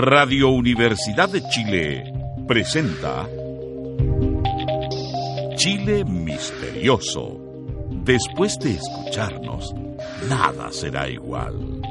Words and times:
Radio 0.00 0.50
Universidad 0.50 1.28
de 1.28 1.42
Chile 1.48 2.04
presenta 2.46 3.28
Chile 5.56 6.04
Misterioso. 6.04 7.40
Después 8.04 8.60
de 8.60 8.74
escucharnos, 8.74 9.74
nada 10.28 10.70
será 10.70 11.08
igual. 11.08 11.82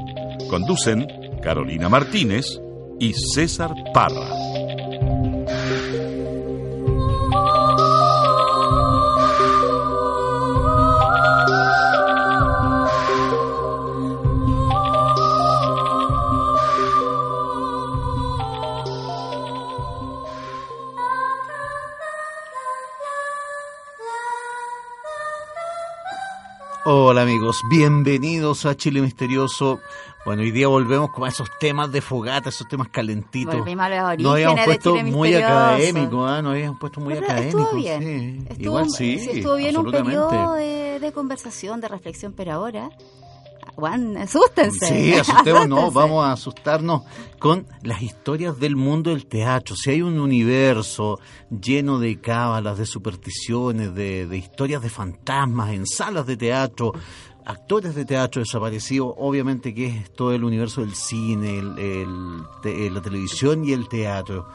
Conducen 0.48 1.06
Carolina 1.42 1.90
Martínez 1.90 2.58
y 2.98 3.12
César 3.12 3.74
Parra. 3.92 4.30
Hola 26.90 27.20
amigos, 27.20 27.60
bienvenidos 27.68 28.64
a 28.64 28.74
Chile 28.74 29.02
Misterioso. 29.02 29.78
Bueno, 30.24 30.40
hoy 30.40 30.50
día 30.52 30.68
volvemos 30.68 31.10
con 31.10 31.28
esos 31.28 31.46
temas 31.60 31.92
de 31.92 32.00
fogata, 32.00 32.48
esos 32.48 32.66
temas 32.66 32.88
calentitos. 32.88 33.58
Volvimos 33.58 33.84
a 33.84 33.88
los 33.90 33.98
orígenes 33.98 34.22
Nos 34.24 34.32
habíamos 34.32 34.56
de 34.60 34.64
puesto 34.64 34.90
Chile 34.96 35.10
muy 35.10 35.28
Misterioso. 35.28 35.54
académicos, 35.58 36.30
¿ah? 36.30 36.42
Nos 36.42 36.52
habíamos 36.52 36.80
puesto 36.80 37.00
muy 37.00 37.12
Pero 37.14 37.26
académicos. 37.26 37.60
estuvo 37.62 37.76
bien. 37.78 38.00
sí. 38.02 38.46
Estuvo, 38.48 38.64
Igual 38.64 38.90
sí, 38.90 39.18
sí, 39.18 39.30
estuvo 39.34 39.56
bien 39.56 39.76
un 39.76 39.90
periodo 39.90 40.52
de, 40.54 40.98
de 40.98 41.12
conversación, 41.12 41.80
de 41.82 41.88
reflexión, 41.88 42.32
pero 42.34 42.52
ahora, 42.52 42.88
Juan, 43.78 44.16
asústense. 44.16 44.86
Sí, 44.88 45.12
asustémonos, 45.14 45.78
Asústense. 45.78 45.94
vamos 45.94 46.24
a 46.26 46.32
asustarnos 46.32 47.02
con 47.38 47.64
las 47.84 48.02
historias 48.02 48.58
del 48.58 48.74
mundo 48.74 49.10
del 49.10 49.26
teatro. 49.26 49.76
Si 49.76 49.90
hay 49.90 50.02
un 50.02 50.18
universo 50.18 51.20
lleno 51.48 52.00
de 52.00 52.20
cábalas, 52.20 52.76
de 52.76 52.86
supersticiones, 52.86 53.94
de, 53.94 54.26
de 54.26 54.36
historias 54.36 54.82
de 54.82 54.90
fantasmas 54.90 55.70
en 55.70 55.86
salas 55.86 56.26
de 56.26 56.36
teatro, 56.36 56.92
actores 57.46 57.94
de 57.94 58.04
teatro 58.04 58.40
desaparecidos, 58.42 59.14
obviamente 59.16 59.72
que 59.72 59.86
es 59.86 60.12
todo 60.12 60.32
el 60.34 60.42
universo 60.42 60.80
del 60.80 60.94
cine, 60.96 61.60
el- 61.60 61.78
el 61.78 62.42
te- 62.62 62.90
la 62.90 63.00
televisión 63.00 63.64
y 63.64 63.72
el 63.72 63.88
teatro. 63.88 64.48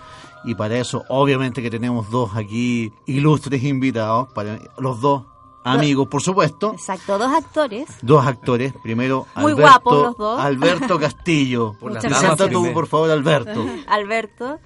Y 0.43 0.55
para 0.55 0.77
eso, 0.77 1.05
obviamente 1.07 1.61
que 1.61 1.69
tenemos 1.71 2.09
dos 2.11 2.35
aquí 2.35 2.91
ilustres 3.07 3.63
invitados, 3.63 4.27
para 4.33 4.59
los 4.77 4.99
dos 4.99 5.23
amigos, 5.63 6.07
por 6.07 6.21
supuesto. 6.21 6.73
Exacto, 6.73 7.17
dos 7.17 7.31
actores. 7.31 7.89
Dos 8.01 8.25
actores, 8.25 8.73
primero 8.83 9.25
Muy 9.35 9.51
Alberto, 9.53 9.61
guapos 9.61 10.03
los 10.03 10.17
dos. 10.17 10.39
Alberto 10.39 10.99
Castillo. 10.99 11.73
Por 11.79 11.97
Presenta 11.99 12.49
tú, 12.49 12.71
por 12.73 12.87
favor, 12.87 13.09
Alberto. 13.11 13.65
Alberto, 13.87 14.59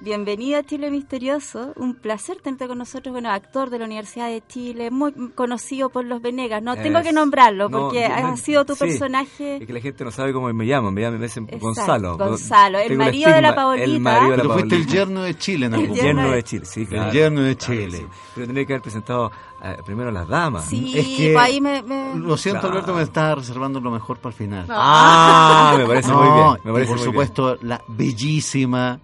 bienvenido 0.00 0.58
a 0.58 0.62
Chile 0.62 0.90
Misterioso. 0.90 1.72
Un 1.76 1.94
placer 1.94 2.36
tenerte 2.42 2.66
con 2.66 2.78
nosotros. 2.78 3.12
Bueno, 3.12 3.30
actor 3.30 3.70
de 3.70 3.78
la 3.78 3.86
Universidad 3.86 4.28
de 4.28 4.42
Chile, 4.46 4.90
muy 4.90 5.12
conocido 5.34 5.88
por 5.88 6.04
los 6.04 6.20
Venegas. 6.20 6.62
No 6.62 6.76
tengo 6.76 6.98
Es- 6.98 7.06
que 7.06 7.12
nombrarlo 7.12 7.68
no, 7.68 7.78
porque 7.88 8.08
no, 8.08 8.14
ha 8.14 8.36
sido 8.36 8.64
tu 8.64 8.74
sí, 8.74 8.80
personaje. 8.80 9.56
Es 9.58 9.66
que 9.66 9.72
la 9.72 9.80
gente 9.80 10.04
no 10.04 10.10
sabe 10.10 10.32
cómo 10.32 10.52
me 10.52 10.64
llamo, 10.64 10.90
me 10.90 11.00
llaman, 11.00 11.18
me 11.20 11.26
dicen 11.26 11.44
Exacto, 11.44 11.66
Gonzalo. 11.66 12.18
Gonzalo, 12.18 12.78
el 12.78 12.96
marido 12.98 13.30
de 13.32 13.40
la 13.42 13.54
Paolita. 13.54 13.84
El 13.84 14.00
marido 14.00 14.30
de 14.32 14.36
la 14.36 14.42
Pero 14.42 14.54
fuiste 14.54 14.76
el 14.76 14.86
yerno 14.86 15.22
de 15.22 15.34
Chile 15.36 15.66
en 15.66 15.74
algún 15.74 15.90
El 15.90 15.98
El 15.98 16.04
yerno 16.04 16.30
de- 16.30 16.42
Chile, 16.42 16.64
sí, 16.66 16.86
claro. 16.86 17.12
yerno 17.12 17.40
de 17.40 17.56
Claro 17.56 17.74
Chile. 17.74 17.98
sí. 17.98 18.06
Pero 18.34 18.46
tendría 18.46 18.66
que 18.66 18.72
haber 18.74 18.82
presentado 18.82 19.30
eh, 19.62 19.76
primero 19.86 20.10
a 20.10 20.12
las 20.12 20.28
damas. 20.28 20.64
Sí, 20.66 20.92
Es 20.98 21.06
que- 21.06 21.32
pues 21.32 21.44
ahí 21.44 21.60
me... 21.60 21.82
me- 21.82 22.14
Lo 22.16 22.36
siento, 22.36 22.60
Claro. 22.60 22.74
Alberto, 22.76 22.94
me 22.94 23.02
estaba 23.02 23.36
reservando 23.36 23.80
lo 23.80 23.90
mejor 23.90 24.18
para 24.18 24.32
el 24.32 24.36
final. 24.36 24.66
Ah, 24.68 25.74
me 25.78 25.86
parece 25.86 26.08
No, 26.10 26.22
muy 26.22 26.42
bien. 26.42 26.60
Me 26.64 26.72
parece 26.72 26.88
por 26.90 26.98
muy 26.98 27.04
supuesto, 27.06 27.56
la 27.62 27.82
bellísima, 27.88 29.00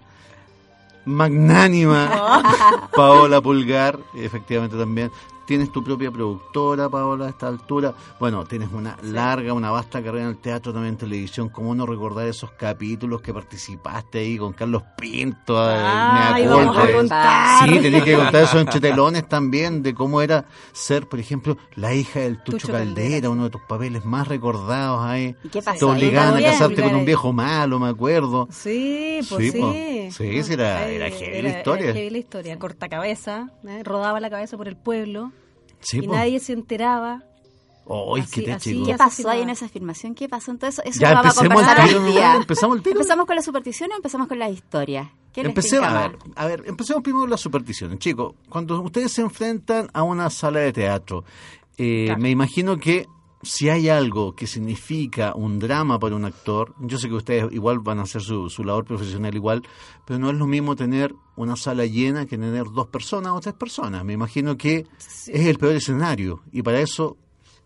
magnánima 1.11 2.09
Paola 2.97 3.41
Pulgar, 3.41 3.99
efectivamente 4.15 4.77
también. 4.77 5.11
Tienes 5.51 5.73
tu 5.73 5.83
propia 5.83 6.13
productora, 6.13 6.89
Paola, 6.89 7.27
a 7.27 7.29
esta 7.31 7.49
altura. 7.49 7.93
Bueno, 8.21 8.45
tienes 8.45 8.69
una 8.73 8.97
larga, 9.03 9.53
una 9.53 9.73
vasta 9.73 10.01
carrera 10.01 10.23
en 10.27 10.31
el 10.31 10.37
teatro, 10.39 10.73
también 10.73 10.95
en 10.95 10.99
televisión. 10.99 11.49
¿Cómo 11.49 11.75
no 11.75 11.87
recordar 11.87 12.29
esos 12.29 12.53
capítulos 12.53 13.21
que 13.21 13.35
participaste 13.35 14.21
ahí 14.21 14.39
con 14.39 14.53
Carlos 14.53 14.85
Pinto? 14.97 15.55
Me 15.55 16.47
vamos 16.47 16.77
acuerdo. 16.77 16.81
a 16.81 16.93
contar. 16.93 17.69
Sí, 17.69 17.79
tenés 17.81 18.05
que 18.05 18.15
contar 18.15 18.45
eso 18.45 18.61
entre 18.61 18.79
telones 18.79 19.29
también, 19.29 19.83
de 19.83 19.93
cómo 19.93 20.23
era 20.23 20.45
ser, 20.73 21.09
por 21.09 21.19
ejemplo, 21.19 21.57
la 21.75 21.95
hija 21.95 22.21
del 22.21 22.37
Tucho, 22.45 22.59
Tucho 22.59 22.73
Caldera, 22.73 22.95
Caldera. 23.11 23.31
uno 23.31 23.43
de 23.43 23.51
tus 23.51 23.63
papeles 23.63 24.05
más 24.05 24.29
recordados 24.29 25.01
ahí. 25.03 25.35
¿Y 25.43 25.49
qué 25.49 25.59
Te 25.59 25.63
pasó? 25.63 25.91
ahí 25.91 25.99
obligaban 25.99 26.37
a 26.37 26.43
casarte 26.47 26.81
con 26.81 26.95
un 26.95 27.05
viejo 27.05 27.33
malo, 27.33 27.81
me 27.81 27.89
acuerdo. 27.89 28.47
Sí, 28.53 29.19
pues 29.29 29.51
Sí, 29.51 29.61
sí. 29.61 30.11
Sí, 30.13 30.43
sí, 30.45 30.53
era- 30.53 30.87
era 30.89 31.11
heavy 31.11 31.43
la 31.43 31.49
historia. 31.59 31.85
Era 31.87 31.95
heavy 31.95 32.11
la 32.11 32.19
historia. 32.19 32.57
Corta 32.61 32.89
cabeza, 32.89 33.51
¿eh? 33.67 33.83
rodaba 33.83 34.21
la 34.21 34.31
cabeza 34.31 34.57
por 34.57 34.69
el 34.69 34.77
pueblo 34.77 35.33
Sí, 35.81 35.99
y 35.99 36.03
po. 36.07 36.15
nadie 36.15 36.39
se 36.41 36.53
enteraba. 36.53 37.23
¡Ay, 37.89 38.21
Así- 38.23 38.31
qué 38.33 38.43
te 38.43 38.53
así 38.53 38.73
chico! 38.75 38.87
¿Qué 38.87 38.95
pasó 38.97 39.29
ahí 39.29 39.43
en 39.43 39.51
esa 39.51 39.69
filmación? 39.69 40.15
¿Qué 40.15 40.29
pasó? 40.29 40.53
Entonces, 40.53 40.85
eso 40.85 41.01
Ya 41.01 41.11
lo 41.11 41.17
vamos 41.23 41.39
a 41.67 41.85
el 41.87 42.05
día. 42.07 42.37
Empezamos 42.37 42.77
el 42.77 42.83
tiro. 42.85 42.97
¿Empezamos 42.97 43.27
con 43.27 43.35
la 43.37 43.43
superstición 43.43 43.91
o 43.93 43.97
empezamos 43.97 44.29
con 44.29 44.39
la 44.39 44.49
historia? 44.49 45.11
¿Qué 45.33 45.43
les 45.43 45.49
Empecemos, 45.51 45.89
a 45.89 46.09
ver, 46.09 46.19
a 46.37 46.47
ver, 46.47 46.63
empecemos 46.67 47.03
primero 47.03 47.23
con 47.23 47.31
las 47.31 47.41
supersticiones. 47.41 47.99
Chicos, 47.99 48.35
cuando 48.49 48.81
ustedes 48.81 49.13
se 49.13 49.23
enfrentan 49.23 49.89
a 49.93 50.03
una 50.05 50.29
sala 50.31 50.61
de 50.61 50.73
teatro, 50.73 51.25
eh, 51.79 52.07
Claro. 52.07 52.21
me 52.21 52.31
imagino 52.31 52.77
que 52.79 53.07
si 53.43 53.69
hay 53.71 53.89
algo 53.89 54.35
que 54.35 54.47
significa 54.47 55.35
un 55.35 55.59
drama 55.59 55.99
para 55.99 56.15
un 56.17 56.25
actor, 56.27 56.75
yo 56.81 56.99
sé 56.99 57.09
que 57.09 57.15
ustedes 57.15 57.51
igual 57.53 57.79
van 57.79 57.99
a 57.99 58.03
hacer 58.03 58.21
su, 58.23 58.51
su 58.51 58.65
labor 58.65 58.85
profesional 58.85 59.35
igual, 59.35 59.63
pero 60.05 60.19
no 60.19 60.29
es 60.31 60.37
lo 60.37 60.47
mismo 60.47 60.77
tener 60.77 61.15
una 61.37 61.57
sala 61.57 61.87
llena 61.87 62.27
que 62.27 62.37
tener 62.37 62.65
dos 62.71 62.89
personas 62.89 63.33
o 63.33 63.41
tres 63.41 63.55
personas. 63.55 64.05
Me 64.05 64.13
imagino 64.13 64.57
que 64.59 64.87
es 64.99 65.47
el 65.47 65.57
peor 65.59 65.75
escenario 65.75 66.43
y 66.53 66.63
para 66.63 66.81
eso 66.81 67.17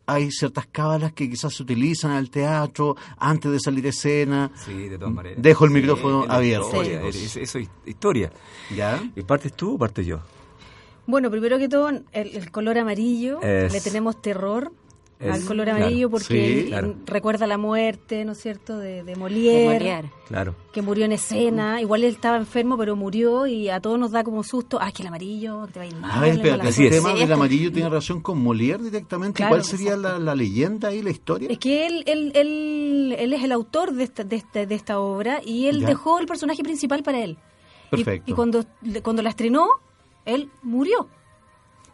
hay 0.07 0.31
ciertas 0.31 0.67
cábalas 0.67 1.13
que 1.15 1.29
quizás 1.31 1.55
se 1.55 1.63
utilizan 1.63 2.11
al 2.13 2.29
teatro 2.31 2.95
antes 3.17 3.51
de 3.51 3.59
salir 3.59 3.87
a 3.87 3.89
escena. 3.89 4.53
Sí, 4.55 4.89
de 4.89 4.99
todas 4.99 5.15
maneras. 5.15 5.43
Dejo 5.43 5.65
el 5.65 5.71
Sí, 5.71 5.75
micrófono 5.81 6.27
abierto, 6.29 6.67
historia, 6.67 6.99
chicos. 7.11 7.17
es- 7.17 7.37
Eso 7.37 7.59
es 7.59 7.69
historia. 7.87 8.31
¿Ya? 8.77 9.03
¿Y 9.17 9.23
partes 9.23 9.55
tú 9.55 9.75
o 9.75 9.79
parte 9.79 10.05
yo? 10.05 10.21
Bueno, 11.07 11.31
primero 11.31 11.59
que 11.59 11.69
todo, 11.69 11.89
el, 11.89 12.05
el 12.13 12.51
color 12.51 12.79
amarillo, 12.79 13.41
Es- 13.43 13.73
le 13.73 13.81
tenemos 13.81 14.21
terror 14.23 14.73
es- 15.21 15.33
al 15.35 15.45
color 15.45 15.67
claro. 15.67 15.81
amarillo 15.85 16.11
porque 16.11 16.63
Sí, 16.63 16.67
claro. 16.69 16.95
recuerda 17.07 17.47
la 17.47 17.57
muerte, 17.59 18.25
¿no 18.25 18.33
es 18.33 18.39
cierto?, 18.41 18.79
de, 18.79 19.03
de 19.03 19.15
De 19.15 19.17
Molière. 19.17 20.11
Claro. 20.29 20.55
que 20.73 20.83
murió 20.83 21.05
en 21.05 21.13
escena. 21.13 21.81
Igual 21.81 22.03
él 22.05 22.13
estaba 22.15 22.37
enfermo, 22.37 22.77
pero 22.79 22.97
murió 22.97 23.47
y 23.47 23.69
a 23.69 23.81
todos 23.81 23.99
nos 23.99 24.11
da 24.11 24.25
como 24.25 24.43
susto. 24.43 24.79
Ah, 24.81 24.89
es 24.89 24.95
que 24.95 25.03
el 25.03 25.09
amarillo, 25.09 25.67
te 25.73 25.79
va 25.79 25.85
a 25.85 25.89
ir 25.89 25.97
mal. 25.97 26.11
A 26.11 26.21
ver, 26.21 26.23
le 26.23 26.29
va 26.29 26.35
espérate, 26.37 26.63
la 26.65 26.69
Así 26.71 26.85
¿el 26.87 26.91
tema 26.91 27.15
del 27.15 27.33
amarillo 27.33 27.71
tiene 27.73 27.89
relación 27.89 28.21
con 28.21 28.43
Molière 28.45 28.79
directamente? 28.83 29.37
Claro, 29.39 29.51
¿Cuál 29.51 29.65
sería 29.65 29.97
la, 29.97 30.19
la 30.19 30.35
leyenda 30.35 30.93
y 30.93 31.03
la 31.03 31.11
historia? 31.11 31.49
Es 31.51 31.59
que 31.59 31.87
él, 31.87 32.03
él, 32.07 32.33
él, 32.35 33.17
él 33.19 33.33
es 33.33 33.43
el 33.45 33.53
autor 33.53 33.93
de 33.93 34.05
esta, 34.05 34.25
de 34.25 34.37
esta, 34.37 34.67
de 34.67 34.75
esta 34.75 34.99
obra 34.99 35.41
y 35.45 35.67
él 35.67 35.81
Ya. 35.81 35.89
dejó 35.89 36.19
el 36.19 36.27
personaje 36.27 36.63
principal 36.63 37.03
para 37.03 37.23
él. 37.23 37.37
Y- 37.93 37.97
Perfecto. 37.97 38.31
Y, 38.31 38.35
cuando, 38.35 38.65
cuando 39.03 39.23
la 39.23 39.29
estrenó, 39.31 39.69
él 40.25 40.49
murió. 40.63 41.09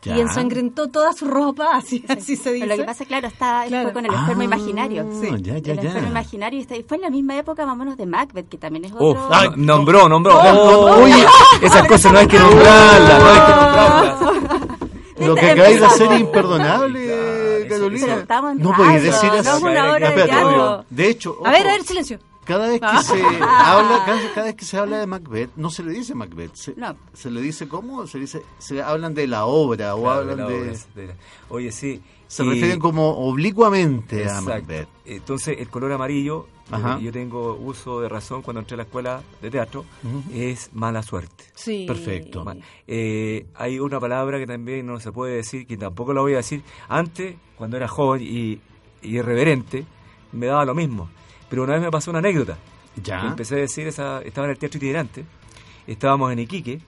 Ya. 0.03 0.17
Y 0.17 0.21
ensangrentó 0.21 0.89
toda 0.89 1.13
su 1.13 1.27
ropa, 1.27 1.71
así, 1.75 2.03
así 2.09 2.35
se 2.37 2.53
dice. 2.53 2.65
Pero 2.67 2.77
lo 2.77 2.77
que 2.83 2.87
pasa, 2.87 3.05
claro, 3.05 3.27
está, 3.29 3.65
él 3.65 3.69
Claro. 3.69 3.85
fue 3.89 3.93
con 3.93 4.07
el 4.07 4.15
enfermo 4.15 4.41
Ah, 4.41 4.45
imaginario. 4.45 5.07
ya, 5.41 5.59
ya, 5.59 5.73
el 5.73 5.81
ya. 5.81 5.89
enfermo 5.89 6.09
imaginario. 6.09 6.59
y 6.59 6.63
está- 6.63 6.77
y 6.77 6.83
fue 6.85 6.97
en 6.97 7.03
la 7.03 7.11
misma 7.11 7.37
época 7.37 7.67
más 7.67 7.75
o 7.75 7.77
menos 7.77 7.97
de 7.99 8.07
Macbeth, 8.07 8.49
que 8.49 8.57
también 8.57 8.87
es 8.87 8.93
Uf, 8.93 9.01
otro... 9.01 9.29
Ay, 9.31 9.49
no- 9.57 9.77
nombró, 9.77 10.09
nombró. 10.09 10.39
Oh, 10.39 10.87
Oh, 10.87 11.03
oye, 11.05 11.25
esas 11.63 11.87
cosas 11.87 12.13
no 12.13 12.19
hay 12.19 12.27
que 12.29 12.39
nombrarlas, 12.39 13.23
no 13.23 13.29
hay 13.29 13.41
que 13.41 13.53
nombrarlas. 13.61 14.21
Lo 15.21 15.35
que 15.35 15.51
acabáis 15.51 15.81
de 15.81 15.87
hacer 15.87 16.13
es 16.13 16.21
imperdonable, 16.21 17.67
Carolina. 17.69 18.07
Pero 18.07 18.21
estamos 18.21 18.53
en 18.53 18.59
no 18.63 18.73
podéis 18.75 19.03
decir 19.03 19.29
no 19.31 19.39
así. 19.39 19.49
es 19.51 19.63
una 19.63 19.93
obra 19.93 20.11
de. 20.13 20.85
De 20.89 21.09
hecho, 21.11 21.37
A 21.45 21.51
ver, 21.51 21.67
a 21.69 21.73
ver, 21.73 21.83
silencio. 21.83 22.19
Cada 22.51 22.69
vez 22.69 22.81
que 22.81 22.87
Ah. 22.87 23.03
se 23.03 23.23
habla, 23.23 24.03
cada, 24.05 24.35
cada 24.35 24.47
vez 24.47 24.55
que 24.57 24.65
se 24.65 24.77
habla 24.79 24.99
de 24.99 25.07
Macbeth, 25.07 25.51
no 25.57 25.71
se 25.71 25.83
le 25.83 25.93
dice 25.93 26.15
Macbeth, 26.15 26.55
se, 26.55 26.75
No. 26.77 26.95
se 27.13 27.31
le 27.31 27.41
dice 27.41 27.69
cómo, 27.69 28.07
se 28.07 28.19
dice, 28.19 28.43
se 28.59 28.83
hablan 28.83 29.15
de 29.15 29.27
la 29.27 29.47
obra 29.47 29.95
o 29.95 30.03
Claro, 30.03 30.21
hablan 30.21 30.37
la 30.39 30.47
de, 30.49 30.55
obra, 30.61 30.73
de 30.95 31.07
la- 31.07 31.15
Oye, 31.49 31.73
sí, 31.73 32.03
Se 32.31 32.45
Y- 32.45 32.49
refieren 32.49 32.79
como 32.79 33.09
oblicuamente 33.27 34.29
a. 34.29 34.41
Macbeth. 34.41 34.87
Entonces, 35.05 35.57
el 35.59 35.69
color 35.69 35.91
amarillo, 35.91 36.47
Ajá. 36.71 37.01
yo 37.01 37.11
tengo 37.11 37.57
uso 37.57 38.01
de 38.01 38.09
razón 38.09 38.43
cuando 38.43 38.61
entré 38.61 38.75
a 38.75 38.77
la 38.77 38.83
escuela 38.85 39.23
de 39.43 39.51
teatro, 39.51 39.85
es 40.33 40.71
mala 40.73 41.03
suerte. 41.03 41.43
Sí. 41.57 41.87
Perfecto. 41.89 42.45
Eh, 42.87 43.47
hay 43.57 43.81
una 43.81 43.99
palabra 43.99 44.39
que 44.39 44.47
también 44.47 44.87
no 44.87 45.01
se 45.01 45.11
puede 45.11 45.35
decir, 45.35 45.67
que 45.67 45.77
tampoco 45.77 46.15
la 46.15 46.21
voy 46.21 46.35
a 46.35 46.37
decir. 46.37 46.63
Antes, 46.89 47.35
cuando 47.57 47.77
era 47.77 47.89
joven 47.89 48.23
y, 48.23 48.61
y 49.03 49.17
irreverente, 49.19 49.85
me 50.31 50.47
daba 50.47 50.65
lo 50.65 50.75
mismo. 50.77 51.11
Pero 51.51 51.65
una 51.65 51.75
vez 51.75 51.83
me 51.83 51.91
pasó 51.91 52.11
una 52.11 52.21
anécdota. 52.21 52.57
Ya. 53.03 53.27
Empecé 53.27 53.57
a 53.57 53.59
decir, 53.59 53.87
esa, 53.87 54.23
estaba 54.23 54.47
en 54.47 54.53
el 54.53 54.59
teatro 54.59 54.79
itinerante, 54.79 55.25
estábamos 55.87 56.33
en 56.33 56.39
Iquique, 56.39 56.81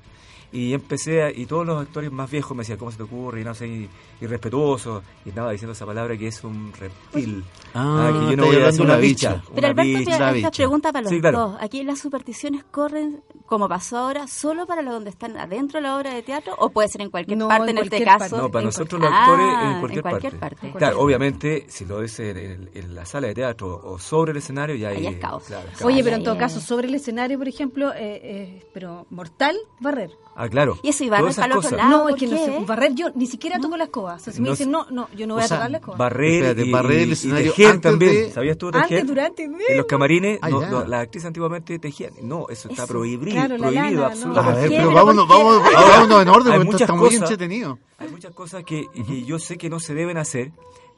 y 0.55 0.75
empecé, 0.75 1.23
a- 1.23 1.31
y 1.31 1.47
todos 1.47 1.67
los 1.67 1.81
actores 1.81 2.13
más 2.13 2.31
viejos 2.31 2.55
me 2.57 2.61
decían, 2.63 2.77
¿cómo 2.79 2.91
se 2.91 2.99
te 2.99 3.03
ocurre? 3.05 3.41
Y 3.41 3.45
no 3.45 3.55
sé, 3.55 3.89
irrespetuoso, 4.21 5.03
y 5.25 5.31
estaba 5.31 5.51
diciendo 5.53 5.73
esa 5.73 5.87
palabra 5.87 6.17
que 6.17 6.27
es 6.29 6.45
un 6.45 6.73
reptil. 6.79 7.43
Ah, 7.75 8.11
que 8.13 8.31
yo 8.33 8.37
no 8.37 8.47
voy 8.47 8.57
a 8.57 8.67
decir 8.67 8.81
de 8.81 8.85
una 8.87 8.97
bicha. 8.97 9.35
bicha. 9.35 9.45
Pero 9.55 9.59
una 9.59 9.69
Alberto, 9.83 9.99
bicha. 9.99 10.13
esta 10.13 10.33
bicha. 10.33 10.51
pregunta 10.51 10.93
para 10.93 11.03
los 11.05 11.11
Sí, 11.11 11.21
claro. 11.21 11.39
dos. 11.39 11.57
Aquí 11.61 11.83
las 11.85 11.99
supersticiones 12.01 12.65
corren, 12.71 13.23
como 13.53 13.69
pasó 13.69 13.99
ahora, 13.99 14.27
solo 14.27 14.67
para 14.67 14.81
los 14.81 14.95
donde 14.95 15.11
están 15.11 15.37
adentro 15.37 15.79
de 15.79 15.83
la 15.83 15.95
obra 15.99 16.15
de 16.15 16.23
teatro 16.23 16.55
o 16.59 16.71
puede 16.71 16.89
ser 16.89 17.03
en 17.03 17.11
cualquier 17.11 17.37
No, 17.37 17.49
parte 17.49 17.71
en 17.71 17.77
en, 17.77 17.85
este 17.85 17.91
cualquier 18.03 18.09
caso. 18.09 18.19
parte. 18.31 18.37
No, 18.47 18.51
para 18.51 18.65
nosotros 18.65 18.99
los 19.03 19.13
actores 19.13 19.47
Ah, 19.47 19.73
en 19.75 19.81
cualquier, 19.81 19.99
en 20.07 20.11
cualquier 20.11 20.39
parte. 20.39 20.57
parte. 20.57 20.79
Claro, 20.79 21.01
obviamente, 21.01 21.67
si 21.69 21.85
lo 21.85 22.01
dice 22.01 22.31
en, 22.31 22.71
en 22.73 22.95
la 22.95 23.05
sala 23.05 23.27
de 23.27 23.35
teatro 23.35 23.79
o 23.85 23.99
sobre 23.99 24.31
el 24.33 24.39
escenario, 24.39 24.75
ya 24.77 24.89
Ahí 24.89 25.07
hay 25.07 25.15
es 25.15 25.21
caos. 25.21 25.45
claro, 25.45 25.67
caos. 25.69 25.83
Oye, 25.85 26.03
pero 26.03 26.17
en 26.17 26.25
todo 26.25 26.39
caso, 26.39 26.61
sobre 26.61 26.89
el 26.89 26.95
escenario, 26.95 27.37
por 27.37 27.47
ejemplo, 27.49 27.93
eh, 27.93 28.21
eh, 28.23 28.67
pero 28.73 29.07
mortal, 29.11 29.55
barrer. 29.81 30.11
Ah, 30.35 30.49
claro. 30.49 30.79
Y 30.83 30.89
eso 30.89 31.05
iba 31.05 31.19
a 31.19 31.21
Todas 31.21 31.35
para 31.37 31.47
el 31.53 31.53
otro 31.59 31.63
cosas. 31.73 31.77
lado. 31.77 31.91
no, 31.91 32.09
es 32.09 32.13
¿por 32.15 32.19
que 32.21 32.27
no 32.27 32.37
qué? 32.39 32.45
sé, 32.47 32.65
barrer 32.65 32.95
yo 32.95 33.11
ni 33.15 33.27
siquiera 33.27 33.59
toco 33.61 33.77
la 33.77 33.85
escoba. 33.85 34.15
O 34.15 34.19
sea, 34.19 34.33
si 34.33 34.41
me 34.41 34.49
dicen, 34.49 34.71
no, 34.71 34.87
no, 34.91 35.11
yo 35.15 35.27
no 35.27 35.35
voy 35.35 35.43
O 35.43 35.45
a 35.45 35.49
tocar 35.49 35.71
la 35.71 35.77
escoba. 35.77 35.99
Barrer, 35.99 36.33
Espérate, 36.45 36.65
y, 36.67 36.71
barrer 36.73 36.99
el 37.01 37.05
y- 37.05 37.11
y 37.11 37.13
escenario 37.13 37.51
tejer 37.53 37.67
antes 37.73 37.91
también. 37.91 38.13
de- 38.15 38.31
¿Sabías 38.31 38.57
tú 38.57 38.71
tejer? 38.71 38.85
Antes, 39.01 39.07
durante 39.07 39.43
y 39.43 39.47
En 39.73 39.77
los 39.77 39.85
camarines, 39.85 40.39
Ah, 40.41 40.49
no, 40.49 40.63
ya. 40.63 40.71
no, 40.71 40.85
las 40.87 41.03
actrices 41.03 41.27
antiguamente 41.27 41.79
tejían. 41.79 42.15
No, 42.23 42.47
eso 42.49 42.71
está 42.71 42.87
prohibido, 42.87 43.42
claro, 43.47 43.59
la 43.59 43.69
prohibido, 43.71 43.83
lana, 43.83 43.97
¿no? 44.01 44.05
A 44.05 44.07
absolutamente. 44.09 44.61
ver, 44.61 44.69
pero 44.71 44.83
¿Pero 44.83 44.93
vámonos, 44.95 45.31
Ahora, 45.31 45.89
vámonos 45.89 46.23
en 46.23 46.29
orden, 46.29 46.53
porque 46.55 46.71
esto 46.71 46.77
está 46.85 46.95
muy 46.95 47.15
entretenido. 47.15 47.79
Hay 47.99 48.09
muchas 48.09 48.33
cosas 48.35 48.65
que, 48.65 48.87
que 49.07 49.25
yo 49.25 49.39
sé 49.39 49.57
que 49.59 49.69
no 49.71 49.79
se 49.81 49.95
deben 49.95 50.17
hacer, 50.19 50.51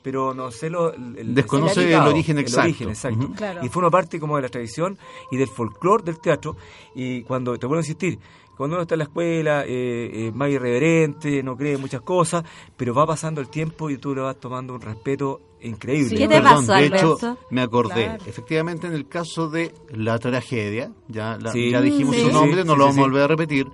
pero 0.03 0.35
no 0.35 0.51
sé 0.51 0.69
lo... 0.71 0.93
el- 0.93 1.17
el- 1.19 1.35
Desconoce 1.35 1.81
el 1.81 1.87
significado, 1.87 2.11
origen 2.11 2.39
exacto. 2.39 2.63
origen, 2.63 2.89
exacto. 2.91 3.25
Ujú. 3.25 3.35
Claro. 3.35 3.65
Y 3.65 3.69
forma 3.71 3.91
parte 3.91 4.21
como 4.21 4.37
de 4.37 4.43
la 4.43 4.49
tradición 4.51 4.99
y 5.31 5.37
del 5.39 5.49
folclore 5.49 6.03
del 6.05 6.21
teatro. 6.21 6.57
Y 6.95 7.23
cuando, 7.23 7.59
te 7.59 7.67
vuelvo 7.67 7.79
a 7.81 7.83
insistir, 7.83 8.19
cuando 8.57 8.77
uno 8.77 8.83
está 8.83 8.95
en 8.95 8.99
la 9.01 9.05
escuela, 9.05 9.65
eh, 9.67 10.11
eh, 10.29 10.33
más 10.35 10.51
irreverente, 10.51 11.43
no 11.43 11.57
cree 11.57 11.75
en 11.75 11.81
muchas 11.81 12.01
cosas, 12.03 12.45
pero 12.77 12.95
va 12.95 13.07
pasando 13.07 13.41
el 13.41 13.49
tiempo 13.49 13.91
y 13.91 13.99
tú 13.99 14.15
le 14.15 14.21
vas 14.23 14.37
tomando 14.39 14.75
un 14.75 14.81
respeto 14.81 15.41
increíble. 15.63 16.11
Sí, 16.11 16.17
¿Qué 16.17 16.29
te 16.29 16.35
Perdón, 16.41 16.67
pasó, 16.67 16.73
de 16.75 16.87
hecho, 16.87 17.19
me 17.51 17.63
acordé. 17.63 18.05
Claro. 18.05 18.25
Efectivamente, 18.27 18.87
en 18.87 18.93
el 18.93 19.09
caso 19.09 19.49
de 19.49 19.75
la 19.91 20.19
tragedia, 20.19 20.93
ya, 21.09 21.39
la- 21.41 21.53
Sí. 21.53 21.71
ya 21.71 21.81
dijimos 21.81 22.15
Sí. 22.17 22.23
su 22.23 22.33
nombre, 22.33 22.63
Sí, 22.63 22.67
no 22.69 22.75
sí, 22.75 22.79
lo 22.79 22.85
sí, 22.85 22.89
vamos 22.91 22.99
a 22.99 23.01
volver 23.03 23.23
a 23.23 23.27
repetir. 23.29 23.67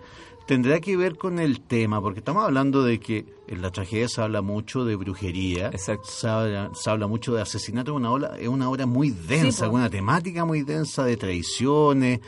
Tendrá 0.46 0.80
que 0.80 0.96
ver 0.96 1.16
con 1.16 1.38
el 1.38 1.60
tema, 1.60 2.00
porque 2.00 2.18
estamos 2.18 2.44
hablando 2.44 2.82
de 2.82 2.98
que 2.98 3.24
en 3.46 3.62
la 3.62 3.70
tragedia 3.70 4.08
se 4.08 4.20
habla 4.20 4.42
mucho 4.42 4.84
de 4.84 4.96
brujería, 4.96 5.68
Exacto. 5.68 6.08
Se, 6.08 6.26
habla, 6.28 6.70
se 6.74 6.90
habla 6.90 7.06
mucho 7.06 7.32
de 7.34 7.42
asesinato, 7.42 7.92
es 7.92 7.96
una 7.96 8.10
obra, 8.10 8.36
es 8.38 8.48
una 8.48 8.68
obra 8.68 8.84
muy 8.86 9.10
densa, 9.10 9.66
po. 9.68 9.74
una 9.76 9.88
temática 9.90 10.44
muy 10.44 10.62
densa 10.62 11.04
de 11.04 11.16
traiciones. 11.16 12.20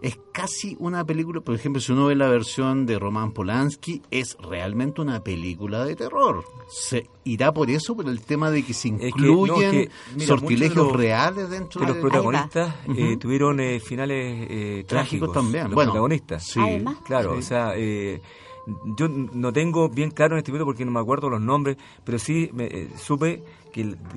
Es 0.00 0.16
casi 0.32 0.76
una 0.78 1.04
película, 1.04 1.40
por 1.40 1.56
ejemplo, 1.56 1.80
si 1.80 1.90
uno 1.90 2.06
ve 2.06 2.14
la 2.14 2.28
versión 2.28 2.86
de 2.86 2.98
Roman 3.00 3.32
Polanski, 3.32 4.00
es 4.12 4.36
realmente 4.40 5.00
una 5.00 5.24
película 5.24 5.84
de 5.84 5.96
terror. 5.96 6.44
¿Se 6.70 7.08
irá 7.24 7.52
por 7.52 7.68
eso, 7.68 7.96
por 7.96 8.08
el 8.08 8.20
tema 8.20 8.50
de 8.52 8.62
que 8.64 8.74
se 8.74 8.90
que, 8.90 8.96
no, 8.96 9.06
incluyen 9.08 9.74
es 9.74 9.86
que, 9.88 9.90
mira, 10.14 10.26
sortilegios 10.28 10.86
de 10.86 10.92
los- 10.92 10.96
reales 10.96 11.50
dentro 11.50 11.80
que 11.80 11.86
los 11.88 11.96
de 11.96 12.00
protagonistas 12.02 12.74
eh, 12.96 13.16
tuvieron 13.16 13.58
eh, 13.58 13.80
finales 13.80 14.46
eh, 14.48 14.84
Trágicos 14.86 14.86
trágicos 14.86 15.32
también. 15.32 15.64
los 15.64 15.74
Bueno, 15.74 15.90
protagonistas 15.92 16.44
sí. 16.46 16.60
Además. 16.60 16.96
claro 17.04 17.32
Sí. 17.32 17.38
o 17.38 17.42
sea 17.42 17.72
eh, 17.74 18.20
yo 18.98 19.08
no 19.08 19.50
tengo 19.52 19.88
bien 19.88 20.10
claro 20.10 20.34
en 20.34 20.38
este 20.40 20.52
momento 20.52 20.66
porque 20.66 20.84
no 20.84 20.90
me 20.90 21.00
acuerdo 21.00 21.28
los 21.30 21.40
nombres 21.40 21.76
pero 22.04 22.18
sí 22.18 22.50
me, 22.52 22.66
eh, 22.66 22.88
supe 22.96 23.42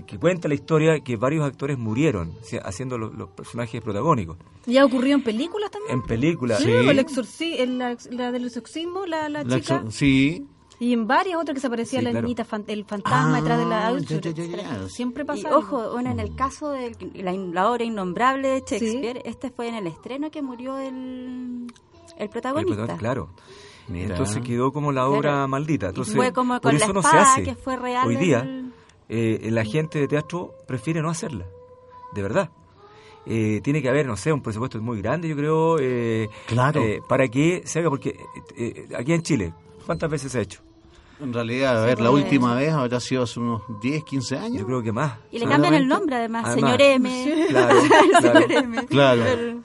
que, 0.05 0.17
cuenta 0.17 0.47
la 0.47 0.53
historia 0.55 0.99
que 1.01 1.15
varios 1.17 1.45
actores 1.45 1.77
murieron 1.77 2.33
haciendo 2.63 2.97
los, 2.97 3.13
los 3.13 3.29
personajes 3.29 3.81
protagónicos 3.81 4.37
¿Ya 4.65 4.85
ocurrió 4.85 5.15
en 5.15 5.23
películas 5.23 5.71
también? 5.71 5.95
en 5.99 6.03
películas 6.03 6.59
Sí, 6.59 6.65
Sí. 6.65 6.71
el 6.89 6.99
exorci- 6.99 7.55
el- 7.59 7.77
la, 7.77 7.97
la 8.11 8.31
del 8.31 8.45
exorcismo, 8.45 9.05
la, 9.05 9.29
la 9.29 9.43
La 9.43 9.59
chica. 9.59 9.83
sí, 9.89 10.45
Y 10.79 10.93
en 10.93 11.05
varias 11.05 11.37
otras 11.39 11.53
que 11.53 11.61
se 11.61 11.67
aparecía 11.67 11.99
Sí, 11.99 12.05
la 12.05 12.11
claro. 12.11 12.25
niñita, 12.25 12.43
fan- 12.43 12.65
el 12.67 12.85
fantasma 12.85 13.37
detrás 13.39 13.59
de 13.59 13.65
la 13.65 13.87
Ah, 13.89 13.97
ya, 13.99 14.19
ya, 14.19 14.31
ya. 14.31 14.89
Siempre 14.89 15.23
pasa. 15.25 15.55
ojo, 15.55 15.91
bueno, 15.91 16.09
en 16.09 16.19
el 16.19 16.35
caso 16.35 16.69
de 16.71 16.95
la, 17.15 17.31
la 17.33 17.69
obra 17.71 17.83
innombrable 17.83 18.47
de 18.49 18.59
Shakespeare, 18.61 19.21
este 19.25 19.51
fue 19.51 19.67
en 19.67 19.75
el 19.75 19.85
estreno 19.87 20.31
que 20.31 20.41
murió 20.41 20.77
el, 20.79 21.67
el 22.17 22.23
El 22.23 22.29
protagonista. 22.29 22.97
claro 22.97 23.29
Mira. 23.87 24.09
entonces 24.11 24.41
quedó 24.43 24.71
como 24.71 24.91
la 24.91 25.07
obra 25.07 25.31
Claro. 25.31 25.47
maldita 25.49 25.87
entonces 25.89 26.15
fue 26.15 26.31
como 26.31 26.53
por 26.55 26.71
con 26.71 26.77
la 26.79 26.85
eso 26.85 26.93
no 26.93 27.01
se 27.01 27.07
espada 27.09 27.33
hace 27.33 27.43
que 27.43 27.55
fue 27.55 27.75
real 27.77 28.07
hoy 28.07 28.15
día 28.15 28.39
el- 28.41 28.60
eh, 29.11 29.49
la 29.51 29.63
gente 29.65 29.99
de 29.99 30.07
teatro 30.07 30.55
prefiere 30.67 31.01
no 31.01 31.09
hacerla, 31.09 31.45
de 32.13 32.21
verdad. 32.23 32.49
Eh, 33.27 33.61
tiene 33.63 33.81
que 33.83 33.89
haber, 33.89 34.07
no 34.07 34.17
sé, 34.17 34.33
un 34.33 34.41
presupuesto 34.41 34.81
muy 34.81 34.99
grande, 35.01 35.27
yo 35.27 35.35
creo, 35.35 35.77
eh, 35.79 36.27
Claro. 36.47 36.81
eh, 36.81 37.01
para 37.07 37.27
que 37.27 37.61
se 37.65 37.79
haga, 37.79 37.89
porque 37.91 38.15
eh, 38.57 38.87
aquí 38.97 39.13
en 39.13 39.21
Chile, 39.21 39.53
¿cuántas 39.85 40.09
veces 40.09 40.31
se 40.31 40.39
ha 40.39 40.41
hecho? 40.41 40.61
en 41.21 41.31
realidad, 41.31 41.83
a 41.83 41.85
ver, 41.85 41.99
la 42.01 42.09
pues. 42.09 42.23
última 42.23 42.55
vez 42.55 42.71
habrá 42.73 42.99
sido 42.99 43.21
hace 43.21 43.39
unos 43.39 43.61
10, 43.79 44.03
15 44.05 44.37
años. 44.39 44.57
Yo 44.61 44.65
creo 44.65 44.81
que 44.81 44.91
más. 44.91 45.19
Y 45.31 45.37
le 45.37 45.45
cambian 45.45 45.75
el 45.75 45.87
nombre 45.87 46.15
además, 46.15 46.45
Además, 46.47 46.77
señor 46.77 46.81
M. 46.81 47.45
Claro, 48.89 49.23
claro. 49.23 49.61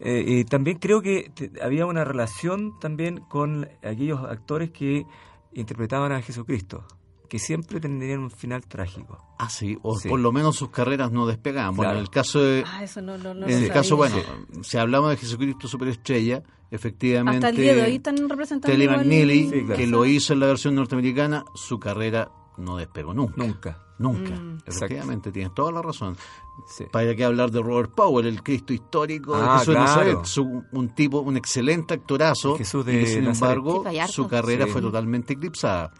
Eh, 0.00 0.24
y 0.26 0.44
también 0.44 0.78
creo 0.78 1.00
que 1.00 1.30
te- 1.34 1.50
había 1.62 1.86
una 1.86 2.04
relación 2.04 2.78
también 2.78 3.20
con 3.30 3.68
aquellos 3.82 4.20
actores 4.22 4.70
que 4.70 5.06
interpretaban 5.54 6.12
a 6.12 6.20
Jesucristo, 6.20 6.84
que 7.32 7.38
siempre 7.38 7.80
tendrían 7.80 8.20
un 8.20 8.30
final 8.30 8.60
trágico. 8.66 9.16
Ah, 9.38 9.48
sí, 9.48 9.78
o 9.80 9.98
Sí. 9.98 10.06
por 10.10 10.20
lo 10.20 10.32
menos 10.32 10.54
sus 10.54 10.68
carreras 10.68 11.10
no 11.12 11.26
despegaban. 11.26 11.74
Bueno, 11.74 11.92
en 11.92 11.98
el 12.00 12.10
caso 12.10 12.42
de... 12.42 12.62
Ah, 12.66 12.84
eso 12.84 13.00
no, 13.00 13.16
no, 13.16 13.32
no 13.32 13.32
en 13.32 13.40
lo 13.40 13.46
el 13.46 13.52
sabía. 13.54 13.72
caso, 13.72 13.96
bueno, 13.96 14.16
si 14.60 14.76
hablamos 14.76 15.08
de 15.08 15.16
Jesucristo 15.16 15.66
Superestrella, 15.66 16.42
efectivamente... 16.70 17.38
Hasta 17.38 17.48
el 17.48 17.56
día 17.56 17.74
de 17.74 17.82
hoy 17.84 17.94
están 17.96 18.28
representando. 18.28 18.66
Telly 18.76 18.86
McNeely, 18.86 19.48
Sí, 19.48 19.60
claro. 19.64 19.76
que 19.76 19.86
lo 19.86 20.04
hizo 20.04 20.34
en 20.34 20.40
la 20.40 20.46
versión 20.48 20.74
norteamericana, 20.74 21.42
su 21.54 21.80
carrera 21.80 22.30
no 22.58 22.76
despegó 22.76 23.14
nunca. 23.14 23.34
Nunca. 23.38 23.78
Nunca. 23.98 24.34
Mm. 24.34 24.58
Efectivamente, 24.66 25.32
tienes 25.32 25.54
toda 25.54 25.72
la 25.72 25.80
razón. 25.80 26.14
Sí. 26.76 26.84
Para 26.92 27.14
que 27.16 27.24
hablar 27.24 27.50
de 27.50 27.62
Robert 27.62 27.92
Powell, 27.94 28.26
el 28.26 28.42
Cristo 28.42 28.74
histórico 28.74 29.34
de 29.38 29.42
Ah, 29.42 29.52
Jesús 29.60 29.68
de 29.68 29.72
claro. 29.80 29.86
Nazaret, 29.88 30.24
su- 30.26 30.64
un 30.72 30.88
tipo, 30.94 31.20
un 31.20 31.38
excelente 31.38 31.94
actorazo, 31.94 32.58
Jesús 32.58 32.84
de 32.84 33.00
y 33.00 33.06
sin 33.06 33.24
Nazaret. 33.24 33.56
embargo, 33.56 33.84
su 34.08 34.28
carrera 34.28 34.66
Sí. 34.66 34.70
fue 34.72 34.82
totalmente 34.82 35.32
eclipsada. 35.32 35.92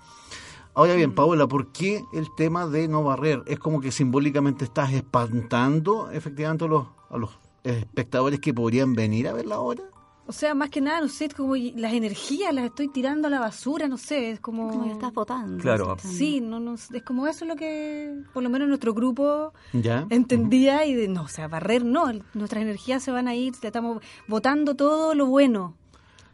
Ahora 0.75 0.95
bien, 0.95 1.15
Paola, 1.15 1.47
¿por 1.47 1.71
qué 1.71 2.03
el 2.15 2.35
tema 2.35 2.67
de 2.67 2.89
no 2.89 3.03
barrer? 3.03 3.43
Es 3.47 3.59
como 3.59 3.81
que 3.81 3.93
simbólicamente 3.93 4.65
estás 4.65 4.93
espantando 4.93 6.11
efectivamente 6.11 6.65
a 6.65 6.69
los, 6.69 6.87
a 7.11 7.19
los 7.19 7.31
espectadores 7.63 8.41
que 8.41 8.55
podrían 8.55 8.95
venir 8.95 9.29
a 9.29 9.35
ver 9.35 9.47
la 9.47 9.61
obra. 9.61 9.83
O 10.27 10.33
sea, 10.33 10.55
más 10.55 10.71
que 10.71 10.81
nada, 10.81 11.01
no 11.01 11.09
sé, 11.09 11.27
es 11.27 11.35
como 11.35 11.57
las 11.57 11.93
energías 11.93 12.55
las 12.55 12.65
estoy 12.65 12.89
tirando 12.89 13.27
a 13.27 13.31
la 13.31 13.41
basura, 13.41 13.89
no 13.89 13.99
sé, 13.99 14.31
es 14.31 14.41
como... 14.41 14.71
Como 14.71 14.85
que 14.85 14.93
estás 14.93 15.13
votando. 15.13 15.61
Claro. 15.61 15.97
Sí, 15.99 16.41
no, 16.41 16.61
no, 16.61 16.75
es 16.75 17.03
como 17.05 17.27
eso 17.27 17.45
lo 17.45 17.57
que, 17.57 18.23
por 18.33 18.43
lo 18.43 18.49
menos 18.49 18.69
nuestro 18.69 18.95
grupo 18.95 19.53
¿Ya? 19.73 20.07
entendía 20.11 20.87
y 20.87 20.95
de, 20.95 21.09
no, 21.09 21.23
o 21.23 21.29
sea, 21.29 21.49
barrer 21.49 21.85
no, 21.85 22.05
nuestras 22.35 22.63
energías 22.63 23.03
se 23.03 23.11
van 23.11 23.27
a 23.27 23.35
ir, 23.35 23.53
estamos 23.61 24.01
votando 24.29 24.77
todo 24.77 25.15
lo 25.15 25.27
bueno. 25.27 25.75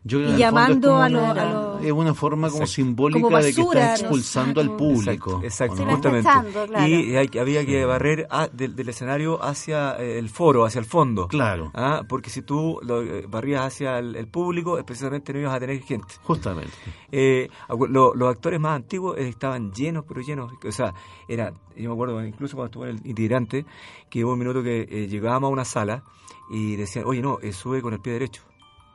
Yo 0.05 0.19
creo 0.19 0.35
Y 0.35 0.37
llamando 0.39 0.97
a 0.97 1.09
como 1.09 1.35
lo- 1.35 1.79
Es 1.81 1.93
una 1.93 2.15
forma 2.15 2.49
como 2.49 2.63
Exacto. 2.63 2.73
simbólica 2.75 3.21
Como 3.21 3.37
de 3.39 3.53
que 3.55 3.61
está 3.61 3.87
¿no? 3.89 3.95
expulsando 3.95 4.61
al 4.61 4.75
público. 4.77 5.41
Exacto, 5.45 5.85
justamente. 5.85 6.29
claro. 6.69 6.87
Y 6.89 7.15
hay- 7.17 7.31
había 7.39 7.65
que 7.67 7.85
barrer 7.85 8.27
a- 8.31 8.49
del, 8.49 8.75
del 8.75 8.89
escenario 8.89 9.43
hacia 9.43 9.97
eh, 9.99 10.19
el 10.19 10.29
foro, 10.29 10.65
hacia 10.65 10.79
el 10.79 10.85
fondo. 10.87 11.29
Claro, 11.29 11.71
Ah, 11.75 12.03
porque 12.09 12.31
si 12.31 12.43
tú 12.43 12.79
lo 12.83 13.03
eh, 13.03 13.27
barrías 13.29 13.63
hacia 13.67 13.99
el, 13.99 14.17
el 14.17 14.29
público, 14.29 14.83
precisamente 14.85 15.33
no 15.33 15.41
ibas 15.41 15.55
a 15.55 15.61
tener 15.61 15.81
gente. 15.83 16.15
justamente. 16.23 16.73
Eh, 17.13 17.49
lo- 17.89 18.15
los 18.15 18.29
actores 18.31 18.59
más 18.61 18.77
antiguos 18.77 19.17
eh, 19.19 19.29
estaban 19.29 19.73
llenos, 19.73 20.05
pero 20.07 20.21
llenos. 20.21 20.53
O 20.67 20.73
sea, 20.73 20.95
era, 21.29 21.53
yo 21.77 21.89
me 21.91 21.93
acuerdo 21.95 22.25
incluso 22.25 22.57
cuando 22.57 22.67
estuve 22.71 22.91
en 22.91 22.97
el 23.05 23.07
itinerante, 23.11 23.67
que 24.09 24.25
hubo 24.25 24.33
un 24.33 24.39
minuto 24.39 24.63
que 24.63 24.83
eh, 24.91 25.07
llegábamos 25.09 25.49
a 25.49 25.53
una 25.53 25.65
sala 25.65 26.03
y 26.51 26.77
decían, 26.77 27.05
oye, 27.07 27.21
no, 27.21 27.39
eh, 27.43 27.53
sube 27.53 27.83
con 27.83 27.93
el 27.93 28.01
pie 28.01 28.15
derecho, 28.15 28.43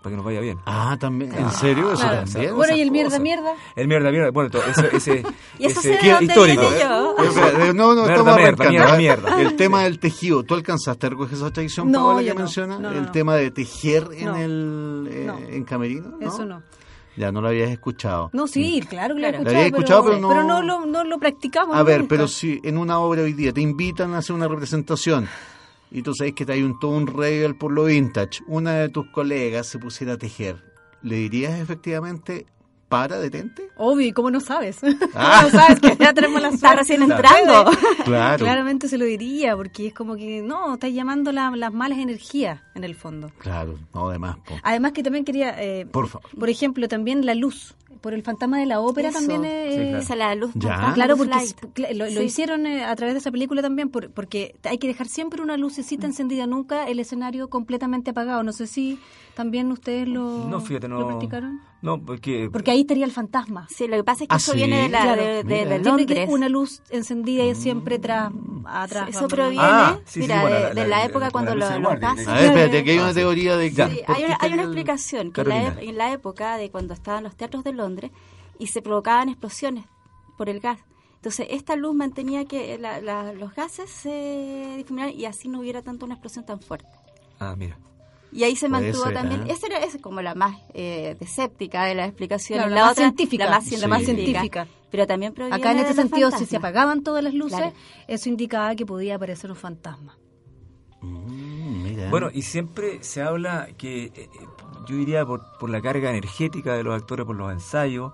para 0.03 0.11
que 0.11 0.17
nos 0.17 0.25
vaya 0.25 0.39
bien. 0.41 0.59
Ah, 0.65 0.95
también. 0.99 1.33
¿En 1.33 1.49
serio? 1.51 1.93
Eso 1.93 2.03
Claro. 2.03 2.25
también. 2.29 2.55
Bueno, 2.55 2.75
y 2.75 2.81
el 2.81 2.91
mierda, 2.91 3.07
cosas. 3.09 3.21
mierda. 3.21 3.53
El 3.75 3.87
mierda, 3.87 4.11
mierda. 4.11 4.29
Bueno, 4.31 4.49
to- 4.51 4.63
ese, 4.63 4.95
ese, 4.95 5.23
¿Y 5.59 5.65
eso 5.65 5.79
ese- 5.79 5.97
dónde 6.11 6.25
histórico. 6.25 6.61
viene 6.61 6.79
yo? 6.79 7.15
Eh, 7.17 7.73
No, 7.73 7.95
no, 7.95 8.03
Mierda, 8.03 8.13
estamos 8.13 8.35
mierda, 8.37 8.69
mierda, 8.69 8.93
¿eh? 8.93 8.97
mierda. 8.97 9.41
El 9.41 9.55
tema 9.55 9.83
del 9.83 9.97
tejido. 9.99 10.43
¿Tú 10.43 10.53
alcanzaste 10.53 11.07
a 11.07 11.09
recoger 11.09 11.33
esa 11.35 11.51
tradición, 11.51 11.89
No, 11.89 11.99
Paola, 12.09 12.21
que 12.23 12.29
no. 12.33 12.35
menciona? 12.41 12.75
No, 12.77 12.91
no, 12.91 12.97
el 12.97 13.05
no. 13.05 13.11
tema 13.11 13.35
de 13.35 13.49
tejer 13.51 14.09
en 14.11 14.35
el 14.35 15.07
eh, 15.11 15.23
No. 15.25 15.37
en 15.39 15.63
camerino. 15.63 16.17
¿no? 16.19 16.27
Eso 16.27 16.45
no. 16.45 16.61
Ya 17.15 17.31
no 17.31 17.41
lo 17.41 17.47
habías 17.49 17.69
escuchado. 17.69 18.29
No, 18.33 18.47
sí, 18.47 18.81
claro 18.89 19.15
que 19.15 19.21
lo 19.21 19.27
Claro. 19.29 19.49
había 19.49 19.65
escuchado, 19.67 20.03
pero 20.03 20.17
no- 20.19 20.43
no 20.43 20.61
lo, 20.63 20.85
no 20.85 21.03
lo 21.03 21.17
practicamos 21.19 21.77
A 21.77 21.83
ver, 21.83 21.99
nunca. 21.99 22.09
pero 22.09 22.27
si 22.27 22.59
en 22.63 22.77
una 22.77 22.97
obra 22.99 23.21
hoy 23.21 23.33
día 23.33 23.53
te 23.53 23.61
invitan 23.61 24.15
a 24.15 24.17
hacer 24.17 24.35
una 24.35 24.47
representación 24.47 25.27
y 25.93 26.01
tú 26.01 26.13
sabes 26.13 26.33
que 26.33 26.45
te 26.45 26.51
hay 26.53 26.63
un, 26.63 26.77
todo 26.79 26.91
un 26.91 27.07
regal 27.07 27.55
por 27.55 27.71
lo 27.71 27.85
vintage, 27.85 28.41
una 28.47 28.73
de 28.73 28.89
tus 28.89 29.07
colegas 29.11 29.67
se 29.67 29.79
pusiera 29.79 30.13
a 30.13 30.17
tejer, 30.17 30.61
¿le 31.01 31.15
dirías 31.15 31.59
efectivamente, 31.59 32.45
para, 32.89 33.17
detente? 33.17 33.69
Obvio, 33.77 34.05
¿y 34.07 34.11
cómo 34.11 34.29
no 34.29 34.39
sabes? 34.39 34.77
Ah. 35.15 35.41
no 35.43 35.49
sabes 35.49 35.79
que 35.79 35.95
ya 35.97 36.13
tenemos 36.13 36.39
la 36.41 36.49
Está 36.49 36.75
recién 36.75 37.01
entrando. 37.01 37.71
Claro. 38.05 38.43
Claramente 38.45 38.87
se 38.87 38.97
lo 38.99 39.05
diría, 39.05 39.55
porque 39.55 39.87
es 39.87 39.93
como 39.95 40.15
que, 40.15 40.41
no, 40.43 40.73
estás 40.75 40.91
llamando 40.93 41.31
la- 41.31 41.49
las 41.55 41.73
malas 41.73 41.97
energías, 41.97 42.61
en 42.75 42.83
el 42.83 42.93
fondo. 42.95 43.31
Claro, 43.39 43.79
no, 43.95 44.09
además. 44.09 44.37
po. 44.45 44.55
Además 44.61 44.91
que 44.91 45.01
también 45.01 45.25
quería, 45.25 45.55
eh, 45.63 45.85
Por 45.87 46.07
favor. 46.07 46.29
por 46.37 46.49
ejemplo, 46.49 46.87
también 46.87 47.25
la 47.25 47.33
luz. 47.35 47.75
Por 48.03 48.13
el 48.13 48.21
fantasma 48.21 48.59
de 48.59 48.65
la 48.65 48.81
ópera 48.81 49.09
Eso. 49.09 49.19
también 49.19 49.43
Sí, 49.43 49.47
es... 49.47 49.75
claro. 49.75 49.97
Esa 49.99 50.13
es 50.13 50.19
la 50.19 50.35
luz. 50.35 50.51
Claro, 50.59 51.15
porque 51.15 51.93
lo, 51.95 52.03
lo 52.05 52.11
Sí. 52.19 52.23
hicieron 52.23 52.67
eh, 52.67 52.83
a 52.83 52.93
través 52.97 53.13
de 53.15 53.19
esa 53.19 53.31
película 53.31 53.61
también, 53.61 53.87
por- 53.89 54.09
porque 54.11 54.55
hay 54.63 54.77
que 54.77 54.87
dejar 54.87 55.07
siempre 55.07 55.41
una 55.41 55.55
lucecita 55.55 56.05
encendida, 56.05 56.45
nunca 56.45 56.85
el 56.89 56.99
escenario 56.99 57.49
completamente 57.49 58.11
apagado. 58.11 58.43
No 58.43 58.51
sé 58.51 58.67
si 58.67 58.99
también 59.35 59.71
ustedes 59.71 60.07
lo, 60.07 60.45
No, 60.47 60.61
fíjate, 60.61 60.87
no. 60.87 60.99
lo 60.99 61.07
practicaron. 61.07 61.59
No, 61.81 61.99
porque. 62.01 62.49
Porque 62.51 62.71
ahí 62.71 62.81
estaría 62.81 63.03
el 63.05 63.11
fantasma. 63.11 63.67
Sí, 63.69 63.87
lo 63.87 63.97
que 63.97 64.03
pasa 64.05 64.23
es 64.23 64.29
que 64.29 64.33
¿Ah, 64.35 64.37
eso 64.37 64.51
sí? 64.53 64.57
viene 64.57 64.83
de, 64.83 64.89
la, 64.89 65.01
Claro. 65.01 65.21
de, 65.21 65.27
de- 65.27 65.43
Mira. 65.43 65.57
de 65.57 65.65
Tiene 65.65 65.83
Londres. 65.83 66.27
que 66.27 66.33
una 66.33 66.47
luz 66.49 66.81
encendida 66.91 67.43
y 67.45 67.55
siempre 67.55 67.99
tras, 67.99 68.31
atrás. 68.65 69.09
Eso 69.09 69.27
proviene, 69.27 69.57
Ah, 69.65 69.99
sí, 70.05 70.13
sí, 70.13 70.19
mira, 70.21 70.41
bueno, 70.41 70.55
de, 70.55 70.61
la- 70.61 70.69
de 70.69 70.75
la- 70.75 70.83
la, 70.83 70.97
la- 70.99 71.05
época 71.05 71.25
la- 71.25 71.31
cuando 71.31 71.55
la 71.55 71.69
los, 71.77 71.81
guardia, 71.81 72.09
gases... 72.09 72.27
A 72.27 72.33
ver, 72.35 72.43
espérate, 72.45 72.77
aquí 72.79 72.89
hay 72.91 72.97
Ah, 72.99 73.03
una 73.03 73.13
teoría 73.13 73.57
de 73.57 73.69
que... 73.69 73.75
Ya. 73.75 73.89
Sí, 73.89 74.01
¿por 74.07 74.15
hay 74.15 74.23
una, 74.23 74.37
hay 74.39 74.53
explicación, 74.53 75.31
que 75.33 75.41
en 75.41 75.97
la 75.97 76.13
época 76.13 76.55
de 76.57 76.71
cuando 76.71 76.93
estaban 76.93 77.23
los 77.23 77.35
teatros 77.35 77.63
de 77.65 77.73
Londres 77.73 78.11
y 78.59 78.67
se 78.67 78.81
provocaban 78.81 79.27
explosiones 79.29 79.85
por 80.37 80.47
el 80.49 80.59
gas. 80.61 80.79
Entonces, 81.15 81.47
esta 81.49 81.75
luz 81.75 81.95
mantenía 81.95 82.45
que 82.45 82.77
la- 82.77 83.01
la- 83.01 83.33
los 83.33 83.53
gases 83.55 83.89
se 83.89 84.73
difuminaran 84.77 85.13
y 85.17 85.25
así 85.25 85.47
no 85.49 85.59
hubiera 85.59 85.81
tanto 85.81 86.05
una 86.05 86.15
explosión 86.15 86.45
tan 86.45 86.59
fuerte. 86.61 86.87
Ah, 87.39 87.55
mira. 87.57 87.77
Y 88.33 88.43
ahí 88.43 88.55
se 88.55 88.67
mantuvo 88.69 89.03
ser, 89.05 89.13
también, 89.13 89.41
¿eh? 89.43 89.51
esa 89.51 89.67
era 89.67 89.77
esa 89.79 89.97
es 89.97 90.01
como 90.03 90.21
la 90.21 90.35
más 90.35 90.57
eh, 90.73 91.15
escéptica 91.19 91.85
de 91.85 91.95
las 91.95 92.07
explicaciones, 92.07 92.63
Claro, 92.65 92.69
la, 92.75 92.81
la 92.81 92.85
más 92.87 92.91
otra, 92.93 93.03
científica. 93.05 93.45
la 93.45 93.51
más 93.51 93.63
Sí. 93.63 93.69
científica, 93.69 93.87
La 93.87 93.97
más 93.97 94.05
científica. 94.05 94.67
Pero 94.91 95.07
también 95.07 95.33
proviene 95.33 95.55
Acá 95.57 95.71
en 95.71 95.79
este 95.79 95.93
sentido, 95.93 96.29
si 96.31 96.45
se 96.45 96.57
apagaban 96.57 97.01
todas 97.03 97.23
las 97.23 97.33
luces, 97.33 97.57
Claro. 97.57 97.73
eso 98.07 98.29
indicaba 98.29 98.75
que 98.75 98.85
podía 98.85 99.15
aparecer 99.15 99.49
un 99.49 99.55
fantasma. 99.57 100.17
Mm, 101.01 101.83
mira. 101.83 102.09
Bueno, 102.09 102.29
y 102.33 102.41
siempre 102.43 103.03
se 103.03 103.21
habla 103.21 103.69
que, 103.77 104.05
eh, 104.05 104.11
eh, 104.15 104.29
yo 104.87 104.95
diría 104.95 105.25
por, 105.25 105.41
por 105.59 105.69
la 105.69 105.81
carga 105.81 106.09
energética 106.09 106.75
de 106.75 106.83
los 106.83 106.95
actores, 106.95 107.25
por 107.25 107.35
los 107.35 107.51
ensayos, 107.51 108.13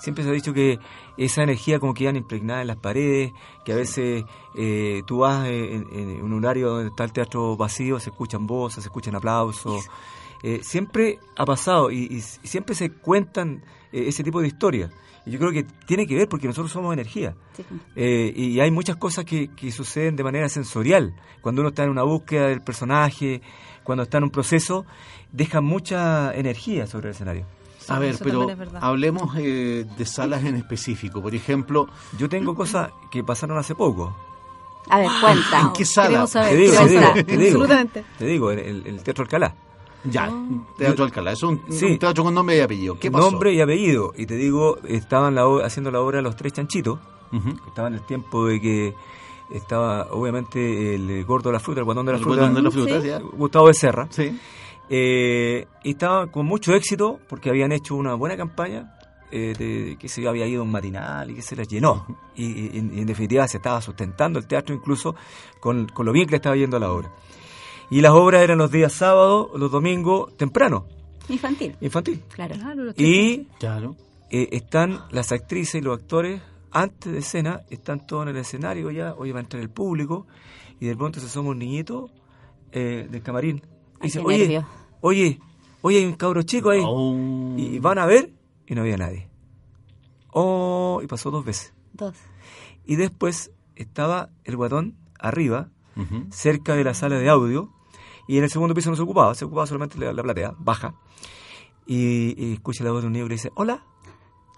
siempre 0.00 0.24
se 0.24 0.30
ha 0.30 0.32
dicho 0.32 0.52
que 0.52 0.78
esa 1.16 1.42
energía 1.42 1.78
como 1.78 1.94
que 1.94 2.04
iban 2.04 2.16
impregnada 2.16 2.62
en 2.62 2.66
las 2.66 2.76
paredes, 2.76 3.32
que 3.64 3.72
a 3.72 3.76
veces 3.76 4.24
eh, 4.56 5.02
tú 5.06 5.18
vas 5.18 5.46
en, 5.46 5.86
en 5.92 6.22
un 6.22 6.32
horario 6.34 6.70
donde 6.70 6.88
está 6.88 7.04
el 7.04 7.12
teatro 7.12 7.56
vacío, 7.56 8.00
se 8.00 8.10
escuchan 8.10 8.46
voces, 8.46 8.82
se 8.82 8.88
escuchan 8.88 9.14
aplausos. 9.14 9.88
Eh, 10.42 10.60
siempre 10.62 11.18
ha 11.36 11.44
pasado 11.44 11.90
y, 11.90 12.20
siempre 12.20 12.74
se 12.74 12.90
cuentan 12.90 13.62
eh, 13.92 14.04
ese 14.08 14.24
tipo 14.24 14.40
de 14.40 14.48
historias. 14.48 14.90
Y 15.26 15.32
yo 15.32 15.38
creo 15.38 15.52
que 15.52 15.64
tiene 15.86 16.06
que 16.06 16.16
ver 16.16 16.28
porque 16.28 16.46
nosotros 16.46 16.72
somos 16.72 16.92
energía. 16.94 17.36
Sí. 17.54 17.64
Eh, 17.94 18.32
y 18.34 18.60
hay 18.60 18.70
muchas 18.70 18.96
cosas 18.96 19.26
que, 19.26 19.48
que 19.48 19.70
suceden 19.70 20.16
de 20.16 20.24
manera 20.24 20.48
sensorial. 20.48 21.14
Cuando 21.42 21.60
uno 21.60 21.68
está 21.68 21.84
en 21.84 21.90
una 21.90 22.04
búsqueda 22.04 22.48
del 22.48 22.62
personaje, 22.62 23.42
cuando 23.84 24.04
está 24.04 24.18
en 24.18 24.24
un 24.24 24.30
proceso, 24.30 24.86
deja 25.30 25.60
mucha 25.60 26.34
energía 26.34 26.86
sobre 26.86 27.08
el 27.08 27.14
escenario. 27.14 27.59
A 27.90 27.98
ver, 27.98 28.14
Eso 28.14 28.24
pero 28.24 28.46
hablemos 28.80 29.34
eh, 29.38 29.84
de 29.98 30.06
salas 30.06 30.44
en 30.44 30.56
específico. 30.56 31.20
Por 31.20 31.34
ejemplo, 31.34 31.88
Yo 32.18 32.28
tengo 32.28 32.54
cosas 32.54 32.90
que 33.10 33.22
pasaron 33.24 33.58
hace 33.58 33.74
poco. 33.74 34.16
A 34.88 34.98
ver, 35.00 35.08
cuenta. 35.20 35.60
¿en 35.60 35.72
qué 35.72 35.84
sala? 35.84 36.26
Saber. 36.26 36.50
Te 36.50 36.56
digo, 36.56 36.74
te 36.76 36.88
digo, 36.88 37.12
te 37.14 37.22
digo. 37.36 37.42
Absolutamente. 37.44 38.04
Te 38.18 38.24
digo, 38.24 38.50
en 38.52 38.58
el, 38.60 38.86
el 38.86 39.02
Teatro 39.02 39.22
Alcalá. 39.22 39.54
Ya, 40.04 40.30
Teatro 40.78 41.04
Alcalá. 41.04 41.32
Es 41.32 41.42
un, 41.42 41.60
Sí. 41.68 41.84
un 41.84 41.98
teatro 41.98 42.24
con 42.24 42.32
nombre 42.34 42.56
y 42.56 42.60
apellido. 42.60 42.98
¿Qué 42.98 43.10
pasó? 43.10 43.30
Nombre 43.30 43.52
y 43.52 43.60
apellido. 43.60 44.12
Y 44.16 44.24
te 44.26 44.34
digo, 44.36 44.78
estaban 44.88 45.34
la, 45.34 45.44
haciendo 45.64 45.90
la 45.90 46.00
obra 46.00 46.22
Los 46.22 46.36
Tres 46.36 46.54
Chanchitos. 46.54 46.98
Ujú. 47.32 47.50
Estaba 47.68 47.88
en 47.88 47.94
el 47.94 48.00
tiempo 48.02 48.46
de 48.46 48.60
que 48.60 48.94
estaba, 49.50 50.06
obviamente, 50.12 50.94
el 50.94 51.24
gordo 51.24 51.50
de 51.50 51.54
la 51.54 51.60
fruta, 51.60 51.80
el 51.80 51.84
guatón 51.84 52.06
de 52.06 52.12
la 52.12 52.18
El 52.18 52.24
fruta. 52.24 52.48
de 52.48 52.62
la 52.62 52.70
fruta, 52.70 53.00
Sí. 53.02 53.08
Gustavo 53.36 53.66
Becerra. 53.66 54.06
Sí. 54.10 54.38
Eh, 54.92 55.66
y 55.84 55.90
estaba 55.90 56.26
con 56.32 56.46
mucho 56.46 56.74
éxito 56.74 57.20
porque 57.28 57.48
habían 57.48 57.70
hecho 57.70 57.94
una 57.94 58.14
buena 58.14 58.36
campaña, 58.36 58.96
eh, 59.30 59.54
de, 59.56 59.96
que 59.96 60.08
se 60.08 60.26
había 60.26 60.44
ido 60.48 60.64
un 60.64 60.70
matinal 60.72 61.30
y 61.30 61.34
que 61.36 61.42
se 61.42 61.54
les 61.54 61.68
llenó. 61.68 62.04
Y, 62.34 62.44
y- 62.46 62.70
y 62.74 63.00
en 63.00 63.06
definitiva 63.06 63.46
se 63.46 63.58
estaba 63.58 63.80
sustentando 63.80 64.40
el 64.40 64.46
teatro 64.48 64.74
incluso 64.74 65.14
con, 65.60 65.86
con 65.86 66.04
lo 66.06 66.12
bien 66.12 66.26
que 66.26 66.32
le 66.32 66.36
estaba 66.38 66.56
yendo 66.56 66.76
a 66.76 66.80
la 66.80 66.90
obra. 66.90 67.12
Y 67.90 68.00
las 68.00 68.12
obras 68.12 68.42
eran 68.42 68.58
los 68.58 68.70
días 68.72 68.92
sábados, 68.92 69.50
los 69.54 69.70
domingos, 69.70 70.36
temprano, 70.36 70.86
Infantil, 71.28 71.76
infantil. 71.80 72.22
claro. 72.34 72.56
Y 72.96 73.44
Claro. 73.60 73.94
eh, 74.30 74.48
están 74.52 75.00
las 75.12 75.30
actrices 75.30 75.76
y 75.76 75.80
los 75.80 75.98
actores 76.00 76.42
antes 76.72 77.12
de 77.12 77.18
escena, 77.20 77.60
están 77.70 78.04
todos 78.06 78.24
en 78.24 78.30
el 78.30 78.36
escenario 78.38 78.90
ya, 78.90 79.14
hoy 79.14 79.30
va 79.32 79.38
a 79.38 79.42
entrar 79.42 79.62
el 79.62 79.70
público 79.70 80.26
y 80.80 80.86
de 80.86 80.96
pronto 80.96 81.20
se 81.20 81.28
somos 81.28 81.54
niñitos 81.56 82.10
eh, 82.72 83.06
del 83.08 83.22
camarín. 83.22 83.62
Y 84.00 84.04
dice, 84.04 84.20
oye, 84.20 84.38
nervio. 84.38 84.66
Oye, 85.00 85.38
oye, 85.82 85.98
hay 85.98 86.04
un 86.06 86.14
cabro 86.14 86.42
chico 86.42 86.70
ahí. 86.70 86.82
Oh. 86.84 87.54
Y 87.56 87.78
van 87.78 87.98
a 87.98 88.06
ver 88.06 88.32
y 88.66 88.74
no 88.74 88.82
había 88.82 88.96
nadie. 88.96 89.28
Oh, 90.32 91.00
y 91.02 91.06
pasó 91.06 91.30
dos 91.30 91.44
veces. 91.44 91.72
Dos. 91.92 92.14
Y 92.84 92.96
después 92.96 93.50
estaba 93.76 94.30
el 94.44 94.56
guatón 94.56 94.96
arriba, 95.18 95.68
cerca 96.30 96.74
de 96.74 96.84
la 96.84 96.94
sala 96.94 97.18
de 97.18 97.28
audio, 97.28 97.70
y 98.26 98.38
en 98.38 98.44
el 98.44 98.50
segundo 98.50 98.74
piso 98.74 98.90
no 98.90 98.96
se 98.96 99.02
ocupaba, 99.02 99.34
se 99.34 99.44
ocupaba 99.44 99.66
solamente 99.66 99.98
la, 99.98 100.12
la 100.12 100.22
platea, 100.22 100.54
baja. 100.58 100.94
Y, 101.86 102.34
y 102.42 102.52
escucha 102.54 102.84
la 102.84 102.92
voz 102.92 103.02
de 103.02 103.08
un 103.08 103.12
niño 103.12 103.24
que 103.26 103.30
le 103.30 103.34
dice, 103.34 103.50
hola, 103.54 103.84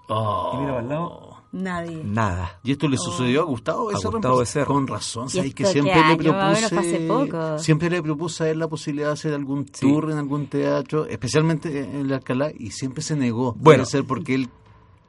Oh. 0.09 0.51
y 0.55 0.59
mira 0.59 0.73
para 0.73 0.83
el 0.83 0.89
lado, 0.89 1.42
Nadie. 1.53 2.03
nada. 2.03 2.59
¿Y 2.65 2.73
esto 2.73 2.89
le 2.89 2.97
sucedió 2.97 3.43
a 3.43 3.45
Gustavo 3.45 3.91
A 3.91 3.93
Becerra? 3.93 4.11
Gustavo 4.13 4.39
Becerra. 4.39 4.67
Con 4.67 4.87
razón, 4.87 5.27
¿Y 5.27 5.31
¿sabes 5.31 5.55
que 5.55 5.67
siempre 5.67 5.93
qué 5.95 6.09
le 6.25 6.33
propuse... 6.33 6.65
hace 6.79 7.07
poco. 7.07 7.59
Siempre 7.59 7.91
le 7.91 8.03
propuse 8.03 8.45
a 8.45 8.49
él 8.51 8.59
la 8.59 8.69
posibilidad 8.69 9.09
de 9.09 9.13
hacer 9.13 9.35
algún 9.35 9.67
Sí. 9.73 9.81
tour 9.87 10.11
en 10.11 10.17
algún 10.19 10.47
teatro, 10.47 11.05
especialmente 11.07 11.81
en 11.85 11.97
el 12.07 12.13
Alcalá, 12.15 12.51
y 12.59 12.71
siempre 12.71 13.03
se 13.03 13.17
negó. 13.17 13.55
Bueno. 13.59 13.85
Ser 13.85 14.05
porque 14.05 14.35
él 14.35 14.49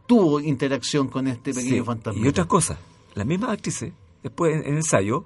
tuvo 0.06 0.42
interacción 0.42 1.08
con 1.08 1.28
este 1.28 1.54
pequeño 1.54 1.76
Sí, 1.76 1.82
fantasma. 1.82 2.26
Y 2.26 2.28
otras 2.28 2.48
cosas. 2.48 2.78
Las 3.16 3.26
mismas 3.26 3.52
actrices, 3.52 3.94
después 4.22 4.54
en, 4.56 4.68
en 4.68 4.76
ensayo, 4.76 5.24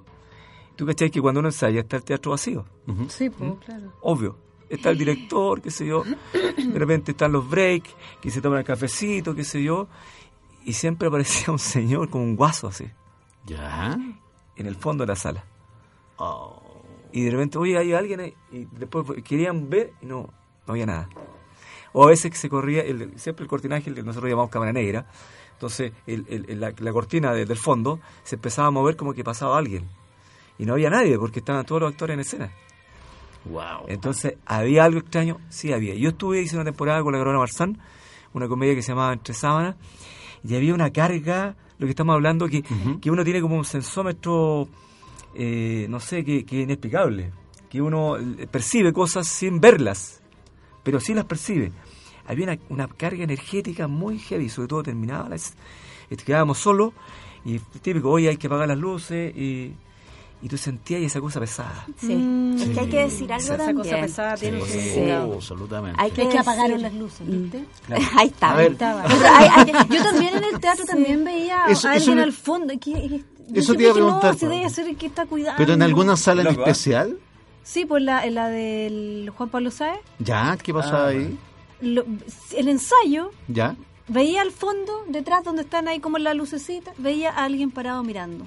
tú 0.76 0.86
cachai 0.86 1.10
que 1.10 1.20
cuando 1.20 1.40
uno 1.40 1.48
ensaya 1.48 1.80
está 1.80 1.96
el 1.96 2.04
teatro 2.04 2.30
vacío, 2.30 2.64
Sí, 3.08 3.28
pues, 3.30 3.54
claro. 3.64 3.92
obvio. 4.02 4.36
Está 4.68 4.90
el 4.90 4.98
director, 4.98 5.62
qué 5.62 5.70
sé 5.70 5.86
yo, 5.86 6.04
de 6.34 6.78
repente 6.78 7.12
están 7.12 7.32
los 7.32 7.48
breaks, 7.48 7.88
que 8.20 8.30
se 8.30 8.42
toman 8.42 8.58
el 8.58 8.64
cafecito, 8.66 9.34
qué 9.34 9.42
sé 9.42 9.62
yo, 9.62 9.88
y 10.68 10.72
siempre 10.74 11.08
aparecía 11.08 11.50
un 11.52 11.58
señor 11.58 12.10
con 12.10 12.20
un 12.20 12.36
guaso 12.36 12.68
así, 12.68 12.86
¿Ya? 13.46 13.96
en 14.56 14.66
el 14.66 14.76
fondo 14.76 15.02
de 15.04 15.08
la 15.08 15.16
sala. 15.16 15.44
Oh. 16.18 16.62
Y 17.12 17.22
de 17.24 17.30
repente, 17.30 17.58
oye, 17.58 17.78
hay 17.78 17.92
alguien 17.94 18.20
ahí, 18.20 18.34
y 18.52 18.66
después 18.72 19.04
querían 19.24 19.70
ver 19.70 19.92
y 20.02 20.06
no, 20.06 20.28
no 20.66 20.72
había 20.72 20.86
nada. 20.86 21.08
O 21.92 22.04
a 22.04 22.08
veces 22.08 22.30
que 22.30 22.36
se 22.36 22.48
corría, 22.50 22.82
el, 22.82 23.18
siempre 23.18 23.44
el 23.44 23.48
cortinaje, 23.48 23.88
el 23.88 24.04
nosotros 24.04 24.28
llamamos 24.30 24.50
cámara 24.50 24.72
negra, 24.72 25.06
entonces 25.52 25.92
el- 26.06 26.60
la 26.78 26.92
cortina 26.92 27.32
de- 27.32 27.46
del 27.46 27.56
fondo 27.56 27.98
se 28.22 28.36
empezaba 28.36 28.68
a 28.68 28.70
mover 28.70 28.94
como 28.96 29.14
que 29.14 29.24
pasaba 29.24 29.56
alguien. 29.58 29.88
Y 30.58 30.66
no 30.66 30.74
había 30.74 30.90
nadie 30.90 31.16
porque 31.18 31.38
estaban 31.38 31.64
todos 31.64 31.80
los 31.80 31.90
actores 31.92 32.14
en 32.14 32.20
escena. 32.20 32.52
Wow. 33.44 33.86
Entonces, 33.88 34.34
¿había 34.44 34.84
algo 34.84 34.98
extraño? 35.00 35.38
Sí, 35.48 35.72
había. 35.72 35.94
Yo 35.94 36.10
estuve, 36.10 36.42
hice 36.42 36.56
una 36.56 36.64
temporada 36.64 37.02
con 37.02 37.12
la 37.12 37.18
Corona 37.18 37.38
Marzán, 37.38 37.78
una 38.34 38.48
comedia 38.48 38.74
que 38.74 38.82
se 38.82 38.88
llamaba 38.92 39.12
Entre 39.14 39.32
Sábanas, 39.34 39.76
y 40.44 40.54
había 40.54 40.74
una 40.74 40.90
carga, 40.90 41.56
lo 41.78 41.86
que 41.86 41.90
estamos 41.90 42.14
hablando, 42.14 42.48
que, 42.48 42.62
que 43.00 43.10
uno 43.10 43.24
tiene 43.24 43.40
como 43.40 43.56
un 43.56 43.64
sensómetro, 43.64 44.68
eh, 45.34 45.86
no 45.88 46.00
sé, 46.00 46.24
que, 46.24 46.44
que 46.44 46.62
inexplicable, 46.62 47.32
que 47.68 47.80
uno 47.80 48.16
eh, 48.16 48.46
percibe 48.50 48.92
cosas 48.92 49.28
sin 49.28 49.60
verlas, 49.60 50.22
pero 50.82 51.00
sí 51.00 51.14
las 51.14 51.24
percibe. 51.24 51.72
Había 52.26 52.44
una, 52.44 52.58
una 52.68 52.88
carga 52.88 53.24
energética 53.24 53.88
muy 53.88 54.18
heavy, 54.18 54.48
sobre 54.48 54.68
todo 54.68 54.82
terminaba, 54.82 55.28
las, 55.28 55.54
quedábamos 56.24 56.58
solos, 56.58 56.92
y 57.44 57.58
típico, 57.80 58.10
oye, 58.10 58.28
hay 58.28 58.36
que 58.36 58.46
apagar 58.48 58.68
las 58.68 58.78
luces, 58.78 59.34
y, 59.36 59.72
y 60.40 60.48
tú 60.48 60.56
sentías 60.56 61.02
esa 61.02 61.20
cosa 61.20 61.40
pesada. 61.40 61.86
Sí. 61.98 62.14
Mm. 62.14 62.56
Es 62.62 62.68
que 62.70 62.80
hay 62.80 62.88
que 62.88 62.98
decir 63.00 63.32
algo 63.32 63.44
Esa 63.44 63.56
también. 63.56 63.76
cosa 63.76 64.00
pesada 64.00 64.34
tiene 64.36 64.60
un 64.62 64.66
Sí, 64.68 64.72
significado. 64.80 65.34
absolutamente. 65.34 66.00
Hay 66.00 66.12
Es 66.16 66.28
que 66.28 66.38
apagaron 66.38 66.70
decir- 66.78 66.82
las 66.82 66.94
luces, 66.94 67.26
¿viste? 67.26 67.64
Ahí 68.16 68.26
está. 68.28 68.50
A 68.50 68.56
ver. 68.56 68.72
Estaba. 68.72 69.02
Pero 69.04 69.20
hay- 69.28 69.48
hay- 69.54 69.72
Yo 69.96 70.02
también 70.02 70.36
en 70.36 70.44
el 70.44 70.60
teatro 70.60 70.84
también 70.84 71.24
veía 71.24 71.64
Eso- 71.68 71.88
a 71.88 71.96
eso 71.96 72.10
alguien 72.10 72.16
me- 72.16 72.22
al 72.22 72.32
fondo. 72.32 72.74
que- 72.74 72.78
que- 72.92 73.24
Eso 73.54 73.74
te 73.74 73.82
iba 73.82 73.90
a 73.92 73.94
preguntar, 73.94 74.32
No, 74.34 74.38
si 74.38 74.46
debe 74.46 74.56
Pablo. 74.62 74.74
ser 74.74 74.88
el 74.88 74.96
que 74.96 75.06
está 75.06 75.26
cuidando. 75.26 75.56
¿Pero 75.56 75.72
en 75.72 75.82
alguna 75.82 76.16
sala 76.16 76.42
en 76.42 76.48
especial? 76.48 77.18
Sí, 77.62 77.84
pues 77.84 78.02
la, 78.02 78.24
la 78.26 78.48
del 78.48 79.30
Juan 79.36 79.48
Pablo 79.48 79.70
Sáez. 79.70 80.00
¿Ya? 80.18 80.56
¿Qué 80.62 80.72
pasaba 80.72 81.06
Ah, 81.06 81.08
ahí? 81.08 81.36
lo- 81.80 82.04
el 82.56 82.68
ensayo, 82.68 83.30
¿Ya? 83.48 83.74
veía 84.06 84.42
al 84.42 84.52
fondo, 84.52 85.04
detrás 85.08 85.44
donde 85.44 85.62
están 85.62 85.86
ahí 85.88 85.98
como 86.00 86.18
la 86.18 86.32
lucecita, 86.34 86.92
veía 86.98 87.30
a 87.30 87.44
alguien 87.44 87.70
parado 87.70 88.02
mirando. 88.02 88.46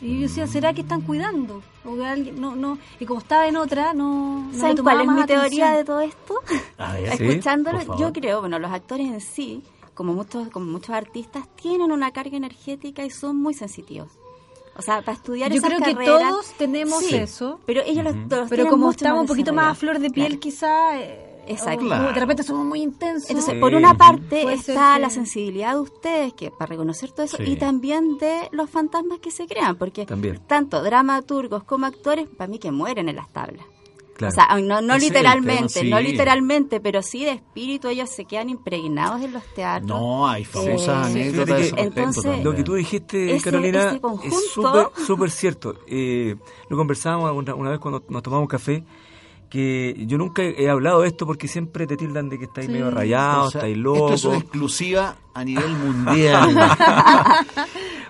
Y 0.00 0.16
yo 0.16 0.28
decía, 0.28 0.46
¿será 0.46 0.72
que 0.72 0.82
están 0.82 1.00
cuidando? 1.00 1.60
O 1.84 1.94
que 1.96 2.06
alguien, 2.06 2.40
no, 2.40 2.54
no. 2.54 2.78
Y 3.00 3.04
como 3.04 3.18
estaba 3.20 3.48
en 3.48 3.56
otra, 3.56 3.94
no. 3.94 4.48
¿Saben 4.52 4.76
cuál 4.78 5.00
es 5.00 5.06
más 5.06 5.16
mi 5.20 5.26
teoría 5.26 5.72
atención. 5.72 5.76
de 5.76 5.84
todo 5.84 6.00
esto? 6.00 6.34
A 6.78 6.92
ver. 6.92 7.16
Sí, 7.16 7.24
Escuchándolo, 7.26 7.96
yo 7.98 8.12
creo, 8.12 8.40
bueno, 8.40 8.58
los 8.60 8.70
actores 8.70 9.08
en 9.08 9.20
sí, 9.20 9.62
como 9.94 10.14
muchos, 10.14 10.48
como 10.50 10.66
muchos 10.66 10.90
artistas, 10.90 11.48
tienen 11.56 11.90
una 11.90 12.12
carga 12.12 12.36
energética 12.36 13.04
y 13.04 13.10
son 13.10 13.36
muy 13.36 13.54
sensitivos. 13.54 14.08
O 14.76 14.82
sea, 14.82 15.02
para 15.02 15.16
estudiar 15.16 15.50
Yo 15.50 15.56
esas 15.58 15.70
creo 15.74 15.80
que 15.96 16.04
todos 16.04 16.52
tenemos 16.56 17.00
sí, 17.02 17.16
eso. 17.16 17.58
Pero 17.66 17.82
ellos 17.84 18.04
los, 18.04 18.14
los 18.30 18.48
Pero 18.48 18.68
como 18.68 18.92
estamos 18.92 19.22
un 19.22 19.26
poquito 19.26 19.52
más 19.52 19.72
a 19.72 19.74
flor 19.74 19.98
de 19.98 20.10
piel, 20.10 20.26
Claro. 20.28 20.40
quizá. 20.40 21.00
eh, 21.00 21.27
Exacto. 21.52 21.88
de 21.88 22.12
repente 22.20 22.42
somos 22.42 22.66
muy 22.66 22.82
intensos. 22.82 23.30
Entonces, 23.30 23.54
Sí. 23.54 23.60
por 23.60 23.74
una 23.74 23.94
parte 23.94 24.42
Puede 24.42 24.58
ser 24.58 24.74
está 24.76 24.94
que- 24.94 25.00
la 25.00 25.10
sensibilidad 25.10 25.74
de 25.74 25.80
ustedes 25.80 26.32
que 26.34 26.50
para 26.50 26.66
reconocer 26.70 27.10
todo 27.12 27.24
eso 27.26 27.36
Sí. 27.38 27.44
y 27.46 27.56
también 27.56 28.18
de 28.18 28.48
los 28.52 28.68
fantasmas 28.70 29.18
que 29.20 29.30
se 29.30 29.46
crean, 29.46 29.76
porque 29.76 30.06
También. 30.06 30.40
tanto 30.46 30.82
dramaturgos 30.82 31.64
como 31.64 31.86
actores, 31.86 32.28
para 32.28 32.48
mí 32.48 32.58
que 32.58 32.70
mueren 32.70 33.08
en 33.08 33.16
las 33.16 33.28
tablas. 33.32 33.64
Claro. 34.14 34.32
O 34.32 34.34
sea, 34.34 34.60
no, 34.60 34.80
no 34.80 34.98
literalmente, 34.98 35.74
tema, 35.82 36.00
no 36.00 36.04
sí. 36.04 36.10
literalmente, 36.10 36.80
pero 36.80 37.02
sí 37.02 37.24
de 37.24 37.30
espíritu 37.30 37.86
ellos 37.86 38.10
se 38.10 38.24
quedan 38.24 38.50
impregnados 38.50 39.22
en 39.22 39.32
los 39.32 39.44
teatros. 39.54 39.86
No, 39.88 40.26
hay 40.28 40.44
famosas 40.44 41.14
Eh, 41.14 41.20
anécdotas 41.20 41.56
que- 41.56 41.62
ese 41.66 41.76
respecto 41.76 42.00
entonces-. 42.00 42.44
Lo 42.44 42.52
que 42.52 42.64
tú 42.64 42.74
dijiste, 42.74 43.36
Ese- 43.36 43.44
Carolina, 43.44 43.90
ese 43.90 44.00
conjunto- 44.00 44.26
es 44.36 44.50
súper 44.50 44.88
súper 45.06 45.30
cierto. 45.30 45.76
Eh, 45.86 46.34
lo 46.68 46.76
conversábamos 46.76 47.30
una, 47.32 47.54
una 47.54 47.70
vez 47.70 47.78
cuando 47.78 48.02
nos 48.08 48.22
tomamos 48.24 48.48
café, 48.48 48.82
que 49.48 49.94
yo 50.06 50.18
nunca 50.18 50.42
he 50.42 50.68
hablado 50.68 51.00
de 51.02 51.08
esto 51.08 51.26
porque 51.26 51.48
siempre 51.48 51.86
te 51.86 51.96
tildan 51.96 52.28
de 52.28 52.38
que 52.38 52.44
estáis 52.44 52.66
Sí. 52.66 52.72
medio 52.72 52.90
rayado, 52.90 53.44
O 53.46 53.50
sea, 53.50 53.60
estáis 53.60 53.76
loco. 53.78 54.04
Esto 54.12 54.14
es 54.14 54.24
una 54.26 54.38
exclusiva 54.38 55.16
a 55.34 55.44
nivel 55.44 55.70
mundial. 55.78 56.54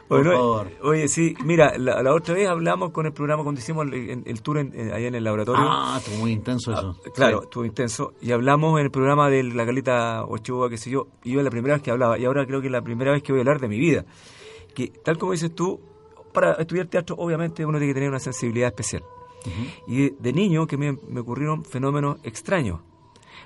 Por 0.08 0.24
Bueno, 0.24 0.32
favor. 0.38 0.70
Oye, 0.84 1.06
sí, 1.08 1.34
mira, 1.44 1.76
la, 1.76 2.02
la 2.02 2.14
otra 2.14 2.34
vez 2.34 2.48
hablamos 2.48 2.92
con 2.92 3.04
el 3.06 3.12
programa 3.12 3.42
cuando 3.42 3.60
hicimos 3.60 3.86
el, 3.86 3.92
el- 3.94 4.22
el 4.24 4.42
tour 4.42 4.58
en- 4.58 4.72
en- 4.74 4.90
allá 4.92 5.06
en 5.08 5.14
el 5.14 5.22
laboratorio. 5.24 5.62
ah, 5.68 5.96
estuvo 5.98 6.16
muy 6.20 6.32
intenso 6.32 6.72
eso. 6.72 6.96
Claro, 7.14 7.38
Sí. 7.40 7.44
estuvo 7.44 7.64
intenso. 7.66 8.12
Y 8.22 8.32
hablamos 8.32 8.78
en 8.78 8.86
el 8.86 8.90
programa 8.90 9.28
de 9.28 9.42
la 9.42 9.66
Calita 9.66 10.24
Ochoa, 10.24 10.70
qué 10.70 10.78
sé 10.78 10.88
yo. 10.90 11.08
Y 11.24 11.32
yo 11.32 11.42
la 11.42 11.50
primera 11.50 11.74
vez 11.74 11.82
que 11.82 11.90
hablaba, 11.90 12.18
y 12.18 12.24
ahora 12.24 12.46
creo 12.46 12.60
que 12.62 12.68
es 12.68 12.72
la 12.72 12.80
primera 12.82 13.12
vez 13.12 13.22
que 13.22 13.32
voy 13.32 13.40
a 13.40 13.42
hablar 13.42 13.60
de 13.60 13.68
mi 13.68 13.78
vida. 13.78 14.04
Que 14.74 14.88
tal 15.04 15.18
como 15.18 15.32
dices 15.32 15.54
tú, 15.54 15.78
para 16.32 16.52
estudiar 16.54 16.86
teatro 16.86 17.14
obviamente 17.18 17.66
uno 17.66 17.76
tiene 17.78 17.90
que 17.90 17.94
tener 17.94 18.08
una 18.08 18.18
sensibilidad 18.20 18.68
especial. 18.68 19.02
Y 19.86 20.10
de, 20.10 20.32
niño 20.32 20.66
que 20.66 20.76
me, 20.76 20.92
me 21.08 21.20
ocurrieron 21.20 21.64
fenómenos 21.64 22.18
extraños. 22.22 22.80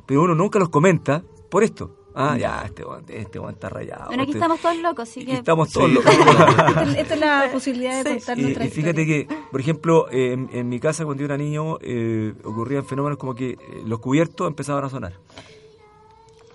Pero 0.06 0.22
uno 0.22 0.34
nunca 0.34 0.58
los 0.58 0.68
comenta 0.68 1.22
por 1.50 1.62
esto. 1.62 1.96
Ah, 2.14 2.36
ya, 2.36 2.62
este 2.66 2.84
guan 2.84 3.04
este 3.08 3.38
está 3.48 3.70
rayado. 3.70 4.06
Bueno, 4.08 4.24
aquí 4.24 4.32
este- 4.32 4.38
estamos 4.40 4.60
todos 4.60 4.76
locos, 4.78 5.08
así 5.08 5.20
y 5.20 5.24
que... 5.26 5.32
estamos 5.32 5.70
todos 5.72 5.88
Sí. 5.88 5.94
locos. 5.94 6.14
Esta, 6.96 7.14
es- 7.14 7.20
la 7.20 7.48
posibilidad 7.50 8.04
de 8.04 8.10
contar 8.10 8.38
Y, 8.38 8.42
nuestra 8.42 8.64
y 8.66 8.68
fíjate 8.68 9.02
historia. 9.02 9.26
que, 9.28 9.36
por 9.50 9.60
ejemplo, 9.60 10.10
eh, 10.10 10.32
en, 10.32 10.50
en 10.52 10.68
mi 10.68 10.78
casa 10.78 11.04
cuando 11.06 11.20
yo 11.22 11.24
era 11.26 11.38
niño 11.38 11.78
eh, 11.80 12.34
ocurrían 12.44 12.84
fenómenos 12.84 13.16
como 13.18 13.34
que 13.34 13.50
eh, 13.52 13.58
los 13.86 13.98
cubiertos 14.00 14.46
empezaban 14.46 14.84
a 14.84 14.90
sonar. 14.90 15.14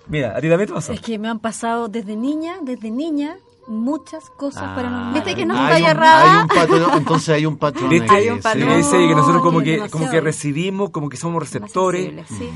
Mira, 0.06 0.36
a 0.36 0.40
ti 0.40 0.48
también 0.48 0.68
te 0.68 0.74
pasó. 0.74 0.92
Es 0.92 1.00
que 1.00 1.18
me 1.18 1.28
han 1.28 1.40
pasado 1.40 1.88
desde 1.88 2.14
niña, 2.16 2.58
desde 2.62 2.90
niña, 2.90 3.36
muchas 3.68 4.30
cosas 4.30 4.64
Ah, 4.66 4.74
paranormales. 4.74 5.14
Viste 5.24 5.34
que 5.40 5.46
no 5.46 5.54
hay 5.54 5.82
un-. 5.82 5.88
Hay 5.98 6.36
un 6.42 6.48
patrón, 6.48 6.90
entonces 6.96 7.28
hay 7.28 7.46
un 7.46 7.56
patrón. 7.56 7.90
¿Viste? 7.90 8.10
ahí, 8.10 8.22
Hay 8.24 8.28
un 8.30 8.36
sí. 8.38 8.42
patrón. 8.42 8.76
Dice 8.76 8.96
que 8.96 9.14
nosotros 9.14 9.42
como 9.42 9.60
que, 9.60 9.88
como 9.90 10.10
que 10.10 10.20
recibimos, 10.20 10.90
como 10.90 11.08
que 11.08 11.16
somos 11.16 11.40
receptores. 11.42 12.26
sí. 12.28 12.48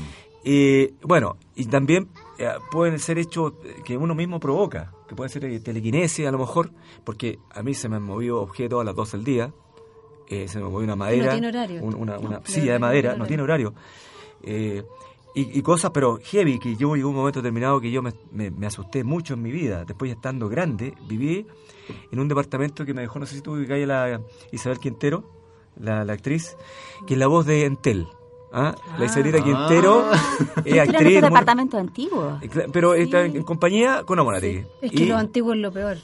Eh, 0.45 0.95
bueno, 1.03 1.37
y 1.55 1.65
también 1.67 2.09
eh, 2.37 2.49
pueden 2.69 2.99
ser 2.99 3.17
hechos 3.17 3.53
eh, 3.63 3.77
que 3.85 3.95
uno 3.95 4.13
mismo 4.13 4.41
provoca, 4.41 4.91
que 5.07 5.15
puede 5.15 5.29
ser 5.29 5.45
eh, 5.45 5.61
telequinesis 5.61 6.27
a 6.27 6.31
lo 6.31 6.37
mejor, 6.37 6.69
porque 7.05 7.39
a 7.55 7.63
mí 7.63 7.73
se 7.73 7.87
me 7.87 7.95
han 7.95 8.03
movido 8.03 8.41
objetos 8.41 8.81
a 8.81 8.83
las 8.83 8.93
12 8.93 9.15
del 9.15 9.23
día, 9.25 9.53
eh, 10.27 10.49
se 10.49 10.57
me 10.59 10.65
movió 10.65 10.79
una 10.83 10.97
madera, 10.97 11.31
tiene 11.31 11.47
horario. 11.47 11.81
un- 11.81 11.95
una, 11.95 12.17
una 12.19 12.39
No, 12.39 12.45
silla 12.45 12.73
de 12.73 12.79
no 12.79 12.87
madera, 12.87 13.09
tiene 13.11 13.19
no 13.19 13.25
tiene 13.27 13.43
horario. 13.43 13.73
Y, 15.35 15.57
y 15.57 15.61
cosas, 15.63 15.89
pero 15.91 16.19
heavy, 16.21 16.59
que 16.59 16.75
yo 16.75 16.95
llegó 16.95 17.09
un 17.09 17.15
momento 17.15 17.41
determinado 17.41 17.81
que 17.81 17.89
yo 17.91 18.01
me, 18.03 18.13
me- 18.31 18.51
me 18.51 18.67
asusté 18.67 19.03
mucho 19.03 19.33
en 19.33 19.41
mi 19.41 19.51
vida. 19.51 19.83
Después, 19.83 20.09
ya 20.09 20.15
estando 20.15 20.47
grande, 20.47 20.93
viví 21.07 21.45
en 22.11 22.19
un 22.19 22.27
departamento 22.27 22.85
que 22.85 22.93
me 22.93 23.01
dejó, 23.01 23.17
no 23.19 23.25
sé 23.25 23.35
si 23.35 23.41
tú 23.41 23.53
ubicáis 23.53 23.87
la 23.87 24.21
Isabel 24.51 24.77
Quintero, 24.79 25.23
la, 25.79 26.03
la 26.05 26.13
actriz, 26.13 26.55
que 27.07 27.15
es 27.15 27.19
la 27.19 27.25
voz 27.27 27.47
de 27.47 27.65
Entel. 27.65 28.07
¿ah? 28.51 28.75
La 28.99 29.05
Isabelita 29.05 29.39
Ah. 29.39 29.43
Quintero 29.43 30.11
es 30.11 30.77
actriz. 30.77 30.77
estos 30.77 31.01
muy- 31.03 31.13
departamentos 31.21 31.79
antiguos. 31.79 32.43
eh, 32.43 32.49
Pero 32.71 32.93
está 32.93 33.25
en, 33.25 33.31
Sí. 33.31 33.37
en 33.39 33.43
compañía 33.43 34.03
con 34.05 34.19
Amonategui. 34.19 34.63
Es 34.83 34.91
que 34.91 35.03
Y- 35.03 35.07
lo 35.07 35.17
antiguo 35.17 35.53
es 35.53 35.59
lo 35.59 35.71
peor. 35.71 35.97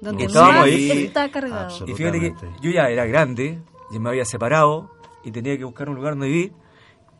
Donde 0.00 0.24
Estábamos 0.24 0.64
ahí. 0.64 0.90
está 1.02 1.30
cargado. 1.30 1.68
Y 1.86 1.92
fíjate 1.92 2.18
que 2.18 2.34
yo 2.62 2.70
ya 2.70 2.88
era 2.88 3.04
grande, 3.04 3.58
ya 3.92 4.00
me 4.00 4.08
había 4.08 4.24
separado 4.24 4.90
y 5.22 5.30
tenía 5.32 5.58
que 5.58 5.64
buscar 5.64 5.90
un 5.90 5.96
lugar 5.96 6.14
donde 6.14 6.28
vivir. 6.28 6.52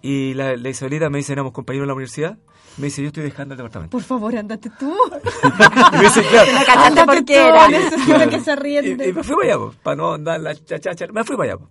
Y 0.02 0.34
la, 0.34 0.56
la 0.56 0.68
Isabelita 0.70 1.10
me 1.10 1.18
dice, 1.18 1.32
éramos 1.32 1.52
compañeros 1.52 1.84
en 1.84 1.88
la 1.88 1.94
universidad, 1.94 2.38
me 2.78 2.86
dice, 2.86 3.02
yo 3.02 3.08
estoy 3.08 3.24
dejando 3.24 3.54
el 3.54 3.58
departamento. 3.58 3.90
Por 3.96 4.02
favor, 4.02 4.34
andate 4.36 4.70
tú. 4.78 4.94
Y 5.92 5.96
me 5.96 6.02
dice, 6.04 6.22
claro. 6.22 6.52
Me 6.52 6.64
cachaste 6.64 6.86
Ándate 7.00 7.06
por 7.06 7.16
tú, 7.18 7.24
qué 7.26 7.36
era. 7.48 7.68
necesito 7.68 8.30
que 8.30 8.40
se 8.40 8.50
Y, 8.50 8.52
arriende. 8.52 9.08
y 9.08 9.12
me 9.12 9.22
fui 9.22 9.36
para 9.36 9.54
allá, 9.54 9.70
para 9.82 9.96
no 9.96 10.12
andar 10.14 10.40
la 10.40 10.54
chachacha, 10.54 11.06
me 11.12 11.24
fui 11.24 11.36
para 11.36 11.52
allá. 11.54 11.62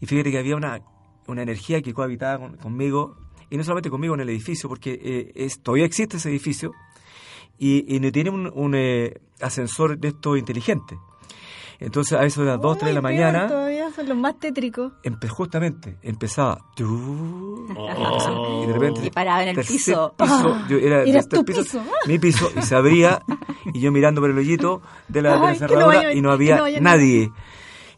Y 0.00 0.06
fíjate 0.06 0.30
que 0.32 0.38
había 0.38 0.56
una, 0.56 0.80
una 1.26 1.42
energía 1.42 1.80
que 1.82 1.94
cohabitaba 1.94 2.38
con- 2.38 2.56
conmigo, 2.56 3.16
y 3.50 3.56
no 3.56 3.62
solamente 3.64 3.90
conmigo 3.90 4.14
en 4.14 4.20
el 4.20 4.28
edificio, 4.30 4.68
porque 4.68 4.98
eh, 5.00 5.32
es, 5.36 5.62
todavía 5.62 5.84
existe 5.86 6.16
ese 6.16 6.30
edificio, 6.30 6.72
y, 7.58 7.94
y 7.94 8.00
no 8.00 8.10
tiene 8.10 8.30
un, 8.30 8.50
un, 8.52 8.74
eh, 8.74 9.20
ascensor 9.40 9.98
de 9.98 10.08
esto 10.08 10.36
inteligente. 10.36 10.98
Entonces 11.80 12.18
a 12.18 12.24
eso 12.24 12.40
de 12.42 12.48
las 12.48 12.60
2, 12.60 12.78
3 12.78 12.88
de 12.94 13.00
la 13.00 13.08
Ay, 13.08 13.14
mañana... 13.14 13.46
Todavía 13.48 13.90
son 13.92 14.08
los 14.08 14.16
más 14.18 14.38
tétricos. 14.40 14.92
empe- 15.04 15.28
justamente 15.28 15.96
empezaba 16.02 16.58
tu- 16.74 17.66
y 18.62 18.66
de 18.66 18.72
repente 18.72 19.06
Y 19.06 19.10
paraba 19.10 19.42
en 19.44 19.50
el 19.50 19.54
tercer 19.54 19.76
piso. 19.76 20.14
yo 20.68 20.76
era 20.76 21.04
tercer 21.04 21.26
tu 21.26 21.44
piso. 21.44 21.80
mi 22.06 22.18
piso 22.18 22.50
y 22.56 22.62
se 22.62 22.74
abría 22.74 23.22
y 23.72 23.80
yo 23.80 23.92
mirando 23.92 24.20
por 24.20 24.30
el 24.30 24.38
hoyito 24.38 24.82
de 25.08 25.22
la, 25.22 25.34
de 25.34 25.38
la 25.38 25.46
Ay, 25.48 25.54
que 25.54 25.60
no 25.62 25.68
cerradura 25.68 25.86
vaya- 25.98 26.12
y 26.12 26.20
no 26.20 26.32
había 26.32 26.56
no 26.56 26.64
nadie 26.80 27.30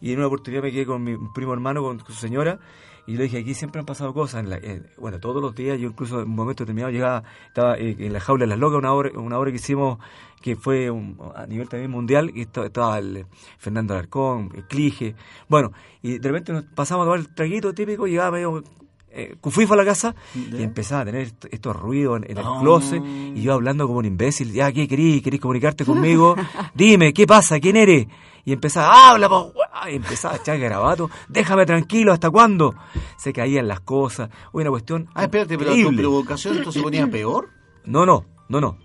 y 0.01 0.13
en 0.13 0.19
una 0.19 0.27
oportunidad 0.27 0.63
me 0.63 0.73
quedé 0.73 0.87
con 0.87 1.03
mi 1.03 1.17
primo 1.35 1.53
hermano 1.53 1.83
con 1.83 2.01
su 2.05 2.13
señora 2.13 2.59
y 3.07 3.17
le 3.17 3.25
dije 3.25 3.39
aquí 3.39 3.55
siempre 3.55 3.81
han 3.81 3.87
pasado 3.87 4.13
cosas 4.13 4.45
eh, 4.63 4.83
bueno 4.99 5.19
todos 5.21 5.43
los 5.43 5.55
días 5.55 5.79
yo 5.79 5.89
incluso 5.89 6.21
en 6.21 6.29
un 6.29 6.37
momento 6.37 6.65
determinado 6.65 6.93
llegaba 6.93 7.25
estaba 7.47 7.77
eh, 7.77 7.97
en 7.99 8.13
la 8.13 8.21
jaula 8.21 8.45
de 8.45 8.49
las 8.49 8.59
locas 8.59 8.79
una 8.79 8.93
obra 8.93 9.11
una 9.19 9.39
obra 9.39 9.51
que 9.51 9.57
hicimos 9.57 9.99
que 10.41 10.57
fue 10.57 10.89
a 11.35 11.47
nivel 11.47 11.69
también 11.69 11.91
mundial 11.91 12.31
y 12.35 12.43
estaba, 12.43 12.67
estaba 12.67 12.99
el 12.99 13.17
eh, 13.19 13.27
Fernando 13.59 13.95
Alarcón 13.95 14.51
el 14.55 14.65
Clige. 14.67 15.15
Bueno 15.49 15.73
y 16.03 16.19
de 16.19 16.29
repente 16.29 16.53
nos 16.53 16.65
pasamos 16.65 17.05
a 17.05 17.07
tomar 17.07 17.21
el 17.21 17.35
traguito 17.35 17.75
típico 17.75 18.07
llegaba 18.07 18.33
medio 18.33 18.63
eh, 19.13 19.35
cufifa 19.41 19.75
a 19.75 19.77
la 19.77 19.85
casa 19.85 20.15
y 20.35 20.63
empezaba 20.63 21.03
a 21.03 21.05
tener 21.05 21.23
est- 21.23 21.45
estos 21.51 21.75
ruidos 21.77 22.19
en, 22.23 22.31
en 22.31 22.39
el 22.39 22.45
Oh. 22.47 22.59
closet 22.61 23.03
y 23.05 23.43
yo 23.43 23.53
hablando 23.55 23.87
como 23.87 23.99
un 23.99 24.05
imbécil, 24.07 24.53
ya, 24.53 24.71
¿qué 24.73 24.87
querís? 24.89 25.23
¿Querís 25.23 25.41
comunicarte 25.41 25.85
conmigo? 25.85 26.37
Dime, 26.75 27.13
¿qué 27.13 27.27
pasa? 27.27 27.59
¿Quién 27.61 27.77
eres? 27.77 28.07
Y 28.45 28.53
empezaba, 28.53 29.11
habla, 29.11 29.29
po, 29.29 29.53
weá", 29.55 29.91
y 29.91 29.97
empezaba 29.97 30.35
a 30.35 30.37
echar 30.39 30.59
garabato, 30.59 31.11
déjame 31.29 31.67
tranquilo, 31.67 32.13
¿hasta 32.13 32.31
cuándo? 32.31 32.75
Se 33.19 33.33
caían 33.33 33.69
las 33.69 33.81
cosas, 33.81 34.31
una 34.53 34.71
cuestión 34.71 35.09
Ah, 35.15 35.25
espérate, 35.25 35.59
pero 35.59 35.75
tu 35.75 35.95
provocación 35.97 36.57
entonces 36.57 36.81
se 36.81 36.85
ponía 36.85 37.07
peor. 37.11 37.51
No, 37.85 38.07
no, 38.07 38.25
no, 38.49 38.61
no. 38.61 38.79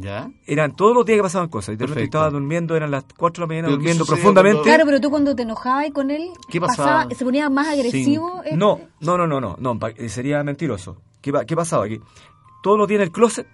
¿Ya? 0.00 0.30
Eran 0.46 0.74
todos 0.74 0.94
los 0.94 1.04
días 1.04 1.18
que 1.18 1.22
pasaban 1.22 1.48
cosas. 1.48 1.74
Y 1.74 1.76
de 1.76 1.84
repente 1.86 2.04
estaba 2.04 2.30
durmiendo, 2.30 2.74
eran 2.74 2.90
las 2.90 3.04
4 3.16 3.42
de 3.42 3.44
la 3.44 3.46
mañana, 3.48 3.66
Pero 3.68 3.76
¿qué 3.78 3.82
durmiendo 3.82 4.06
profundamente. 4.06 4.62
Claro, 4.62 4.84
pero 4.86 5.00
tú 5.00 5.10
cuando 5.10 5.36
te 5.36 5.42
enojabas 5.42 5.90
con 5.92 6.10
él, 6.10 6.30
¿Qué 6.48 6.60
pasaba? 6.60 7.06
se 7.14 7.24
ponía 7.24 7.50
más 7.50 7.68
agresivo. 7.68 8.42
eh, 8.44 8.56
No, 8.56 8.80
no, 9.00 9.18
no, 9.18 9.26
no, 9.40 9.56
no, 9.58 9.78
eh, 9.96 10.08
sería 10.08 10.42
mentiroso. 10.44 10.96
¿Qué, 11.20 11.32
qué 11.46 11.54
pasaba 11.56 11.84
aquí? 11.84 12.00
Todos 12.62 12.78
los 12.78 12.88
días 12.88 13.00
en 13.00 13.02
el 13.08 13.12
closet 13.12 13.46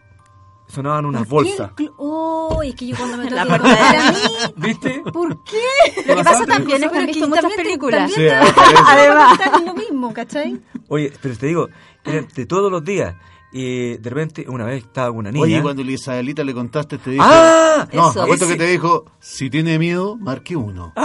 sonaban 0.68 1.06
unas 1.06 1.26
¿por 1.26 1.44
qué 1.44 1.50
bolsas. 1.56 1.72
Oh, 1.96 2.60
es 2.62 2.74
que 2.74 2.86
yo 2.86 2.96
cuando 2.96 3.16
me 3.16 3.30
La 3.30 3.42
a 3.42 3.44
mí, 3.46 3.50
¿Viste? 4.56 5.02
¿por 5.12 5.42
qué? 5.44 6.02
Lo 6.06 6.16
que 6.16 6.24
pasa 6.24 6.44
también 6.46 6.84
es 6.84 6.90
que 6.90 6.98
han 6.98 7.06
que 7.06 7.12
visto 7.12 7.28
muchas 7.28 7.42
también 7.42 7.56
te- 7.58 7.64
películas. 7.64 8.10
también 8.12 8.42
Sí, 8.44 8.54
te- 8.54 8.76
además. 8.86 9.38
lo 9.64 9.74
mismo, 9.74 10.12
¿cachai? 10.12 10.60
Oye, 10.88 11.12
pero 11.22 11.36
te 11.36 11.46
digo, 11.46 11.68
de 12.04 12.46
todos 12.46 12.70
los 12.70 12.84
días. 12.84 13.14
Y 13.50 13.96
de 13.96 14.10
repente, 14.10 14.44
una 14.46 14.64
vez 14.66 14.84
estaba 14.84 15.08
con 15.08 15.18
una 15.18 15.30
niña. 15.32 15.42
Oye, 15.44 15.62
cuando 15.62 15.82
la 15.82 15.92
Isabelita 15.92 16.44
le 16.44 16.52
contaste, 16.52 16.98
te 16.98 17.10
dijo. 17.12 17.24
¡Ah! 17.26 17.88
No, 17.94 18.10
Eso. 18.10 18.22
apuesto 18.22 18.46
que 18.46 18.56
te 18.56 18.66
dijo: 18.66 19.06
si 19.20 19.48
tiene 19.48 19.78
miedo, 19.78 20.16
marque 20.16 20.54
uno. 20.54 20.92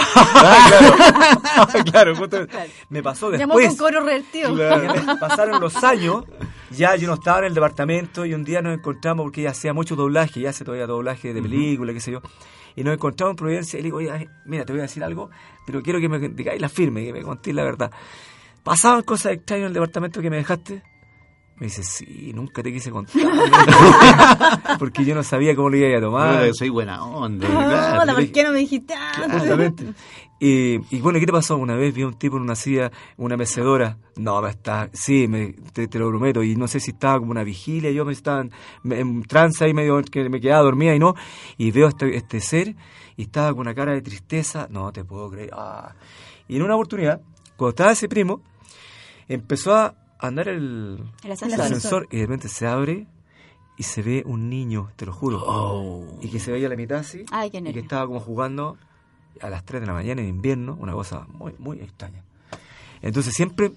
claro, 1.91 2.15
justo 2.15 2.45
me 2.89 3.01
pasó 3.01 3.31
Llamó 3.31 3.53
con 3.53 3.61
después. 3.63 3.79
coro 3.79 4.01
revertido. 4.01 4.53
Claro. 4.53 4.93
Pasaron 5.19 5.61
los 5.61 5.83
años, 5.83 6.25
ya 6.71 6.95
yo 6.95 7.07
no 7.07 7.13
estaba 7.13 7.39
en 7.39 7.45
el 7.45 7.53
departamento 7.53 8.25
y 8.25 8.33
un 8.33 8.43
día 8.43 8.61
nos 8.61 8.73
encontramos 8.77 9.23
porque 9.23 9.41
ella 9.41 9.51
hacía 9.51 9.73
mucho 9.73 9.95
doblaje, 9.95 10.41
ya 10.41 10.49
hace 10.49 10.65
todavía 10.65 10.87
doblaje 10.87 11.33
de 11.33 11.41
película, 11.41 11.93
qué 11.93 11.99
sé 11.99 12.11
yo. 12.11 12.21
Y 12.75 12.83
nos 12.83 12.93
encontramos 12.95 13.33
en 13.33 13.35
Providencia 13.37 13.77
y 13.79 13.83
le 13.83 13.85
digo, 13.87 13.97
oye, 13.97 14.29
mira, 14.45 14.65
te 14.65 14.73
voy 14.73 14.79
a 14.79 14.83
decir 14.83 15.03
algo, 15.03 15.29
pero 15.65 15.81
quiero 15.81 15.99
que 15.99 16.09
me 16.09 16.19
digáis 16.19 16.59
la 16.59 16.69
firme, 16.69 17.05
que 17.05 17.13
me 17.13 17.21
contéis 17.21 17.55
la 17.55 17.63
verdad. 17.63 17.91
¿Pasaban 18.63 19.03
cosas 19.03 19.33
extrañas 19.33 19.63
en 19.63 19.67
el 19.67 19.73
departamento 19.73 20.21
que 20.21 20.29
me 20.29 20.37
dejaste? 20.37 20.81
Me 21.63 21.67
dice, 21.67 21.81
sí, 21.81 22.33
nunca 22.35 22.61
te 22.61 22.73
quise 22.73 22.91
contar. 22.91 23.15
Porque 24.79 25.05
yo 25.05 25.15
no 25.15 25.23
sabía 25.23 25.55
cómo 25.55 25.69
lo 25.69 25.77
iba 25.77 25.97
a 25.97 26.01
tomar. 26.01 26.37
Bueno, 26.39 26.53
soy 26.53 26.67
buena 26.67 27.05
onda. 27.05 27.47
Hola, 27.47 28.03
claro. 28.03 28.15
¿por 28.15 28.31
qué 28.33 28.43
no 28.43 28.51
me 28.51 28.59
dijiste? 28.59 28.93
Exactamente. 28.93 29.93
Y, 30.41 30.79
y 30.93 30.99
bueno, 30.99 31.21
¿qué 31.21 31.25
te 31.25 31.31
pasó? 31.31 31.55
Una 31.55 31.75
vez 31.75 31.93
vi 31.93 32.01
a 32.01 32.07
un 32.07 32.15
tipo 32.15 32.35
en 32.35 32.41
una 32.43 32.55
silla, 32.55 32.91
una 33.15 33.37
mecedora. 33.37 33.97
No, 34.17 34.41
me 34.41 34.49
está, 34.49 34.89
sí, 34.91 35.25
me, 35.29 35.53
te, 35.71 35.87
te 35.87 35.99
lo 35.99 36.09
prometo. 36.09 36.43
Y 36.43 36.57
no 36.57 36.67
sé 36.67 36.81
si 36.81 36.91
estaba 36.91 37.17
como 37.19 37.31
una 37.31 37.45
vigilia, 37.45 37.91
yo 37.91 38.03
me 38.03 38.11
estaba 38.11 38.41
en, 38.41 38.51
me- 38.83 38.99
en 38.99 39.23
trance 39.23 39.63
ahí 39.63 39.73
medio 39.73 40.01
que 40.03 40.27
me 40.27 40.41
quedaba 40.41 40.63
dormida 40.63 40.93
y 40.93 40.99
no. 40.99 41.15
Y 41.57 41.71
veo 41.71 41.87
este, 41.87 42.13
este 42.17 42.41
ser 42.41 42.75
y 43.15 43.21
estaba 43.21 43.51
con 43.51 43.61
una 43.61 43.73
cara 43.73 43.93
de 43.93 44.01
tristeza. 44.01 44.67
No 44.69 44.91
te 44.91 45.05
puedo 45.05 45.29
creer. 45.31 45.51
Ah. 45.53 45.93
Y 46.49 46.57
en 46.57 46.63
una 46.63 46.75
oportunidad, 46.75 47.21
cuando 47.55 47.69
estaba 47.69 47.93
ese 47.93 48.09
primo, 48.09 48.41
empezó 49.29 49.73
a 49.73 49.95
andar 50.27 50.47
el, 50.47 50.99
El 51.23 51.25
el 51.25 51.31
ascensor. 51.31 51.61
ascensor 51.61 52.07
y 52.11 52.17
de 52.17 52.21
repente 52.23 52.47
se 52.49 52.67
abre 52.67 53.07
y 53.77 53.83
se 53.83 54.01
ve 54.03 54.23
un 54.25 54.49
niño, 54.49 54.91
te 54.95 55.05
lo 55.05 55.13
juro. 55.13 55.43
Oh. 55.45 56.19
Y 56.21 56.27
que 56.29 56.39
se 56.39 56.51
veía 56.51 56.67
a 56.67 56.69
la 56.69 56.75
mitad 56.75 56.99
así. 56.99 57.25
Ay, 57.31 57.49
qué 57.49 57.57
y 57.57 57.73
que 57.73 57.79
estaba 57.79 58.05
como 58.07 58.19
jugando 58.19 58.77
a 59.41 59.49
las 59.49 59.65
3 59.65 59.81
de 59.81 59.87
la 59.87 59.93
mañana 59.93 60.21
en 60.21 60.27
invierno, 60.27 60.77
una 60.79 60.93
cosa 60.93 61.25
muy, 61.29 61.53
muy 61.57 61.79
extraña. 61.79 62.23
Entonces 63.01 63.33
siempre, 63.33 63.71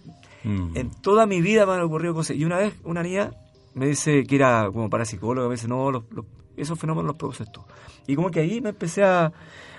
Mm. 0.44 0.76
en 0.76 0.90
toda 1.00 1.26
mi 1.26 1.40
vida 1.40 1.66
me 1.66 1.72
han 1.72 1.80
ocurrido 1.80 2.14
cosas. 2.14 2.36
Y 2.36 2.44
una 2.44 2.58
vez 2.58 2.74
una 2.84 3.02
niña 3.02 3.32
me 3.74 3.86
dice 3.88 4.24
que 4.24 4.36
era 4.36 4.68
como 4.72 4.88
parapsicóloga, 4.88 5.48
me 5.48 5.54
dice, 5.54 5.66
no, 5.66 5.90
los, 5.90 6.04
los- 6.10 6.26
esos 6.56 6.78
fenómenos 6.78 7.06
los 7.06 7.16
produces 7.16 7.50
tú. 7.50 7.62
Y 8.06 8.14
como 8.14 8.30
que 8.30 8.40
ahí 8.40 8.60
me 8.60 8.68
empecé 8.70 9.02
a, 9.02 9.32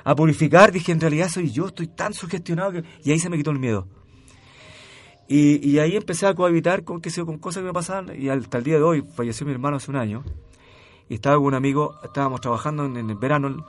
a 0.03 0.15
purificar, 0.15 0.71
dije, 0.71 0.91
en 0.91 0.99
realidad 0.99 1.29
soy 1.29 1.51
yo, 1.51 1.67
estoy 1.67 1.87
tan 1.87 2.13
sugestionado 2.13 2.71
que... 2.73 2.83
Y 3.03 3.11
ahí 3.11 3.19
se 3.19 3.29
me 3.29 3.37
quitó 3.37 3.51
el 3.51 3.59
miedo. 3.59 3.87
Y, 5.27 5.67
y 5.67 5.79
ahí 5.79 5.95
empecé 5.95 6.25
a 6.27 6.33
cohabitar 6.33 6.83
con, 6.83 7.01
yo, 7.01 7.25
con 7.25 7.37
cosas 7.37 7.61
que 7.61 7.67
me 7.67 7.73
pasaban. 7.73 8.19
Y 8.19 8.29
hasta 8.29 8.57
el 8.59 8.63
día 8.63 8.75
de 8.77 8.83
hoy, 8.83 9.01
falleció 9.01 9.45
mi 9.45 9.51
hermano 9.51 9.77
hace 9.77 9.91
un 9.91 9.97
año. 9.97 10.23
Y 11.09 11.15
estaba 11.15 11.35
con 11.37 11.45
un 11.45 11.53
amigo, 11.53 11.95
estábamos 12.03 12.41
trabajando 12.41 12.85
en, 12.85 12.97
en 12.97 13.09
el 13.09 13.15
verano, 13.17 13.65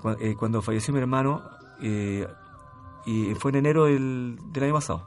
cu- 0.00 0.10
eh, 0.20 0.34
cuando 0.38 0.62
falleció 0.62 0.92
mi 0.94 1.00
hermano, 1.00 1.42
eh, 1.80 2.26
y 3.06 3.34
fue 3.34 3.50
en 3.50 3.56
enero 3.56 3.84
del, 3.84 4.38
del 4.52 4.64
año 4.64 4.74
pasado. 4.74 5.06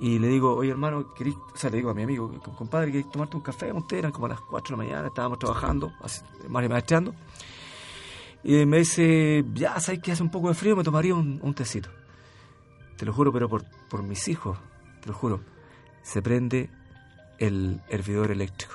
Y 0.00 0.18
le 0.18 0.26
digo, 0.28 0.54
oye 0.56 0.70
hermano, 0.70 1.12
¿querés, 1.14 1.34
o 1.34 1.56
sea, 1.56 1.70
le 1.70 1.76
digo 1.76 1.90
a 1.90 1.94
mi 1.94 2.02
amigo, 2.02 2.28
"Com- 2.42 2.56
compadre, 2.56 2.90
¿querés 2.90 3.10
tomarte 3.10 3.36
un 3.36 3.42
café? 3.42 3.72
Usted 3.72 3.98
eran 3.98 4.10
como 4.10 4.26
a 4.26 4.30
las 4.30 4.40
4 4.40 4.76
de 4.76 4.82
la 4.82 4.88
mañana, 4.88 5.08
estábamos 5.08 5.38
trabajando, 5.38 5.92
así, 6.02 6.22
ma- 6.48 6.66
maestreando. 6.68 7.14
Y 8.42 8.66
me 8.66 8.78
dice, 8.78 9.44
ya, 9.54 9.78
¿sabes 9.78 10.00
que 10.00 10.10
hace 10.10 10.22
un 10.24 10.30
poco 10.30 10.48
de 10.48 10.54
frío? 10.54 10.74
Me 10.74 10.82
tomaría 10.82 11.14
un, 11.14 11.38
un 11.40 11.54
tecito. 11.54 11.88
Te 12.96 13.06
lo 13.06 13.12
juro, 13.12 13.32
pero 13.32 13.48
por, 13.48 13.64
por 13.92 14.02
mis 14.02 14.26
hijos, 14.28 14.56
te 15.02 15.08
lo 15.08 15.14
juro, 15.14 15.40
se 16.02 16.22
prende 16.22 16.70
el 17.38 17.78
hervidor 17.90 18.30
eléctrico. 18.30 18.72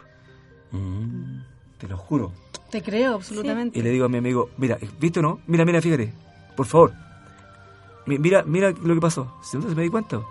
Mm. 0.72 1.40
Te 1.80 1.88
lo 1.88 1.98
juro. 1.98 2.32
Te 2.70 2.84
creo, 2.84 3.16
absolutamente. 3.16 3.80
Y 3.80 3.82
le 3.82 3.90
digo 3.90 4.06
a 4.06 4.10
mi 4.10 4.20
amigo, 4.20 4.52
mira, 4.58 4.78
¿viste 5.00 5.20
o 5.20 5.24
no? 5.24 5.40
Mira, 5.48 5.66
mira, 5.66 5.82
fíjate, 5.82 6.14
por 6.56 6.68
favor. 6.68 6.94
Mi- 8.06 8.20
Mira, 8.20 8.44
mira 8.44 8.70
lo 8.72 8.94
que 8.94 9.02
pasó. 9.02 9.34
Entonces 9.54 9.76
me 9.76 9.82
di 9.84 9.90
cuenta. 9.90 10.22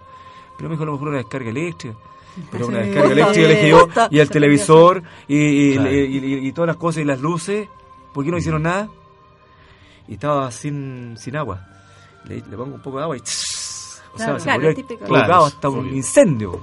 Pero 0.56 0.68
me 0.68 0.74
dijo 0.76 0.84
a 0.84 0.86
lo 0.86 0.92
mejor 0.92 1.08
una 1.08 1.16
descarga 1.18 1.50
eléctrica. 1.50 1.96
Pero 2.52 2.68
una 2.68 2.78
descarga 2.78 3.10
eléctrica 3.12 3.48
le 3.48 3.54
dije 3.54 3.68
yo, 3.70 3.88
y 4.10 4.18
el 4.20 4.30
televisor, 4.30 5.02
y, 5.26 5.36
y- 5.72 5.74
Claro. 5.74 5.90
y- 5.92 5.96
y- 6.16 6.46
y 6.48 6.52
todas 6.52 6.68
las 6.68 6.76
cosas, 6.76 7.02
y 7.02 7.04
las 7.04 7.20
luces. 7.20 7.68
¿Por 8.14 8.24
qué 8.24 8.30
no 8.30 8.38
hicieron 8.38 8.62
nada? 8.62 8.88
Y 10.08 10.14
estaba 10.14 10.50
sin, 10.52 11.16
sin 11.18 11.36
agua. 11.36 11.66
Le, 12.24 12.36
le 12.36 12.56
pongo 12.56 12.76
un 12.76 12.82
poco 12.82 12.98
de 12.98 13.02
agua 13.02 13.16
y... 13.16 13.22
O 14.16 14.18
sea, 14.18 14.26
Claro. 14.26 14.38
se 14.40 14.44
Claro, 14.44 14.56
podría 14.58 14.70
haber 14.70 14.74
típico. 14.76 14.98
provocado 15.06 15.26
Claro, 15.28 15.44
hasta 15.44 15.68
un 15.68 15.94
incendio. 15.94 16.60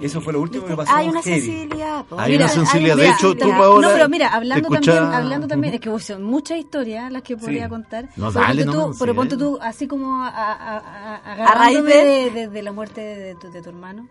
Eso 0.00 0.20
fue 0.20 0.32
lo 0.32 0.40
último 0.40 0.66
que 0.66 0.74
pasó. 0.74 0.92
Hay 0.92 1.08
una 1.08 1.22
heavy. 1.22 1.40
sensibilidad. 1.40 2.04
po. 2.06 2.18
Hay 2.18 2.32
Mira, 2.32 2.46
una 2.46 2.52
sensibilidad. 2.54 2.96
hay- 2.96 3.00
de 3.02 3.06
mira, 3.06 3.16
hecho, 3.16 3.34
tú, 3.36 3.50
Paola. 3.50 3.86
No, 3.88 3.94
pero 3.94 4.08
mira, 4.08 4.28
hablando 4.34 4.68
escucha- 4.68 4.92
también, 4.94 5.14
hablando 5.14 5.46
también, 5.46 5.74
es 5.74 5.80
que 5.80 5.98
son 6.00 6.24
muchas 6.24 6.58
historias 6.58 7.12
las 7.12 7.22
que 7.22 7.36
podría 7.36 7.64
Sí. 7.64 7.70
contar. 7.70 8.04
No, 8.16 8.32
Pero 8.32 8.44
dale 8.44 8.64
tú, 8.64 8.92
Pero 8.98 9.14
ponte 9.14 9.36
tú, 9.36 9.58
así 9.62 9.86
como 9.86 10.24
a, 10.24 10.28
a, 10.28 10.52
a- 10.54 10.78
a- 10.78 11.16
A 11.16 11.54
raíz 11.54 11.78
agarrándome 11.78 11.94
de- 11.94 12.04
de, 12.04 12.30
de- 12.32 12.48
de 12.48 12.62
la 12.62 12.72
muerte 12.72 13.00
de 13.00 13.34
tu, 13.36 13.52
de 13.52 13.62
tu 13.62 13.68
hermano. 13.68 14.08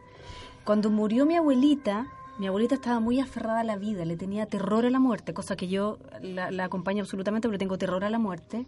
Cuando 0.64 0.90
murió 0.92 1.26
mi 1.26 1.36
abuelita, 1.36 2.06
mi 2.38 2.48
abuelita 2.48 2.76
estaba 2.76 3.02
muy 3.02 3.20
aferrada 3.20 3.60
a 3.60 3.64
la 3.66 3.76
vida, 3.76 4.06
le 4.06 4.16
tenía 4.16 4.46
terror 4.46 4.86
a 4.86 4.90
la 4.90 5.00
muerte, 5.00 5.34
cosa 5.34 5.58
que 5.58 5.68
yo 5.68 5.98
la, 6.22 6.52
la 6.52 6.64
acompaño 6.66 7.02
absolutamente, 7.04 7.50
pero 7.50 7.58
tengo 7.60 7.78
terror 7.78 8.06
a 8.06 8.10
la 8.10 8.18
muerte. 8.20 8.66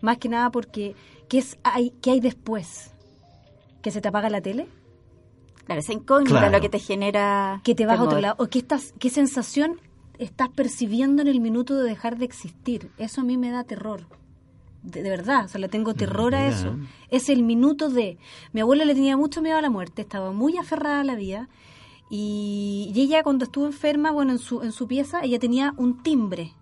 Más 0.00 0.16
que 0.16 0.30
nada 0.30 0.50
porque, 0.50 0.96
¿qué, 1.28 1.36
es, 1.38 1.58
hay, 1.64 1.92
¿qué 2.00 2.12
hay 2.12 2.20
después? 2.20 2.91
¿Que 3.82 3.90
se 3.90 4.00
te 4.00 4.08
apaga 4.08 4.30
la 4.30 4.40
tele? 4.40 4.68
Claro, 5.66 5.80
esa 5.80 5.92
incógnita 5.92 6.38
Claro. 6.38 6.52
lo 6.52 6.60
que 6.60 6.68
te 6.68 6.78
genera. 6.78 7.60
que 7.64 7.74
te 7.74 7.86
vas 7.86 7.98
a 7.98 8.02
otro 8.02 8.20
lado 8.20 8.34
o 8.38 8.46
qué 8.48 8.58
estás 8.60 8.94
qué 8.98 9.10
sensación 9.10 9.80
estás 10.18 10.48
percibiendo 10.50 11.22
en 11.22 11.28
el 11.28 11.40
minuto 11.40 11.74
de 11.76 11.84
dejar 11.88 12.16
de 12.18 12.24
existir 12.24 12.90
eso 12.98 13.20
a 13.20 13.24
mí 13.24 13.36
me 13.36 13.50
da 13.50 13.64
terror 13.64 14.06
de, 14.82 15.02
de 15.02 15.10
verdad 15.10 15.44
o 15.46 15.48
sea 15.48 15.60
le 15.60 15.68
tengo 15.68 15.94
terror 15.94 16.34
a 16.34 16.46
eso 16.46 16.76
es 17.08 17.28
el 17.28 17.42
minuto 17.42 17.88
de 17.88 18.18
mi 18.52 18.60
abuela 18.60 18.84
le 18.84 18.94
tenía 18.94 19.16
mucho 19.16 19.40
miedo 19.42 19.56
a 19.56 19.62
la 19.62 19.70
muerte 19.70 20.02
estaba 20.02 20.32
muy 20.32 20.58
aferrada 20.58 21.00
a 21.00 21.04
la 21.04 21.14
vida 21.16 21.48
y, 22.10 22.92
y 22.94 23.00
ella 23.00 23.22
cuando 23.22 23.44
estuvo 23.44 23.66
enferma 23.66 24.10
bueno 24.10 24.32
en 24.32 24.38
su 24.38 24.62
en 24.62 24.72
su 24.72 24.86
pieza 24.86 25.20
ella 25.22 25.38
tenía 25.38 25.74
un 25.76 26.02
timbre 26.02 26.52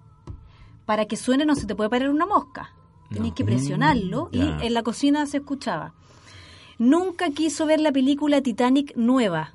para 0.86 1.06
que 1.06 1.16
suene 1.16 1.44
no 1.44 1.54
se 1.54 1.66
te 1.66 1.74
puede 1.74 1.90
parar 1.90 2.10
una 2.10 2.26
mosca 2.26 2.72
tenías 3.10 3.30
No. 3.30 3.34
que 3.34 3.44
presionarlo 3.44 4.28
Mm, 4.32 4.36
y 4.36 4.66
en 4.66 4.74
la 4.74 4.82
cocina 4.82 5.26
se 5.26 5.38
escuchaba 5.38 5.94
Nunca 6.80 7.28
quiso 7.28 7.66
ver 7.66 7.78
la 7.78 7.92
película 7.92 8.40
Titanic 8.40 8.96
nueva, 8.96 9.52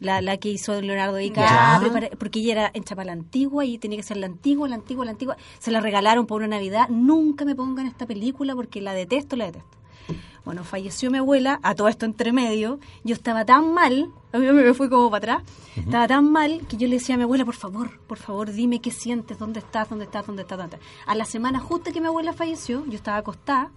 la, 0.00 0.22
la 0.22 0.38
que 0.38 0.48
hizo 0.48 0.80
Leonardo 0.80 1.16
DiCaprio, 1.16 1.92
Ya. 2.00 2.10
porque 2.18 2.40
ella 2.40 2.52
era 2.52 2.70
en 2.72 2.82
chapa 2.82 3.04
la 3.04 3.12
antigua 3.12 3.66
y 3.66 3.76
tenía 3.76 3.98
que 3.98 4.02
ser 4.02 4.16
la 4.16 4.24
antigua, 4.24 4.66
la 4.70 4.76
antigua, 4.76 5.04
la 5.04 5.10
antigua. 5.10 5.36
Se 5.58 5.70
la 5.70 5.80
regalaron 5.80 6.26
por 6.26 6.38
una 6.40 6.48
Navidad. 6.56 6.88
Nunca 6.88 7.44
me 7.44 7.54
pongan 7.54 7.86
esta 7.86 8.06
película 8.06 8.54
porque 8.54 8.80
la 8.80 8.94
detesto, 8.94 9.36
la 9.36 9.44
detesto. 9.44 9.68
Bueno, 10.46 10.64
falleció 10.64 11.10
mi 11.10 11.18
abuela, 11.18 11.60
a 11.62 11.74
todo 11.74 11.88
esto 11.88 12.06
entre 12.06 12.32
medio. 12.32 12.80
Yo 13.04 13.14
estaba 13.14 13.44
tan 13.44 13.74
mal, 13.74 14.08
a 14.32 14.38
mí 14.38 14.46
me 14.50 14.72
fui 14.72 14.88
como 14.88 15.10
para 15.10 15.34
atrás, 15.34 15.52
estaba 15.76 16.08
tan 16.08 16.32
mal 16.32 16.62
que 16.68 16.78
yo 16.78 16.88
le 16.88 16.94
decía 16.94 17.16
a 17.16 17.18
mi 17.18 17.24
abuela, 17.24 17.44
por 17.44 17.54
favor, 17.54 18.00
por 18.08 18.16
favor, 18.16 18.50
dime 18.50 18.80
qué 18.80 18.90
sientes, 18.90 19.38
dónde 19.38 19.60
estás, 19.60 19.90
dónde 19.90 20.06
estás, 20.06 20.26
dónde 20.26 20.42
estás, 20.42 20.58
dónde 20.58 20.76
estás. 20.78 20.90
A 21.06 21.14
la 21.14 21.26
semana 21.26 21.60
justo 21.60 21.92
que 21.92 22.00
mi 22.00 22.06
abuela 22.08 22.32
falleció, 22.32 22.82
yo 22.86 22.94
estaba 22.94 23.18
acostada 23.18 23.70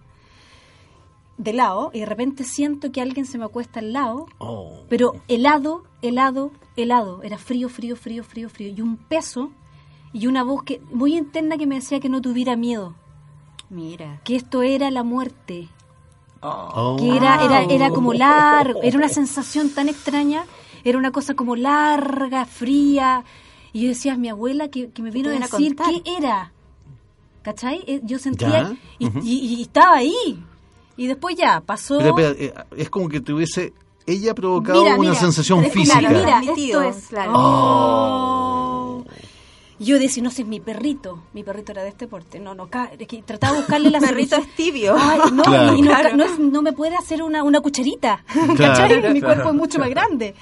de 1.38 1.54
lado 1.54 1.91
y 1.93 2.00
de 2.00 2.06
repente 2.06 2.43
siento 2.43 2.91
que 2.91 3.02
alguien 3.02 3.26
se 3.26 3.38
me 3.38 3.45
acuesta 3.45 3.80
al 3.80 3.91
lado, 3.93 4.26
Oh. 4.38 4.84
pero 4.89 5.13
helado, 5.28 5.84
helado, 6.02 6.52
helado. 6.78 7.21
Era 7.24 7.38
frío, 7.38 7.67
frío, 7.69 7.95
frío, 7.95 8.24
frío, 8.24 8.50
frío. 8.50 8.69
Y 8.76 8.82
un 8.82 8.95
peso 8.98 9.52
y 10.13 10.28
una 10.28 10.43
voz 10.43 10.63
que 10.63 10.80
muy 10.91 11.17
interna 11.17 11.58
que 11.58 11.67
me 11.67 11.76
decía 11.76 12.00
que 12.00 12.08
no 12.10 12.21
tuviera 12.21 12.56
miedo, 12.56 12.95
Mira. 13.69 14.21
que 14.24 14.36
esto 14.38 14.62
era 14.62 14.89
la 14.91 15.04
muerte, 15.04 15.67
Oh. 16.41 16.95
que 17.00 17.15
era, 17.17 17.43
era, 17.43 17.63
era 17.63 17.89
como 17.89 18.13
largo, 18.13 18.82
era 18.84 18.98
una 18.98 19.10
sensación 19.10 19.71
tan 19.71 19.89
extraña, 19.89 20.45
era 20.84 20.98
una 20.98 21.12
cosa 21.12 21.34
como 21.34 21.56
larga, 21.56 22.45
fría. 22.45 23.24
Y 23.74 23.82
yo 23.82 23.88
decía, 23.89 24.15
mi 24.15 24.30
abuela 24.30 24.69
que, 24.69 24.91
que 24.91 25.02
me 25.02 25.10
vino 25.12 25.30
a 25.30 25.34
a 25.34 25.39
decir 25.39 25.76
contar. 25.76 26.02
qué 26.04 26.15
era. 26.17 26.52
¿Cachai? 27.41 27.84
Eh, 27.88 28.00
Yo 28.04 28.19
sentía 28.19 28.76
y 29.00 29.62
estaba 29.62 29.95
ahí. 29.98 30.43
Y 30.97 31.08
después 31.08 31.36
ya, 31.36 31.62
pasó... 31.62 31.97
Pero, 31.97 32.17
eh, 32.19 32.53
es 32.77 32.89
como 32.89 33.10
que 33.10 33.19
tuviese 33.21 33.73
ella 34.05 34.34
provocado 34.36 34.84
Mira, 34.84 34.95
una 34.95 35.10
mira, 35.10 35.15
sensación 35.19 35.63
es 35.63 35.73
física. 35.73 35.97
Mira, 35.97 36.39
mira, 36.41 36.53
esto 36.53 36.81
es. 36.84 37.08
claro. 37.08 37.31
Oh. 37.36 39.05
Yo 39.77 39.99
decía, 39.99 40.23
no 40.23 40.31
sé, 40.31 40.43
es 40.43 40.47
mi 40.47 40.62
perrito. 40.62 41.21
Mi 41.34 41.43
perrito 41.43 41.73
era 41.73 41.84
de 41.84 41.89
este 41.89 42.08
porte. 42.08 42.39
No, 42.39 42.55
no, 42.55 42.69
es 42.97 43.08
que 43.08 43.21
trataba 43.23 43.53
de 43.53 43.60
buscarle 43.60 43.89
la 43.89 43.99
perrito 44.08 44.38
es 44.38 44.55
tibio. 44.55 44.95
Ay, 44.97 45.19
no, 45.34 45.43
Claro. 45.43 45.75
y 45.75 45.81
no, 45.81 45.89
Claro. 45.89 46.15
no 46.15 46.23
es- 46.23 46.39
no 46.39 46.62
me 46.62 46.71
puede 46.71 46.95
hacer 46.95 47.21
una, 47.21 47.43
una 47.43 47.60
cucharita. 47.60 48.23
Claro. 48.34 48.55
¿Cachai? 48.55 48.95
Mi 49.13 49.19
Claro. 49.19 49.25
cuerpo 49.36 49.49
es 49.49 49.55
mucho 49.55 49.79
más 49.79 49.89
grande. 49.89 50.34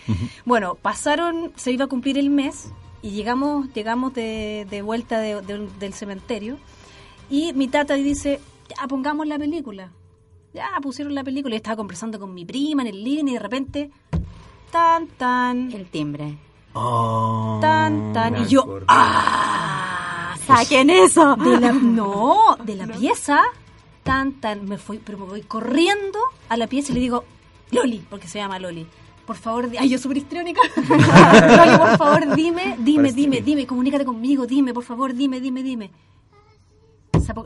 Bueno, 0.46 0.76
pasaron, 0.76 1.52
se 1.56 1.72
iba 1.72 1.86
a 1.86 1.88
cumplir 1.88 2.20
el 2.20 2.30
mes 2.30 2.68
y 3.02 3.10
llegamos 3.12 3.74
llegamos 3.74 4.14
de, 4.14 4.68
de 4.70 4.82
vuelta 4.84 5.18
de- 5.20 5.42
de- 5.42 5.68
del 5.80 5.94
cementerio 5.94 6.58
y 7.30 7.54
mi 7.54 7.68
tata 7.68 7.96
dice, 7.96 8.40
ya 8.70 8.88
pongamos 8.88 9.26
la 9.26 9.40
película. 9.40 9.90
Ya 10.54 10.70
pusieron 10.82 11.16
la 11.16 11.24
película. 11.24 11.54
Yo 11.54 11.58
estaba 11.58 11.78
conversando 11.78 12.20
con 12.20 12.34
mi 12.34 12.46
prima 12.46 12.84
en 12.84 12.90
el 12.90 13.04
living 13.04 13.26
y 13.26 13.34
de 13.34 13.40
repente, 13.40 13.92
tan, 14.72 15.08
tan, 15.08 15.72
El 15.72 15.88
timbre. 15.88 16.38
Oh. 16.74 17.60
tan, 17.62 18.14
tan. 18.14 18.44
Y 18.44 18.48
yo. 18.48 18.80
¡ah! 18.88 20.36
¡Saquen 20.46 20.90
eso! 20.90 21.36
De 21.38 21.60
la, 21.60 21.72
no, 21.72 22.58
de 22.64 22.76
la 22.76 22.86
pieza, 22.88 23.42
tan, 24.04 24.34
tan, 24.34 24.68
me 24.68 24.78
fui, 24.78 24.98
pero 24.98 25.18
me 25.18 25.26
voy 25.26 25.42
corriendo 25.42 26.20
a 26.50 26.58
la 26.58 26.68
pieza 26.68 26.92
y 26.92 26.96
le 26.96 27.02
digo, 27.02 27.24
Loli, 27.72 28.06
porque 28.10 28.28
se 28.28 28.40
llama 28.40 28.60
Loli, 28.60 28.86
por 29.26 29.38
favor, 29.38 29.70
ay, 29.80 29.88
yo 29.88 29.98
súper 29.98 30.18
histriónica, 30.18 30.60
Loli, 30.76 31.78
por 31.78 31.98
favor, 31.98 32.36
dime, 32.36 32.76
dime, 32.80 33.04
Parece 33.04 33.16
dime, 33.16 33.42
dime, 33.42 33.66
comunícate 33.66 34.04
conmigo, 34.04 34.46
dime, 34.46 34.74
por 34.74 34.84
favor, 34.84 35.14
dime, 35.14 35.40
dime, 35.40 35.64
dime. 35.64 35.92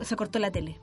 Se 0.02 0.16
cortó 0.16 0.40
la 0.40 0.50
tele. 0.50 0.76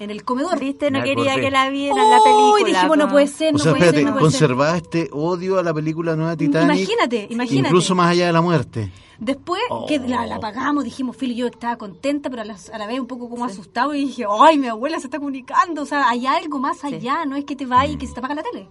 En 0.00 0.10
el 0.10 0.24
comedor. 0.24 0.58
Viste, 0.58 0.90
no 0.90 0.98
Me 0.98 1.04
quería 1.04 1.32
acordé. 1.32 1.44
que 1.46 1.50
la 1.52 1.70
vieran 1.70 1.98
en 1.98 2.10
la 2.10 2.18
película. 2.24 2.52
Uy, 2.54 2.64
dijimos, 2.64 2.98
no 2.98 3.08
puede 3.08 3.26
ser, 3.28 3.50
O 3.54 3.58
no 3.58 3.58
sea, 3.58 3.72
puede 3.72 3.84
ser, 3.84 3.94
espérate, 3.94 4.10
no 4.12 4.18
puede 4.18 4.32
ser. 4.32 4.48
conservaste 4.48 5.08
odio 5.12 5.58
a 5.58 5.62
la 5.62 5.72
película 5.72 6.16
Nueva 6.16 6.36
Titanic. 6.36 6.76
Imagínate, 6.76 7.26
imagínate. 7.30 7.68
Incluso 7.68 7.94
más 7.94 8.10
allá 8.10 8.26
de 8.26 8.32
la 8.32 8.40
muerte. 8.40 8.90
Después 9.18 9.60
Oh. 9.68 9.84
que 9.86 9.98
la, 9.98 10.26
la 10.26 10.36
apagamos, 10.36 10.82
dijimos, 10.82 11.14
Phil 11.16 11.32
y 11.32 11.34
yo 11.36 11.46
estaba 11.46 11.76
contenta, 11.76 12.30
pero 12.30 12.40
a 12.42 12.44
la, 12.46 12.56
a 12.72 12.78
la 12.78 12.86
vez 12.86 12.98
un 12.98 13.06
poco 13.06 13.28
como 13.28 13.44
asustado 13.44 13.94
y 13.94 14.06
dije, 14.06 14.24
ay, 14.40 14.58
mi 14.58 14.66
abuela 14.68 14.98
se 14.98 15.06
está 15.08 15.18
comunicando, 15.18 15.82
o 15.82 15.86
sea, 15.86 16.08
hay 16.08 16.26
algo 16.26 16.58
más 16.58 16.82
allá, 16.84 17.26
no 17.26 17.36
es 17.36 17.44
que 17.44 17.54
te 17.54 17.66
vayas 17.66 17.94
y 17.94 17.98
que 17.98 18.06
se 18.06 18.14
te 18.14 18.20
apaga 18.20 18.36
la 18.36 18.42
tele. 18.42 18.66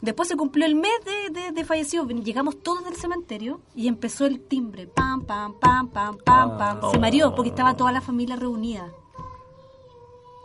Después 0.00 0.30
se 0.30 0.36
cumplió 0.36 0.64
el 0.64 0.76
mes 0.76 0.90
de, 1.04 1.38
de, 1.42 1.52
de 1.52 1.64
fallecido, 1.66 2.06
llegamos 2.08 2.62
todos 2.62 2.82
del 2.86 2.96
cementerio 2.96 3.60
y 3.76 3.86
empezó 3.88 4.24
el 4.24 4.40
timbre, 4.40 4.86
pam, 4.86 5.26
pam, 5.26 5.52
pam, 5.60 5.88
pam, 5.90 6.16
pam, 6.24 6.56
pam. 6.56 6.90
Se 6.90 6.98
mareó 6.98 7.34
porque 7.34 7.50
estaba 7.50 7.76
toda 7.76 7.92
la 7.92 8.00
familia 8.00 8.36
reunida. 8.36 8.90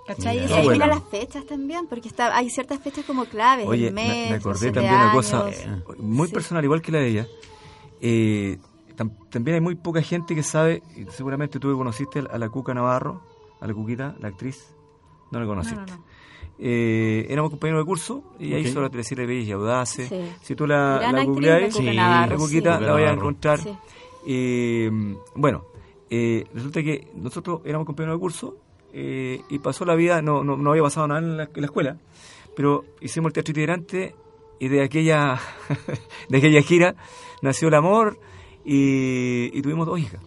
¿Cachai? 0.07 0.39
Mira. 0.41 0.49
Y 0.49 0.53
ahí 0.53 0.69
mira 0.69 0.87
las 0.87 1.03
fechas 1.09 1.45
también, 1.45 1.87
porque 1.87 2.07
está, 2.07 2.35
hay 2.35 2.49
ciertas 2.49 2.79
fechas 2.79 3.05
como 3.05 3.25
claves, 3.25 3.65
Oye, 3.67 3.91
me- 3.91 4.03
mes, 4.03 4.23
me, 4.25 4.29
no 4.31 4.35
acordé 4.37 4.71
también 4.71 4.93
una 4.95 5.11
cosa. 5.11 5.49
Eh, 5.49 5.67
muy 5.97 6.27
Sí. 6.27 6.33
personal, 6.33 6.63
igual 6.63 6.81
que 6.81 6.91
la 6.91 6.99
de 6.99 7.07
ella. 7.07 7.27
Eh, 8.01 8.57
tam- 8.95 9.11
también 9.29 9.55
hay 9.55 9.61
muy 9.61 9.75
poca 9.75 10.01
gente 10.01 10.35
que 10.35 10.43
sabe, 10.43 10.83
y 10.95 11.05
seguramente 11.11 11.59
tú 11.59 11.69
que 11.71 11.75
conociste 11.75 12.19
a 12.19 12.37
la 12.37 12.49
Cuca 12.49 12.73
Navarro, 12.73 13.21
a 13.59 13.67
la 13.67 13.73
Cuquita, 13.73 14.15
la 14.19 14.27
actriz, 14.27 14.75
no 15.31 15.39
la 15.39 15.45
conociste. 15.45 15.79
No, 15.79 15.85
no, 15.87 15.95
no. 15.97 16.03
Eh, 16.59 17.25
éramos 17.29 17.51
compañeros 17.51 17.81
de 17.81 17.85
curso 17.85 18.23
y 18.39 18.53
ahí 18.53 18.61
Ok. 18.61 18.67
hizo 18.67 18.81
la 18.81 18.89
teleserie 18.89 19.25
Bellas 19.25 19.47
y 19.47 19.51
Audaces. 19.51 20.07
Sí. 20.07 20.21
Si 20.41 20.55
tú 20.55 20.65
la, 20.67 20.99
Gran 21.01 21.15
la 21.15 21.23
googleáis, 21.25 21.73
la 21.73 21.79
Sí, 21.81 21.93
la 21.93 22.27
sí. 22.29 22.35
Cuquita 22.35 22.73
Cuca 22.77 22.85
la 22.85 22.93
vais 22.93 23.09
a 23.09 23.13
encontrar. 23.13 23.59
Sí. 23.59 23.77
Eh, 24.27 24.89
bueno, 25.35 25.65
eh, 26.09 26.45
resulta 26.53 26.81
que 26.81 27.09
nosotros 27.15 27.61
éramos 27.65 27.85
compañeros 27.85 28.15
de 28.17 28.19
curso 28.21 28.57
eh, 28.97 29.41
y 29.49 29.59
pasó 29.59 29.83
la 29.83 29.93
vida, 29.95 30.21
no, 30.21 30.45
no, 30.45 30.55
no 30.55 30.69
había 30.71 30.83
pasado 30.83 31.05
nada 31.09 31.19
en 31.19 31.35
la, 31.35 31.43
en 31.53 31.61
la 31.61 31.65
escuela, 31.65 31.97
pero 32.55 32.85
hicimos 33.01 33.29
el 33.29 33.33
teatro 33.33 33.51
itinerante 33.51 34.15
y 34.57 34.69
de 34.69 34.81
aquella, 34.83 35.37
de 36.29 36.37
aquella 36.37 36.61
gira 36.61 36.95
nació 37.41 37.67
el 37.67 37.73
amor 37.73 38.17
y, 38.63 39.51
y 39.51 39.61
tuvimos 39.61 39.85
dos 39.85 39.99
hijas, 39.99 40.21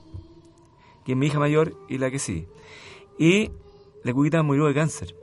que 1.07 1.13
es 1.13 1.19
mi 1.19 1.29
hija 1.29 1.39
mayor 1.39 1.73
y 1.89 1.97
la 1.97 2.11
que 2.11 2.19
sigue. 2.19 2.47
Y 3.19 3.51
la 4.05 4.13
cuquita 4.13 4.43
murió 4.43 4.67
de 4.67 4.75
cáncer. 4.75 5.15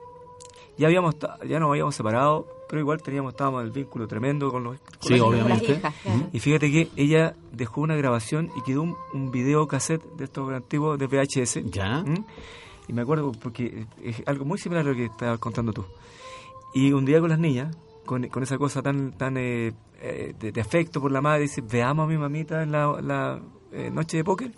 Ya 0.77 0.87
habíamos 0.87 1.15
ya 1.47 1.59
nos 1.59 1.69
habíamos 1.69 1.93
separado, 1.95 2.47
pero 2.67 2.81
igual 2.81 3.01
teníamos 3.01 3.33
estábamos 3.33 3.61
en 3.61 3.67
el 3.67 3.71
vínculo 3.73 4.07
tremendo 4.07 4.51
con 4.51 4.63
los 4.63 4.79
con 4.79 4.97
Sí, 5.01 5.19
obviamente. 5.19 5.73
hijas, 5.73 5.93
claro. 6.01 6.29
Y 6.33 6.39
fíjate 6.39 6.71
que 6.71 6.89
ella 6.95 7.35
dejó 7.53 7.81
una 7.81 7.95
grabación 7.95 8.49
y 8.57 8.63
quedó 8.63 8.81
un, 8.81 8.95
un 9.13 9.29
video 9.29 9.67
cassette 9.67 10.03
de 10.17 10.25
estos 10.25 10.51
antiguos 10.51 10.97
de 10.97 11.05
VHS. 11.07 11.63
¿Ya? 11.71 11.99
¿Mm? 12.01 12.25
Y 12.87 12.93
me 12.93 13.01
acuerdo 13.01 13.31
porque 13.31 13.85
es 14.03 14.21
algo 14.25 14.45
muy 14.45 14.57
similar 14.57 14.85
a 14.85 14.89
lo 14.89 14.95
que 14.95 15.05
estabas 15.05 15.39
contando 15.39 15.73
tú. 15.73 15.85
Y 16.73 16.91
un 16.91 17.05
día 17.05 17.19
con 17.19 17.29
las 17.29 17.39
niñas, 17.39 17.75
con, 18.05 18.27
con 18.27 18.43
esa 18.43 18.57
cosa 18.57 18.81
tan 18.81 19.13
tan 19.17 19.37
eh, 19.37 19.73
eh, 20.01 20.35
de, 20.39 20.51
de 20.51 20.61
afecto 20.61 21.01
por 21.01 21.11
la 21.11 21.21
madre, 21.21 21.43
dice, 21.43 21.61
veamos 21.61 22.05
a 22.05 22.07
mi 22.07 22.17
mamita 22.17 22.61
en 22.63 22.71
la, 22.71 22.99
la, 23.01 23.41
eh, 23.71 23.89
noche 23.91 24.17
de 24.17 24.23
póker. 24.23 24.51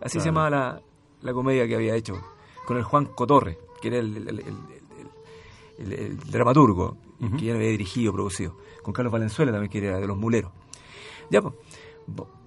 Así 0.00 0.18
se 0.20 0.26
llamaba 0.26 0.50
la, 0.50 0.82
la 1.22 1.32
comedia 1.32 1.68
que 1.68 1.74
había 1.76 1.94
hecho 1.94 2.14
con 2.66 2.76
el 2.76 2.82
Juan 2.82 3.06
Cotorre, 3.06 3.58
que 3.82 3.88
era 3.88 3.98
el, 3.98 4.16
el- 4.16 4.28
el- 4.28 4.38
el- 4.40 4.56
el- 5.78 5.92
el 5.92 6.18
dramaturgo, 6.18 6.96
que 7.38 7.44
ya 7.44 7.52
lo 7.52 7.58
había 7.58 7.70
dirigido, 7.70 8.12
producido. 8.12 8.56
Con 8.82 8.92
Carlos 8.94 9.12
Valenzuela 9.12 9.52
también, 9.52 9.70
que 9.70 9.78
era 9.86 9.98
de 10.00 10.06
los 10.06 10.16
muleros. 10.16 10.50
Ya, 11.30 11.42
pues, 11.42 11.54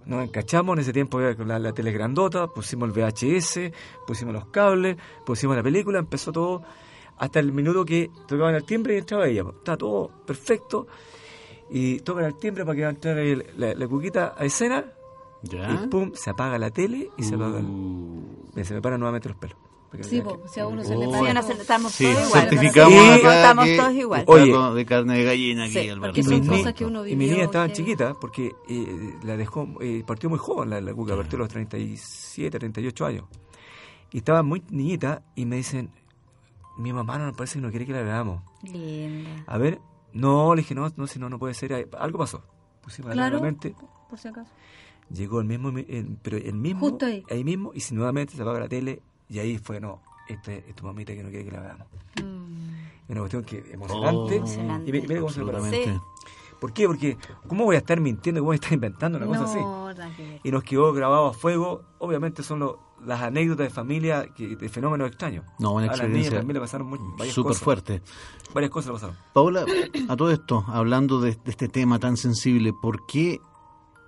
nos 0.06 0.24
encachamos, 0.24 0.76
en 0.76 0.80
ese 0.82 0.94
tiempo 0.94 1.20
la, 1.20 1.60
la 1.60 1.74
tele 1.74 1.92
grandota, 1.92 2.48
pusimos 2.48 2.90
el 2.90 2.94
VHS, 2.94 3.60
pusimos 4.08 4.34
los 4.34 4.46
cables, 4.48 4.98
pusimos 5.26 5.56
la 5.56 5.64
película, 5.64 6.00
empezó 6.00 6.32
todo, 6.32 6.64
hasta 7.18 7.40
el 7.40 7.52
minuto 7.54 7.86
que 7.86 8.10
tocaban 8.28 8.56
el 8.56 8.64
timbre 8.66 8.96
y 8.96 8.98
entraba 8.98 9.28
ella. 9.28 9.44
pues. 9.44 9.56
Está 9.58 9.78
todo 9.78 10.10
perfecto, 10.26 10.88
y 11.70 12.00
tocan 12.02 12.26
el 12.26 12.36
timbre 12.36 12.66
para 12.66 12.76
que 12.76 12.82
va 12.84 12.88
a 12.88 12.92
entrar 12.92 13.18
ahí 13.18 13.36
la, 13.58 13.74
la 13.74 13.88
cuquita 13.88 14.36
a 14.38 14.46
escena, 14.46 14.86
¿Ya? 15.44 15.72
y 15.84 15.88
pum, 15.88 16.12
se 16.14 16.30
apaga 16.30 16.58
la 16.58 16.70
tele 16.72 17.10
y 17.18 17.24
se 17.24 17.36
apaga 17.36 17.60
el- 17.60 17.66
Uh. 17.66 18.50
me- 18.54 18.64
Se 18.64 18.74
me 18.74 18.82
paran 18.82 19.00
nuevamente 19.00 19.28
los 19.30 19.38
pelos. 19.38 19.58
Sí, 20.02 20.22
po, 20.22 20.42
si 20.48 20.60
a 20.60 20.68
uno 20.68 20.84
se 20.84 20.96
le 20.96 21.06
Oh. 21.08 21.34
nos- 21.34 21.50
estamos 21.50 21.92
Sí, 21.92 22.06
todos 22.06 22.28
igual. 22.28 22.42
certificamos 22.50 22.94
Sí. 22.94 23.10
acá 23.20 23.36
Estamos 23.42 23.66
que 23.66 23.78
todos 23.78 23.94
igual. 23.94 24.24
Oye. 24.28 24.76
de 24.76 24.86
carne 24.86 25.18
de 25.18 25.24
gallina 25.24 25.64
aquí, 25.66 25.74
Sí, 25.74 25.80
Alberto. 25.90 26.02
porque 26.02 26.20
Y 26.20 26.24
son 26.24 26.48
cosas 26.48 26.74
que 26.74 26.86
uno 26.86 27.06
y 27.06 27.10
mi 27.12 27.16
vivió, 27.18 27.34
niña 27.34 27.46
estaba 27.46 27.68
que- 27.68 27.74
chiquita 27.74 28.14
porque 28.20 28.52
eh, 28.70 29.14
la 29.24 29.38
dejó, 29.38 29.68
eh, 29.82 30.04
partió 30.06 30.30
muy 30.30 30.40
joven 30.40 30.70
la, 30.72 30.82
la 30.82 30.94
cuca, 30.94 31.16
partió 31.16 31.38
a 31.38 31.40
los 31.40 31.50
37, 31.50 32.58
38 32.60 33.06
años. 33.06 33.26
Y 34.12 34.18
estaba 34.18 34.42
muy 34.44 34.64
niñita 34.70 35.24
y 35.36 35.46
me 35.46 35.58
dicen, 35.58 35.90
mi 36.78 36.92
mamá 36.94 37.18
no 37.20 37.32
parece 37.34 37.56
que 37.60 37.62
no 37.62 37.70
quiere 37.70 37.86
que 37.86 37.94
la 37.94 38.02
veamos. 38.02 38.42
Linda. 38.64 39.44
A 39.48 39.58
ver, 39.58 39.80
no, 40.14 40.56
le 40.56 40.62
dije, 40.62 40.74
no, 40.76 40.92
no, 40.96 41.08
si 41.08 41.20
no, 41.20 41.30
no 41.30 41.38
puede 41.40 41.54
ser. 41.54 41.88
Algo 42.00 42.18
pasó. 42.20 42.44
Pusimos 42.82 43.10
la 43.10 43.14
Claro. 43.16 43.38
nuevamente, 43.40 43.76
Por 44.10 44.20
si 44.20 44.28
acaso. 44.28 44.52
llegó 45.12 45.40
el 45.40 45.46
mismo, 45.48 45.70
el- 45.70 46.18
pero 46.22 46.38
el 46.38 46.54
mismo, 46.56 46.82
Justo 46.90 47.06
ahí. 47.06 47.44
mismo, 47.44 47.72
y 47.74 47.80
si 47.80 47.94
nuevamente 47.96 48.36
se 48.36 48.42
apaga 48.42 48.60
la 48.60 48.68
tele, 48.68 49.02
y 49.30 49.40
ahí 49.40 49.58
fue, 49.58 49.80
no, 49.80 50.02
esta 50.28 50.54
es 50.54 50.76
tu 50.76 50.86
mamita 50.86 51.14
que 51.14 51.24
no 51.24 51.30
quiere 51.30 51.46
que 51.46 51.52
la 51.52 51.62
veamos. 51.62 51.88
Es 52.16 53.10
una 53.10 53.20
cuestión 53.20 53.44
que 53.44 53.58
emocionante. 53.74 54.18
Oh, 54.18 54.32
Emocionante. 54.32 54.90
Y 54.90 54.92
mira, 54.94 55.08
cómo 55.20 55.30
se 55.30 55.40
absolutamente. 55.42 56.00
¿Por 56.62 56.72
qué? 56.72 56.88
Porque, 56.88 57.18
¿cómo 57.48 57.66
voy 57.66 57.76
a 57.76 57.80
estar 57.80 58.00
mintiendo? 58.00 58.40
¿Cómo 58.40 58.48
voy 58.50 58.54
a 58.56 58.56
estar 58.56 58.72
inventando 58.72 59.18
una 59.18 59.28
cosa 59.28 59.44
así? 59.44 59.60
Y 60.46 60.52
nos 60.52 60.64
quedó 60.64 60.94
grabado 60.94 61.28
a 61.28 61.34
fuego. 61.34 61.84
Obviamente 62.00 62.42
son 62.42 62.60
lo- 62.60 62.80
las 63.06 63.22
anécdotas 63.22 63.68
de 63.68 63.70
familia, 63.70 64.28
que, 64.34 64.56
de 64.56 64.70
fenómenos 64.70 65.10
extraños. 65.10 65.44
No, 65.60 65.74
una 65.74 65.88
a 65.88 65.88
las 65.88 65.98
niñas 65.98 66.06
experiencia 66.06 66.38
también 66.40 66.54
le 66.54 66.60
pasaron 66.62 66.88
muy, 66.88 67.00
varias 67.18 67.36
Súper 67.36 67.50
cosas. 67.50 67.64
fuerte. 67.64 68.02
Varias 68.54 68.72
cosas 68.72 68.88
le 68.88 68.94
pasaron. 68.94 69.16
Paola, 69.34 69.66
a 70.08 70.16
todo 70.16 70.32
esto, 70.32 70.64
hablando 70.70 71.20
de, 71.20 71.32
de 71.32 71.52
este 71.52 71.68
tema 71.68 72.00
tan 72.00 72.16
sensible, 72.16 72.72
¿por 72.82 73.06
qué 73.08 73.42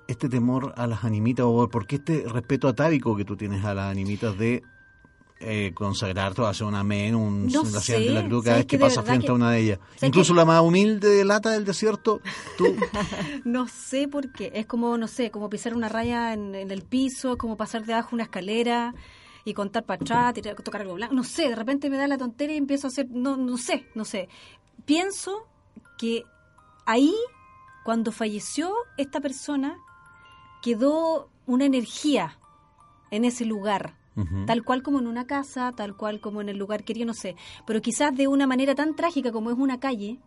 este 0.08 0.30
temor 0.30 0.74
a 0.78 0.88
las 0.88 1.04
animitas 1.04 1.46
o 1.46 1.68
por 1.68 1.88
qué 1.88 1.98
este 1.98 2.24
respeto 2.30 2.70
atávico 2.70 3.18
que 3.18 3.26
tú 3.26 3.36
tienes 3.36 3.66
a 3.66 3.74
las 3.74 3.92
animitas 3.92 4.38
de 4.38 4.64
eh, 5.46 5.74
consagrarte 5.74 6.42
o 6.42 6.48
hacer 6.48 6.66
un 6.68 6.76
amén, 6.76 7.16
un 7.16 7.48
No 7.48 7.64
de 7.64 8.10
la 8.12 8.26
cruz 8.28 8.44
cada 8.44 8.56
¿sabes 8.56 8.58
vez 8.58 8.66
que 8.68 8.78
verdad 8.98 9.06
frente 9.06 9.26
que- 9.28 9.32
a 9.32 9.36
una 9.36 9.52
de 9.52 9.60
ellas? 9.60 9.80
¿sabes 9.96 10.04
Incluso 10.04 10.34
que- 10.34 10.38
la 10.38 10.46
más 10.46 10.62
humilde 10.62 11.10
de 11.10 11.24
lata 11.26 11.52
del 11.52 11.64
desierto, 11.66 12.22
tú... 12.58 12.66
No 13.46 13.68
sé 13.68 14.08
por 14.08 14.32
qué. 14.32 14.52
Es 14.56 14.66
como, 14.66 14.98
no 14.98 15.08
sé, 15.08 15.32
como 15.32 15.50
pisar 15.50 15.74
una 15.76 15.88
raya 15.90 16.34
en, 16.34 16.56
en 16.56 16.72
el 16.72 16.82
piso, 16.82 17.38
como 17.38 17.56
pasar 17.58 17.86
debajo 17.86 18.10
de 18.10 18.16
una 18.16 18.24
escalera 18.24 18.94
y 19.46 19.54
contar 19.54 19.84
para 19.86 20.02
atrás, 20.02 20.34
tirar, 20.34 20.56
tocar 20.56 20.82
algo 20.82 20.96
blanco. 20.96 21.14
No 21.14 21.24
sé, 21.24 21.50
de 21.50 21.56
repente 21.56 21.90
me 21.90 21.98
da 21.98 22.08
la 22.08 22.18
tontería 22.18 22.56
y 22.56 22.58
empiezo 22.58 22.88
a 22.88 22.90
hacer. 22.90 23.08
No, 23.12 23.38
no 23.38 23.58
sé, 23.58 23.86
no 23.94 24.04
sé. 24.04 24.28
Pienso 24.86 25.48
que 26.00 26.24
ahí, 26.88 27.14
cuando 27.84 28.12
falleció 28.12 28.74
esta 28.98 29.22
persona, 29.22 29.78
quedó 30.64 31.30
una 31.46 31.66
energía 31.66 32.40
en 33.12 33.24
ese 33.26 33.46
lugar. 33.46 33.98
Tal 34.46 34.64
cual 34.64 34.82
como 34.82 35.00
en 35.00 35.08
una 35.08 35.28
casa, 35.28 35.74
tal 35.76 35.96
cual 35.96 36.22
como 36.22 36.42
en 36.42 36.50
el 36.50 36.58
lugar 36.58 36.84
querido, 36.84 37.06
no 37.06 37.14
sé. 37.14 37.36
Pero 37.66 37.82
quizás 37.82 38.16
de 38.16 38.28
una 38.28 38.48
manera 38.48 38.74
tan 38.74 38.96
trágica 38.96 39.32
como 39.32 39.52
es 39.52 39.58
una 39.58 39.80
calle, 39.80 40.20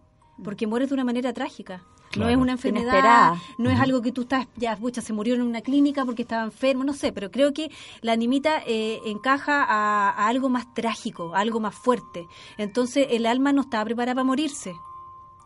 porque 0.43 0.67
mueres 0.67 0.89
de 0.91 0.95
una 0.95 1.05
manera 1.05 1.33
trágica. 1.33 1.83
No 2.17 2.29
es 2.29 2.37
una 2.37 2.53
enfermedad, 2.53 2.93
Inesperada. 2.93 3.43
no 3.59 3.71
es 3.71 3.79
algo 3.79 4.01
que 4.01 4.13
tú 4.13 4.23
estás, 4.23 4.47
ya, 4.57 4.75
pucha, 4.77 5.03
se 5.03 5.13
murió 5.13 5.35
en 5.35 5.43
una 5.43 5.61
clínica 5.61 6.07
porque 6.07 6.23
estaba 6.23 6.43
enfermo, 6.43 6.83
no 6.83 6.95
sé, 6.95 7.13
pero 7.13 7.31
creo 7.31 7.53
que 7.53 7.71
la 8.01 8.13
animita 8.13 8.63
eh, 8.67 9.01
encaja 9.05 9.63
a, 9.63 10.11
a 10.11 10.27
algo 10.27 10.49
más 10.49 10.73
trágico, 10.75 11.35
a 11.35 11.41
algo 11.41 11.61
más 11.61 11.75
fuerte. 11.75 12.27
Entonces 12.57 13.09
el 13.11 13.27
alma 13.27 13.53
no 13.53 13.61
está 13.63 13.85
preparada 13.85 14.15
para 14.15 14.25
morirse. 14.25 14.73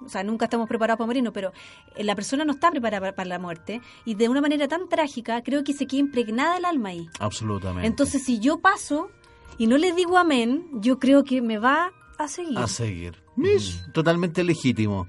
O 0.04 0.08
sea, 0.08 0.22
nunca 0.22 0.46
estamos 0.46 0.68
preparados 0.68 0.98
para 0.98 1.06
morirnos, 1.06 1.32
pero 1.32 1.52
eh, 1.94 2.04
la 2.04 2.14
persona 2.14 2.44
no 2.44 2.52
está 2.52 2.70
preparada 2.70 3.00
para, 3.00 3.14
para 3.14 3.28
la 3.28 3.38
muerte. 3.38 3.80
Y 4.04 4.14
de 4.14 4.28
una 4.28 4.40
manera 4.40 4.68
tan 4.68 4.88
trágica, 4.88 5.42
creo 5.42 5.64
que 5.64 5.72
se 5.72 5.86
queda 5.86 6.00
impregnada 6.00 6.56
el 6.56 6.64
alma 6.64 6.90
ahí. 6.90 7.08
Absolutamente. 7.18 7.86
Entonces, 7.86 8.24
si 8.24 8.38
yo 8.38 8.60
paso 8.60 9.10
y 9.58 9.66
no 9.66 9.78
le 9.78 9.92
digo 9.92 10.18
amén, 10.18 10.66
yo 10.74 10.98
creo 10.98 11.24
que 11.24 11.42
me 11.42 11.58
va 11.58 11.92
a 12.18 12.28
seguir. 12.28 12.58
a 12.58 12.66
seguir. 12.66 13.22
Es 13.42 13.84
totalmente 13.92 14.44
legítimo. 14.44 15.08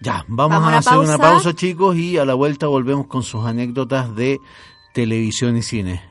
Ya, 0.00 0.24
vamos, 0.28 0.60
Vamos 0.60 0.72
a 0.72 0.78
hacer 0.78 0.98
una 0.98 1.18
pausa, 1.18 1.54
chicos, 1.54 1.96
y 1.96 2.16
a 2.16 2.24
la 2.24 2.34
vuelta 2.34 2.66
volvemos 2.66 3.06
con 3.06 3.22
sus 3.22 3.44
anécdotas 3.44 4.14
de 4.16 4.40
televisión 4.94 5.56
y 5.56 5.62
cine. 5.62 6.09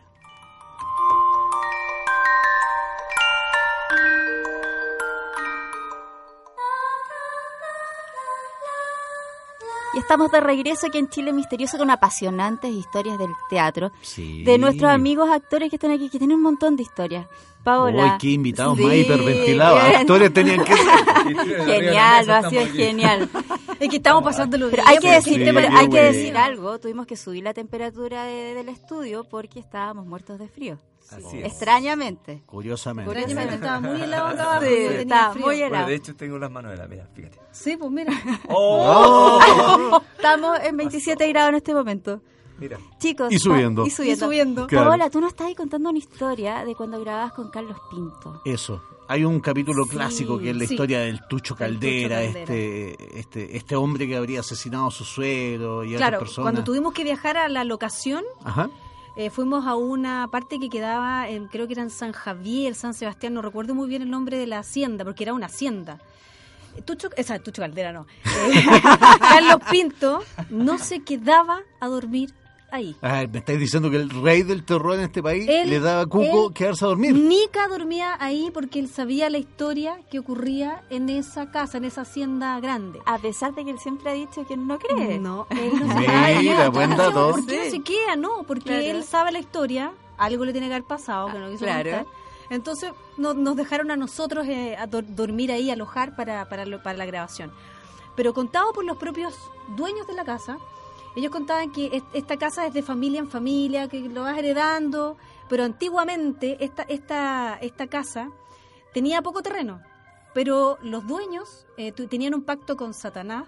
Estamos 10.09 10.31
de 10.31 10.39
regreso 10.39 10.87
aquí 10.87 10.97
en 10.97 11.07
Chile 11.07 11.31
Misterioso 11.31 11.77
con 11.77 11.91
apasionantes 11.91 12.71
historias 12.71 13.19
del 13.19 13.29
teatro. 13.47 13.91
Sí. 14.01 14.43
De 14.43 14.57
nuestros 14.57 14.89
amigos 14.89 15.29
actores 15.29 15.69
que 15.69 15.75
están 15.75 15.91
aquí, 15.91 16.09
que 16.09 16.17
tienen 16.17 16.37
un 16.37 16.41
montón 16.41 16.75
de 16.75 16.81
historias. 16.81 17.27
Paola. 17.63 18.03
Uy, 18.05 18.11
qué 18.19 18.29
invitados 18.31 18.75
Sí, 18.75 18.83
más 18.85 18.95
hiperventilados. 18.95 19.79
Actores 19.83 20.33
tenían 20.33 20.63
que 20.65 20.73
Genial, 21.65 22.25
lo 22.25 22.33
ha 22.33 22.49
sido 22.49 22.65
genial. 22.73 23.29
Es 23.79 23.87
que 23.89 23.97
estamos 23.97 24.23
pasándolo 24.23 24.69
Pero 24.71 24.81
bien. 24.83 24.87
hay 24.95 24.97
que 24.97 25.11
decir, 25.11 25.33
Sí, 25.35 25.51
pero 25.53 25.67
qué 25.69 25.75
hay 25.75 25.89
que 25.89 26.01
decir 26.01 26.37
algo. 26.37 26.79
Tuvimos 26.79 27.05
que 27.05 27.15
subir 27.15 27.43
la 27.43 27.53
temperatura 27.53 28.23
de- 28.23 28.55
del 28.55 28.69
estudio 28.69 29.25
porque 29.29 29.59
estábamos 29.59 30.07
muertos 30.07 30.39
de 30.39 30.47
frío. 30.47 30.79
Así 31.11 31.39
es. 31.39 31.45
Extrañamente. 31.45 32.43
Curiosamente. 32.45 33.09
Curiosamente 33.11 33.55
estaba 33.55 33.79
muy 33.79 34.01
helado 34.01 34.27
acá. 34.27 34.59
Sí, 34.61 34.67
estaba 34.73 35.33
Bueno, 35.33 35.85
de 35.87 35.95
hecho 35.95 36.15
tengo 36.15 36.37
las 36.37 36.51
manos 36.51 36.71
de 36.71 36.77
la 36.77 36.87
mira, 36.87 37.07
fíjate. 37.13 37.39
Sí, 37.51 37.77
pues 37.77 37.91
mira. 37.91 38.13
¡Oh! 38.49 40.01
Estamos 40.15 40.59
en 40.63 40.77
27 40.77 41.27
grados 41.29 41.49
en 41.49 41.55
este 41.55 41.73
momento. 41.73 42.21
Mira. 42.59 42.77
Chicos. 42.99 43.31
Y 43.31 43.39
subiendo. 43.39 43.85
Y 43.85 43.89
subiendo. 43.89 44.25
Y 44.25 44.27
subiendo. 44.27 44.67
Claro. 44.67 44.89
Paola, 44.89 45.09
tú 45.09 45.21
nos 45.21 45.29
estabas 45.29 45.55
contando 45.55 45.89
una 45.89 45.97
historia 45.97 46.65
de 46.65 46.75
cuando 46.75 46.99
grababas 46.99 47.31
con 47.33 47.49
Carlos 47.49 47.77
Pinto. 47.89 48.41
Eso. 48.45 48.81
Hay 49.07 49.23
un 49.23 49.39
capítulo 49.39 49.85
Sí, 49.85 49.89
clásico 49.91 50.37
que 50.37 50.51
es 50.51 50.55
la 50.57 50.65
sí. 50.65 50.73
historia 50.73 50.99
del 50.99 51.25
Tucho 51.27 51.55
Caldera, 51.55 52.17
Caldera. 52.17 52.41
Este, 52.41 53.19
este, 53.19 53.57
este 53.57 53.75
hombre 53.75 54.07
que 54.07 54.15
habría 54.15 54.41
asesinado 54.41 54.87
a 54.87 54.91
su 54.91 55.03
suegro 55.05 55.83
y 55.83 55.95
a 55.95 55.97
Claro, 55.97 56.17
otras 56.17 56.29
personas. 56.29 56.45
cuando 56.45 56.63
tuvimos 56.63 56.93
que 56.93 57.03
viajar 57.03 57.37
a 57.37 57.47
la 57.49 57.63
locación, 57.63 58.23
Ajá. 58.43 58.69
Eh, 59.15 59.29
fuimos 59.29 59.65
a 59.65 59.75
una 59.75 60.27
parte 60.31 60.59
que 60.59 60.69
quedaba, 60.69 61.27
en, 61.29 61.47
creo 61.47 61.67
que 61.67 61.73
era 61.73 61.81
en 61.81 61.89
San 61.89 62.11
Javier, 62.11 62.75
San 62.75 62.93
Sebastián, 62.93 63.33
no 63.33 63.41
recuerdo 63.41 63.75
muy 63.75 63.87
bien 63.87 64.01
el 64.01 64.09
nombre 64.09 64.37
de 64.37 64.47
la 64.47 64.59
hacienda, 64.59 65.03
porque 65.03 65.23
era 65.23 65.33
una 65.33 65.47
hacienda. 65.47 65.99
Eh, 66.75 66.81
Tucho, 66.81 67.09
esa 67.17 67.39
Tucho 67.39 67.61
Caldera 67.61 67.91
no. 67.91 68.07
Eh, 68.25 68.63
Carlos 69.19 69.61
Pinto 69.69 70.23
no 70.49 70.77
se 70.77 71.01
quedaba 71.01 71.61
a 71.79 71.87
dormir 71.87 72.33
ahí. 72.71 72.95
Ah, 73.01 73.23
me 73.31 73.39
estáis 73.39 73.59
diciendo 73.59 73.89
que 73.89 73.97
el 73.97 74.09
rey 74.09 74.43
del 74.43 74.63
terror 74.65 74.95
en 74.95 75.01
este 75.01 75.21
país 75.23 75.47
Él- 75.47 75.69
le 75.69 75.79
daba 75.79 76.05
Cuco 76.05 76.47
él- 76.47 76.53
quedarse 76.53 76.85
a 76.85 76.89
dormir. 76.89 77.13
Nica 77.15 77.67
dormía 77.67 78.15
ahí 78.19 78.49
porque 78.53 78.79
él 78.79 78.87
sabía 78.87 79.29
la 79.29 79.37
historia 79.37 79.99
que 80.11 80.19
ocurría 80.19 80.83
en 80.89 81.09
esa 81.09 81.51
casa, 81.51 81.77
en 81.77 81.85
esa 81.85 82.01
hacienda 82.01 82.59
grande. 82.59 82.99
A 83.05 83.17
pesar 83.19 83.53
de 83.55 83.63
que 83.65 83.71
él 83.71 83.79
siempre 83.79 84.09
ha 84.11 84.13
dicho 84.13 84.45
que 84.47 84.57
no 84.57 84.77
cree. 84.79 85.19
No, 85.19 85.47
él 85.51 85.71
no 85.79 85.93
se 85.93 85.99
Mira, 86.39 86.69
buen 86.69 86.91
Yo 86.91 86.97
no 86.97 87.03
sé 87.03 87.09
dato. 87.09 87.31
¿Por 87.31 87.45
qué 87.45 87.57
no 87.57 87.63
Sí. 87.65 87.69
se 87.71 87.79
queda? 87.81 88.15
No, 88.15 88.43
porque 88.43 88.63
Claro. 88.65 88.81
él 88.81 89.03
sabe 89.03 89.31
la 89.31 89.39
historia, 89.39 89.91
algo 90.17 90.45
le 90.45 90.51
tiene 90.51 90.67
que 90.67 90.73
haber 90.73 90.87
pasado, 90.87 91.31
que 91.31 91.39
no 91.39 91.49
quiso 91.49 91.65
claro. 91.65 91.89
contar. 91.89 92.05
Entonces 92.51 92.91
no- 93.17 93.33
nos 93.35 93.55
dejaron 93.55 93.91
a 93.91 93.95
nosotros 93.95 94.47
eh, 94.47 94.75
a 94.75 94.87
dor- 94.87 95.05
dormir 95.05 95.51
ahí, 95.51 95.69
alojar 95.69 96.15
para, 96.15 96.49
para, 96.49 96.65
lo- 96.65 96.81
para 96.81 96.97
la 96.97 97.05
grabación. 97.05 97.51
Pero 98.15 98.33
contado 98.33 98.73
por 98.73 98.83
los 98.83 98.97
propios 98.97 99.33
dueños 99.77 100.07
de 100.07 100.13
la 100.13 100.25
casa, 100.25 100.57
ellos 101.15 101.31
contaban 101.31 101.71
que 101.71 101.87
es- 101.93 102.03
esta 102.13 102.37
casa 102.37 102.65
es 102.67 102.73
de 102.73 102.81
familia 102.83 103.19
en 103.19 103.27
familia, 103.29 103.87
que 103.87 103.99
lo 104.01 104.23
vas 104.23 104.37
heredando, 104.37 105.17
pero 105.49 105.63
antiguamente 105.63 106.63
esta, 106.63 106.83
esta, 106.83 107.57
esta 107.61 107.87
casa 107.87 108.29
tenía 108.93 109.21
poco 109.21 109.41
terreno, 109.41 109.81
pero 110.33 110.77
los 110.81 111.05
dueños 111.07 111.65
eh, 111.77 111.91
tenían 111.91 112.33
un 112.35 112.43
pacto 112.43 112.75
con 112.77 112.93
Satanás 112.93 113.45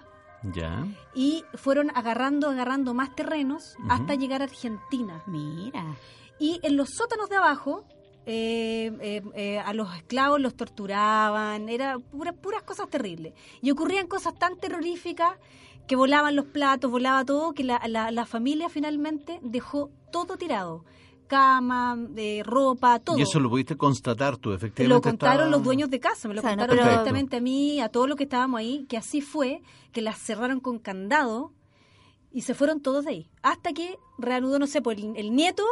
Ya. 0.54 0.86
y 1.14 1.44
fueron 1.54 1.92
agarrando, 1.96 2.50
agarrando 2.50 2.94
más 2.94 3.14
terrenos 3.16 3.76
hasta 3.90 4.16
llegar 4.16 4.42
a 4.42 4.46
Argentina. 4.46 5.22
Mira. 5.28 5.86
Y 6.40 6.60
en 6.64 6.76
los 6.76 6.90
sótanos 6.90 7.30
de 7.30 7.36
abajo, 7.36 7.86
eh, 8.26 8.92
eh, 9.02 9.22
eh, 9.36 9.60
a 9.60 9.74
los 9.74 9.96
esclavos 9.96 10.40
los 10.42 10.56
torturaban, 10.56 11.70
era 11.70 12.00
pura- 12.00 12.34
puras 12.34 12.64
cosas 12.64 12.90
terribles. 12.90 13.34
Y 13.62 13.70
ocurrían 13.72 14.08
cosas 14.08 14.34
tan 14.36 14.58
terroríficas 14.58 15.34
que 15.92 15.98
volaban 15.98 16.38
los 16.38 16.46
platos, 16.46 16.90
volaba 16.90 17.26
todo, 17.26 17.52
que 17.52 17.66
la, 17.66 17.82
la- 17.86 18.12
la 18.12 18.26
familia 18.26 18.70
finalmente 18.70 19.42
dejó 19.44 19.90
todo 20.10 20.38
tirado. 20.38 20.86
Cama, 21.28 21.98
eh, 22.16 22.44
ropa, 22.46 22.98
todo. 23.00 23.18
Y 23.20 23.24
eso 23.24 23.42
lo 23.42 23.50
pudiste 23.50 23.76
constatar 23.76 24.38
tú, 24.38 24.52
Te 24.52 24.56
efectivamente. 24.56 24.88
lo 24.88 25.02
contaron 25.02 25.36
estaba- 25.48 25.52
los 25.52 25.64
dueños 25.66 25.90
de 25.90 26.00
casa, 26.00 26.30
me 26.30 26.34
lo 26.34 26.40
O 26.40 26.44
sea, 26.44 26.56
no, 26.56 26.62
contaron 26.66 26.86
directamente 26.90 27.36
a 27.36 27.42
mí, 27.42 27.82
a 27.82 27.90
todos 27.90 28.08
los 28.08 28.16
que 28.16 28.24
estábamos 28.24 28.58
ahí, 28.62 28.86
que 28.88 28.96
así 28.96 29.20
fue, 29.20 29.62
que 29.92 30.02
las 30.02 30.18
cerraron 30.18 30.62
con 30.62 30.80
candado 30.80 31.52
y 32.32 32.44
se 32.44 32.54
fueron 32.54 32.80
todos 32.80 33.04
de 33.04 33.12
ahí. 33.12 33.30
Hasta 33.44 33.74
que 33.74 33.98
reanudó, 34.18 34.60
no 34.60 34.68
sé, 34.68 34.82
pues 34.82 34.98
el, 34.98 35.18
el 35.18 35.36
nieto 35.36 35.66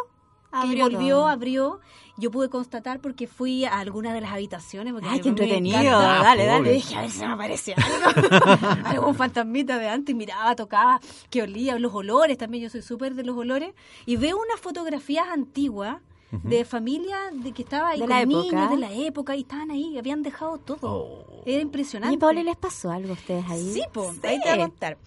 que 0.51 0.57
Abrió 0.57 0.89
volvió, 0.89 1.27
abrió. 1.27 1.79
Yo 2.17 2.31
pude 2.31 2.49
constatar 2.49 2.99
porque 2.99 3.27
fui 3.27 3.63
a 3.65 3.79
alguna 3.79 4.13
de 4.13 4.19
las 4.21 4.31
habitaciones. 4.33 4.91
Porque 4.93 5.07
Ay, 5.07 5.21
qué 5.21 5.29
entretenido. 5.29 5.79
encanta. 5.79 6.23
Dale, 6.23 6.45
dale. 6.45 6.71
Y 6.71 6.73
dije, 6.75 6.95
a 6.95 7.01
ver 7.01 7.11
si 7.11 7.19
me 7.19 7.25
aparece 7.27 7.75
algo. 7.75 8.47
Algún 8.85 9.15
fantasmita 9.15 9.77
de 9.77 9.87
antes. 9.87 10.13
Miraba, 10.15 10.55
tocaba, 10.55 10.99
que 11.29 11.43
olía, 11.43 11.79
los 11.79 11.93
olores 11.93 12.37
también. 12.37 12.63
Yo 12.63 12.69
soy 12.69 12.81
súper 12.81 13.15
de 13.15 13.23
los 13.23 13.37
olores. 13.37 13.73
Y 14.05 14.17
veo 14.17 14.37
unas 14.37 14.59
fotografías 14.59 15.27
antiguas 15.29 15.97
de 16.31 16.63
familia 16.65 17.17
de 17.31 17.53
que 17.53 17.63
estaba 17.63 17.89
ahí 17.89 17.99
De 17.99 18.05
con 18.05 18.09
la 18.09 18.23
niños 18.25 18.45
época. 18.53 18.67
de 18.67 18.77
la 18.77 18.91
época 18.93 19.35
y 19.35 19.41
estaban 19.41 19.71
ahí, 19.71 19.97
habían 19.97 20.21
dejado 20.21 20.57
todo. 20.59 20.79
Oh. 20.81 21.41
Era 21.45 21.57
¿Y 21.57 21.61
impresionante. 21.61 22.17
Paola 22.19 22.43
les 22.43 22.55
pasó 22.57 22.91
algo 22.91 23.11
a 23.11 23.13
ustedes 23.13 23.45
ahí? 23.49 23.71
Sí, 23.73 23.81
po, 23.91 24.13
ahí 24.23 24.39
te 24.39 24.49
voy 24.51 24.59
a 24.59 24.67
contar. 24.67 24.97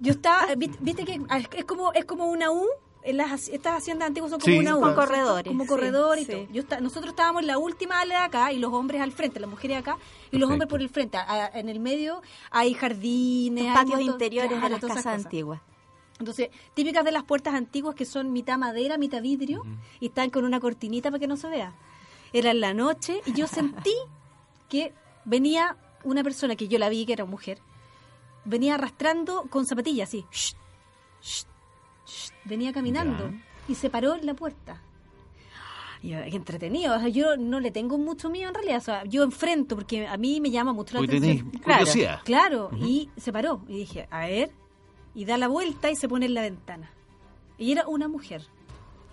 Yo 0.00 0.12
estaba, 0.12 0.54
viste, 0.54 0.78
viste 0.80 1.04
que 1.04 1.20
ah, 1.28 1.40
es 1.54 1.64
como 1.66 1.92
es 1.92 2.06
como 2.06 2.26
una 2.26 2.50
U, 2.50 2.66
las, 3.12 3.30
haci- 3.30 3.52
estas 3.54 3.74
haciendas 3.78 4.08
antiguas 4.08 4.30
son 4.30 4.40
como 4.40 4.52
Sí, 4.52 4.58
una 4.58 4.76
U, 4.76 4.80
con 4.80 4.94
¿cierto? 4.94 5.00
corredores, 5.06 5.48
como 5.52 5.64
sí, 5.64 5.68
corredor 5.68 6.18
y 6.18 6.24
sí. 6.24 6.32
todo. 6.32 6.46
Yo 6.52 6.62
está- 6.62 6.80
nosotros 6.80 7.10
estábamos 7.12 7.42
en 7.42 7.46
la 7.48 7.58
última 7.58 8.00
ala 8.00 8.18
de 8.20 8.24
acá 8.24 8.52
y 8.52 8.58
los 8.58 8.72
hombres 8.72 9.00
al 9.00 9.12
frente, 9.12 9.40
las 9.40 9.48
mujeres 9.50 9.78
acá 9.78 9.98
y 10.30 10.38
los 10.38 10.50
hombres 10.50 10.68
por 10.68 10.80
el 10.80 10.88
frente. 10.88 11.16
A- 11.18 11.30
a- 11.46 11.58
en 11.58 11.68
el 11.68 11.80
medio 11.80 12.22
hay 12.50 12.74
jardines, 12.74 13.66
hay 13.66 13.74
patios 13.74 14.00
interiores 14.00 14.50
de 14.62 14.68
las 14.68 14.80
casas 14.80 14.96
cosas. 15.04 15.24
antiguas. 15.24 15.60
Entonces, 16.18 16.48
típicas 16.74 17.04
de 17.04 17.12
las 17.12 17.24
puertas 17.24 17.54
antiguas 17.54 17.94
que 17.94 18.04
son 18.06 18.32
mitad 18.32 18.56
madera, 18.58 18.96
mitad 18.98 19.20
vidrio 19.20 19.62
y 20.00 20.06
están 20.06 20.30
con 20.30 20.44
una 20.44 20.60
cortinita 20.60 21.10
para 21.10 21.18
que 21.20 21.26
no 21.26 21.36
se 21.36 21.48
vea. 21.48 21.74
Era 22.32 22.50
en 22.50 22.60
la 22.60 22.72
noche 22.74 23.20
y 23.26 23.32
yo 23.34 23.46
sentí 23.46 23.92
que 24.68 24.94
venía 25.24 25.76
una 26.04 26.22
persona 26.22 26.56
que 26.56 26.68
yo 26.68 26.78
la 26.78 26.88
vi 26.88 27.04
que 27.04 27.12
era 27.12 27.24
mujer, 27.24 27.58
venía 28.44 28.74
arrastrando 28.76 29.42
con 29.50 29.66
zapatillas 29.66 30.08
así. 30.08 30.24
Shh, 30.32 30.54
shh, 31.22 31.44
shh, 32.06 32.30
venía 32.44 32.72
caminando 32.72 33.30
Ya. 33.30 33.38
y 33.68 33.74
se 33.74 33.90
paró 33.90 34.14
en 34.14 34.24
la 34.26 34.34
puerta. 34.34 34.80
Y 36.02 36.10
qué 36.10 36.36
entretenido. 36.36 36.94
O 36.94 36.98
sea, 36.98 37.08
yo 37.08 37.36
no 37.36 37.58
le 37.58 37.70
tengo 37.70 37.98
mucho 37.98 38.30
miedo 38.30 38.48
en 38.50 38.54
realidad. 38.54 38.78
O 38.78 38.80
sea, 38.82 39.04
yo 39.04 39.22
enfrento 39.24 39.74
porque 39.76 40.06
a 40.06 40.16
mí 40.16 40.40
me 40.40 40.50
llama 40.50 40.72
mucho 40.72 40.94
la 40.98 41.04
atención. 41.04 41.20
tenéis 41.50 41.62
Claro. 41.64 41.78
curiosidad. 41.80 42.20
Claro, 42.24 42.70
y 42.78 43.10
se 43.16 43.32
paró. 43.32 43.62
Y 43.66 43.78
dije, 43.78 44.06
a 44.10 44.26
ver, 44.26 44.50
y 45.14 45.24
da 45.24 45.36
la 45.38 45.48
vuelta 45.48 45.90
y 45.90 45.96
se 45.96 46.08
pone 46.08 46.26
en 46.26 46.34
la 46.34 46.42
ventana. 46.42 46.90
Y 47.58 47.72
era 47.72 47.88
una 47.88 48.06
mujer. 48.08 48.42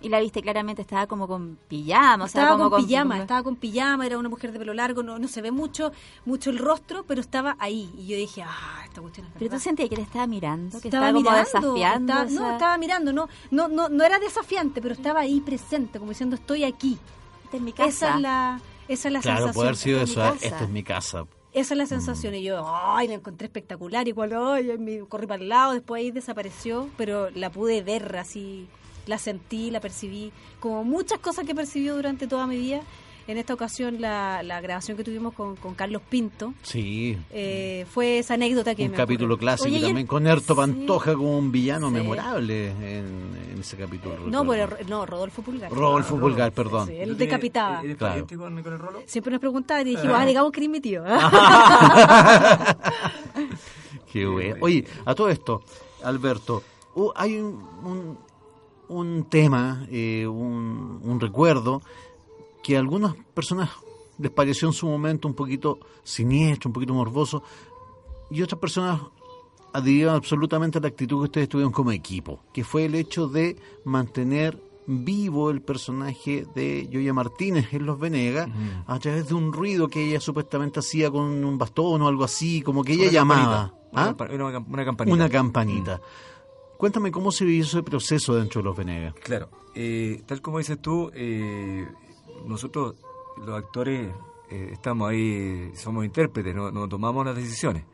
Y 0.04 0.10
la 0.10 0.20
viste 0.20 0.42
claramente, 0.42 0.82
estaba 0.82 1.06
como 1.06 1.26
con 1.26 1.58
pijama, 1.66 2.24
o 2.24 2.28
sea, 2.28 2.42
estaba 2.42 2.58
como 2.58 2.70
con 2.70 2.84
pijama, 2.86 3.14
como- 3.14 3.22
estaba 3.22 3.42
con 3.42 3.56
pijama, 3.56 4.06
era 4.06 4.18
una 4.18 4.28
mujer 4.28 4.52
de 4.52 4.58
pelo 4.58 4.74
largo, 4.74 5.02
no, 5.02 5.18
no 5.18 5.26
se 5.28 5.40
ve 5.42 5.50
mucho 5.50 5.92
mucho 6.26 6.50
el 6.50 6.58
rostro, 6.58 7.04
pero 7.04 7.20
estaba 7.22 7.56
ahí. 7.58 7.90
Y 7.96 8.06
yo 8.08 8.16
dije, 8.16 8.42
ah, 8.42 8.82
esta 8.84 9.00
cuestión 9.00 9.26
es 9.26 9.32
Pero 9.32 9.46
tú 9.46 9.50
verdad. 9.52 9.64
sentías 9.64 9.88
que 9.88 9.96
le 9.96 10.02
estaba 10.02 10.26
mirando, 10.26 10.80
que 10.80 10.88
estaba 10.88 11.06
estaba, 11.08 11.12
como 11.12 11.30
mirando, 11.30 11.50
desafiando. 11.74 12.12
estaba- 12.12 12.26
o 12.26 12.28
sea, 12.30 12.40
no, 12.40 12.52
estaba 12.52 12.78
mirando, 12.78 13.12
no, 13.12 13.28
no, 13.50 13.68
no, 13.68 13.88
no 13.88 14.04
era 14.04 14.18
desafiante, 14.18 14.80
pero 14.82 14.94
estaba 14.94 15.20
ahí 15.20 15.40
presente, 15.40 15.98
como 15.98 16.10
diciendo, 16.10 16.36
estoy 16.36 16.64
aquí. 16.64 16.98
esta 17.44 17.56
es 17.56 17.62
mi 17.62 17.72
casa. 17.72 17.88
Esa 17.88 18.14
es 18.16 18.20
la, 18.20 18.60
esa 18.88 19.08
es 19.08 19.12
la 19.14 19.20
Claro, 19.20 19.36
sensación. 19.38 19.54
puede 19.54 19.68
haber 19.68 19.76
sido 19.76 20.00
esta 20.02 20.28
es 20.28 20.34
eso. 20.34 20.40
mi 20.40 20.44
ah. 20.44 20.48
Esta 20.52 20.64
es 20.64 20.70
mi 20.70 20.82
casa. 20.82 21.26
Esa 21.54 21.74
es 21.74 21.78
la 21.78 21.86
sensación. 21.86 22.34
Y 22.34 22.42
yo, 22.42 22.64
ay, 22.66 23.06
la 23.08 23.14
encontré 23.14 23.46
espectacular. 23.46 24.06
Igual, 24.08 24.32
ay, 24.34 24.76
me 24.76 24.98
corrí 25.06 25.26
para 25.28 25.40
el 25.42 25.48
lado, 25.48 25.72
después 25.72 26.00
ahí 26.00 26.10
desapareció, 26.10 26.88
pero 26.96 27.30
la 27.30 27.50
pude 27.50 27.80
ver 27.82 28.16
así, 28.16 28.66
la 29.06 29.18
sentí, 29.18 29.70
la 29.70 29.80
percibí. 29.80 30.32
Como 30.60 30.84
muchas 30.84 31.18
cosas 31.18 31.44
que 31.44 31.52
he 31.52 31.54
percibido 31.54 31.96
durante 31.96 32.26
toda 32.26 32.46
mi 32.46 32.56
vida. 32.56 32.80
En 33.26 33.38
esta 33.38 33.54
ocasión, 33.54 34.02
la, 34.02 34.42
la 34.42 34.60
grabación 34.60 34.98
que 34.98 35.02
tuvimos 35.02 35.32
con, 35.32 35.56
con 35.56 35.74
Carlos 35.74 36.02
Pinto 36.10 36.52
Sí. 36.60 37.16
eh, 37.30 37.86
fue 37.90 38.18
esa 38.18 38.34
anécdota 38.34 38.74
que 38.74 38.84
un 38.84 38.90
me 38.90 38.96
capítulo 38.98 39.36
ocurrió. 39.36 39.46
clásico 39.48 39.68
Oye, 39.70 39.76
y 39.76 39.80
el- 39.80 39.86
también 39.86 40.06
con 40.06 40.26
Erto 40.26 40.52
sí. 40.52 40.60
Pantoja 40.60 41.14
como 41.14 41.38
un 41.38 41.50
villano 41.50 41.88
Sí. 41.88 41.94
memorable 41.94 42.68
en, 42.72 43.30
en 43.50 43.58
ese 43.60 43.78
capítulo. 43.78 44.26
No, 44.26 44.46
pero, 44.46 44.76
no, 44.88 45.06
Rodolfo 45.06 45.40
Pulgar. 45.40 45.72
Rodolfo 45.72 46.18
Pulgar, 46.20 46.52
perdón. 46.52 46.88
Sí, 46.88 46.92
él 46.96 47.08
¿Tú 47.08 47.14
tienes- 47.14 47.18
decapitaba. 47.18 47.80
¿Eres 47.82 47.96
Claro. 47.96 48.26
con, 48.26 48.62
con 48.62 48.72
el 48.74 48.78
rolo? 48.78 49.02
Siempre 49.06 49.30
nos 49.32 49.40
preguntaba 49.40 49.80
y 49.80 49.84
dijimos, 49.84 50.16
ah, 50.18 50.26
digamos 50.26 50.52
que 50.52 50.60
eres 50.60 50.68
mi 50.70 50.80
tío. 50.82 51.02
Qué 54.12 54.26
bueno. 54.26 54.56
Oye, 54.60 54.84
a 55.04 55.14
todo 55.14 55.28
esto, 55.28 55.62
Alberto, 56.04 56.62
uh, 56.94 57.10
hay 57.16 57.36
un, 57.38 57.54
un, 57.84 58.18
un 58.98 59.24
tema, 59.24 59.86
eh, 59.90 60.26
un, 60.26 61.00
un 61.02 61.20
recuerdo 61.20 61.82
que 62.62 62.76
a 62.76 62.80
algunas 62.80 63.14
personas 63.34 63.70
les 64.18 64.30
pareció 64.30 64.68
en 64.68 64.74
su 64.74 64.86
momento 64.86 65.28
un 65.28 65.34
poquito 65.34 65.78
siniestro, 66.02 66.68
un 66.68 66.72
poquito 66.72 66.94
morboso, 66.94 67.42
y 68.30 68.42
otras 68.42 68.60
personas 68.60 69.00
adhirieron 69.72 70.14
absolutamente 70.14 70.78
a 70.78 70.80
la 70.80 70.88
actitud 70.88 71.18
que 71.18 71.24
ustedes 71.24 71.48
tuvieron 71.48 71.72
como 71.72 71.90
equipo, 71.90 72.40
que 72.52 72.64
fue 72.64 72.84
el 72.84 72.94
hecho 72.94 73.26
de 73.28 73.56
mantener 73.84 74.58
vivo 74.86 75.50
el 75.50 75.62
personaje 75.62 76.46
de 76.54 76.86
Yoya 76.90 77.12
Martínez 77.12 77.72
en 77.72 77.86
Los 77.86 77.98
Venegas 77.98 78.48
a 78.86 78.98
través 78.98 79.28
de 79.28 79.34
un 79.34 79.52
ruido 79.52 79.88
que 79.88 80.04
ella 80.04 80.20
supuestamente 80.20 80.80
hacía 80.80 81.10
con 81.10 81.44
un 81.44 81.58
bastón 81.58 82.02
o 82.02 82.08
algo 82.08 82.24
así, 82.24 82.62
como 82.62 82.84
que 82.84 82.92
ella 82.92 83.04
Una 83.04 83.12
llamaba. 83.12 83.74
Una, 83.92 84.02
¿Ah? 84.02 84.16
una 84.68 84.84
campanita. 84.84 85.14
Una 85.14 85.28
campanita. 85.28 86.00
Cuéntame 86.84 87.10
cómo 87.10 87.32
se 87.32 87.46
vivió 87.46 87.64
ese 87.64 87.82
proceso 87.82 88.34
dentro 88.34 88.60
de 88.60 88.66
Los 88.66 88.76
Venegas. 88.76 89.14
Claro, 89.22 89.48
eh, 89.74 90.22
tal 90.26 90.42
como 90.42 90.58
dices 90.58 90.78
tú, 90.82 91.10
eh, 91.14 91.88
nosotros 92.44 92.96
los 93.38 93.56
actores 93.56 94.12
eh, 94.50 94.68
estamos 94.70 95.08
ahí, 95.08 95.72
somos 95.74 96.04
intérpretes, 96.04 96.54
no, 96.54 96.70
no 96.70 96.86
tomamos 96.86 97.24
las 97.24 97.36
decisiones. 97.36 97.84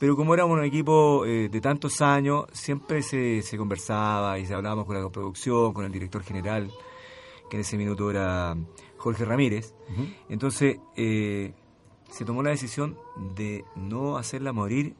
Pero 0.00 0.16
como 0.16 0.34
éramos 0.34 0.58
un 0.58 0.64
equipo 0.64 1.24
eh, 1.24 1.48
de 1.48 1.60
tantos 1.60 2.00
años, 2.00 2.46
siempre 2.52 3.02
se, 3.02 3.40
se 3.42 3.56
conversaba 3.56 4.36
y 4.36 4.46
se 4.46 4.54
hablábamos 4.54 4.86
con 4.86 5.00
la 5.00 5.08
producción, 5.10 5.72
con 5.72 5.84
el 5.84 5.92
director 5.92 6.24
general, 6.24 6.72
que 7.48 7.58
en 7.58 7.60
ese 7.60 7.76
minuto 7.76 8.10
era 8.10 8.56
Jorge 8.96 9.24
Ramírez. 9.24 9.76
Entonces 10.28 10.80
eh, 10.96 11.54
se 12.10 12.24
tomó 12.24 12.42
la 12.42 12.50
decisión 12.50 12.98
de 13.36 13.64
no 13.76 14.16
hacerla 14.16 14.52
morir 14.52 14.96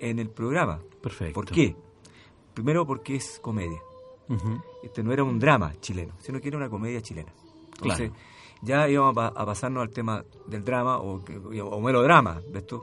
en 0.00 0.18
el 0.18 0.28
programa. 0.28 0.82
Perfecto. 1.00 1.32
¿Por 1.32 1.46
qué? 1.46 1.74
Primero 2.54 2.86
porque 2.86 3.16
es 3.16 3.38
comedia. 3.42 3.80
Este 4.82 5.02
no 5.02 5.12
era 5.12 5.22
un 5.24 5.38
drama 5.38 5.74
chileno, 5.80 6.14
sino 6.20 6.40
que 6.40 6.48
era 6.48 6.56
una 6.56 6.68
comedia 6.70 7.00
chilena. 7.02 7.32
Entonces, 7.74 8.10
Claro. 8.10 8.24
ya 8.62 8.88
íbamos 8.88 9.16
a, 9.18 9.26
a 9.28 9.44
pasarnos 9.46 9.82
al 9.82 9.90
tema 9.90 10.24
del 10.46 10.64
drama 10.64 10.98
o, 10.98 11.22
que- 11.24 11.36
o 11.60 11.80
melodrama, 11.80 12.40
¿ves 12.50 12.66
tú? 12.66 12.82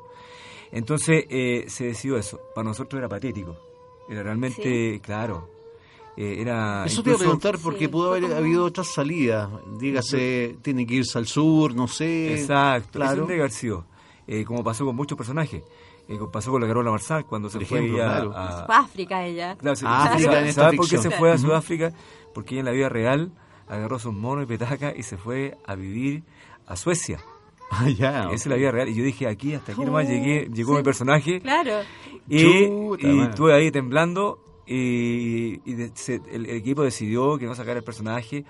Entonces 0.71 1.25
eh, 1.29 1.65
se 1.67 1.85
decidió 1.85 2.17
eso. 2.17 2.39
Para 2.53 2.67
nosotros 2.67 2.99
era 2.99 3.09
patético. 3.09 3.55
Era 4.09 4.23
realmente, 4.23 4.99
claro. 5.01 5.49
eh, 6.17 6.37
era 6.39 6.85
Eso 6.85 7.01
te 7.01 7.09
iba 7.09 7.15
a 7.15 7.19
preguntar 7.19 7.57
porque 7.57 7.85
Sí, 7.85 7.87
pudo 7.87 8.09
haber 8.11 8.23
como- 8.23 8.35
habido 8.35 8.65
otras 8.65 8.87
salidas. 8.87 9.49
Dígase, 9.79 10.57
tiene 10.61 10.85
que 10.85 10.95
irse 10.95 11.17
al 11.17 11.25
sur, 11.27 11.73
no 11.73 11.87
sé. 11.87 12.33
Exacto, 12.39 12.99
Claro. 12.99 13.23
eso 13.23 13.33
haber 13.33 13.51
sido. 13.51 13.85
Eh, 14.27 14.45
como 14.45 14.63
pasó 14.63 14.85
con 14.85 14.95
muchos 14.95 15.17
personajes. 15.17 15.63
Eh, 16.11 16.19
pasó 16.31 16.51
con 16.51 16.61
la 16.61 16.67
Carola 16.67 16.91
Marsal 16.91 17.25
cuando 17.25 17.49
se 17.49 17.59
fue 17.65 17.79
ejemplo, 17.79 17.97
ella 17.97 18.05
claro. 18.13 18.33
a, 18.35 18.65
Fue 18.65 18.75
a 18.75 18.79
África 18.79 19.25
ella. 19.25 19.55
Claro, 19.57 19.75
se- 19.75 19.85
Ah, 19.87 20.03
África 20.05 20.25
¿sabe- 20.31 20.39
en 20.41 20.47
esta 20.47 20.61
¿Sabe 20.63 20.77
por 20.77 20.89
qué 20.89 20.97
se 20.97 21.11
fue 21.11 21.31
a. 21.31 21.37
Sudáfrica? 21.37 21.93
Porque 22.33 22.55
ella 22.55 22.59
en 22.59 22.65
la 22.65 22.71
vida 22.71 22.89
real 22.89 23.31
agarró 23.67 23.99
sus 23.99 24.13
monos 24.13 24.43
y 24.43 24.47
petacas 24.47 24.93
y 24.97 25.03
se 25.03 25.17
fue 25.17 25.57
a 25.65 25.75
vivir 25.75 26.23
a 26.67 26.75
Suecia. 26.75 27.19
Ah, 27.71 27.87
ya. 27.89 28.23
Esa 28.25 28.33
es 28.35 28.45
la 28.47 28.55
vida 28.57 28.71
real. 28.71 28.89
Y 28.89 28.95
yo 28.95 29.03
dije, 29.03 29.27
aquí, 29.27 29.53
hasta 29.53 29.71
aquí 29.71 29.85
nomás 29.85 30.05
llegué, 30.07 30.49
llegó 30.53 30.75
mi 30.75 30.83
personaje. 30.83 31.39
Claro. 31.39 31.79
Y, 32.27 32.41
Chuta, 32.41 33.07
y 33.07 33.21
estuve 33.21 33.53
ahí 33.53 33.71
temblando 33.71 34.39
y, 34.67 35.61
y 35.69 35.73
de- 35.75 35.91
se- 35.95 36.21
el, 36.31 36.45
el 36.47 36.55
equipo 36.57 36.83
decidió 36.83 37.37
que 37.37 37.45
no 37.45 37.55
sacara 37.55 37.77
el 37.79 37.83
personaje. 37.85 38.43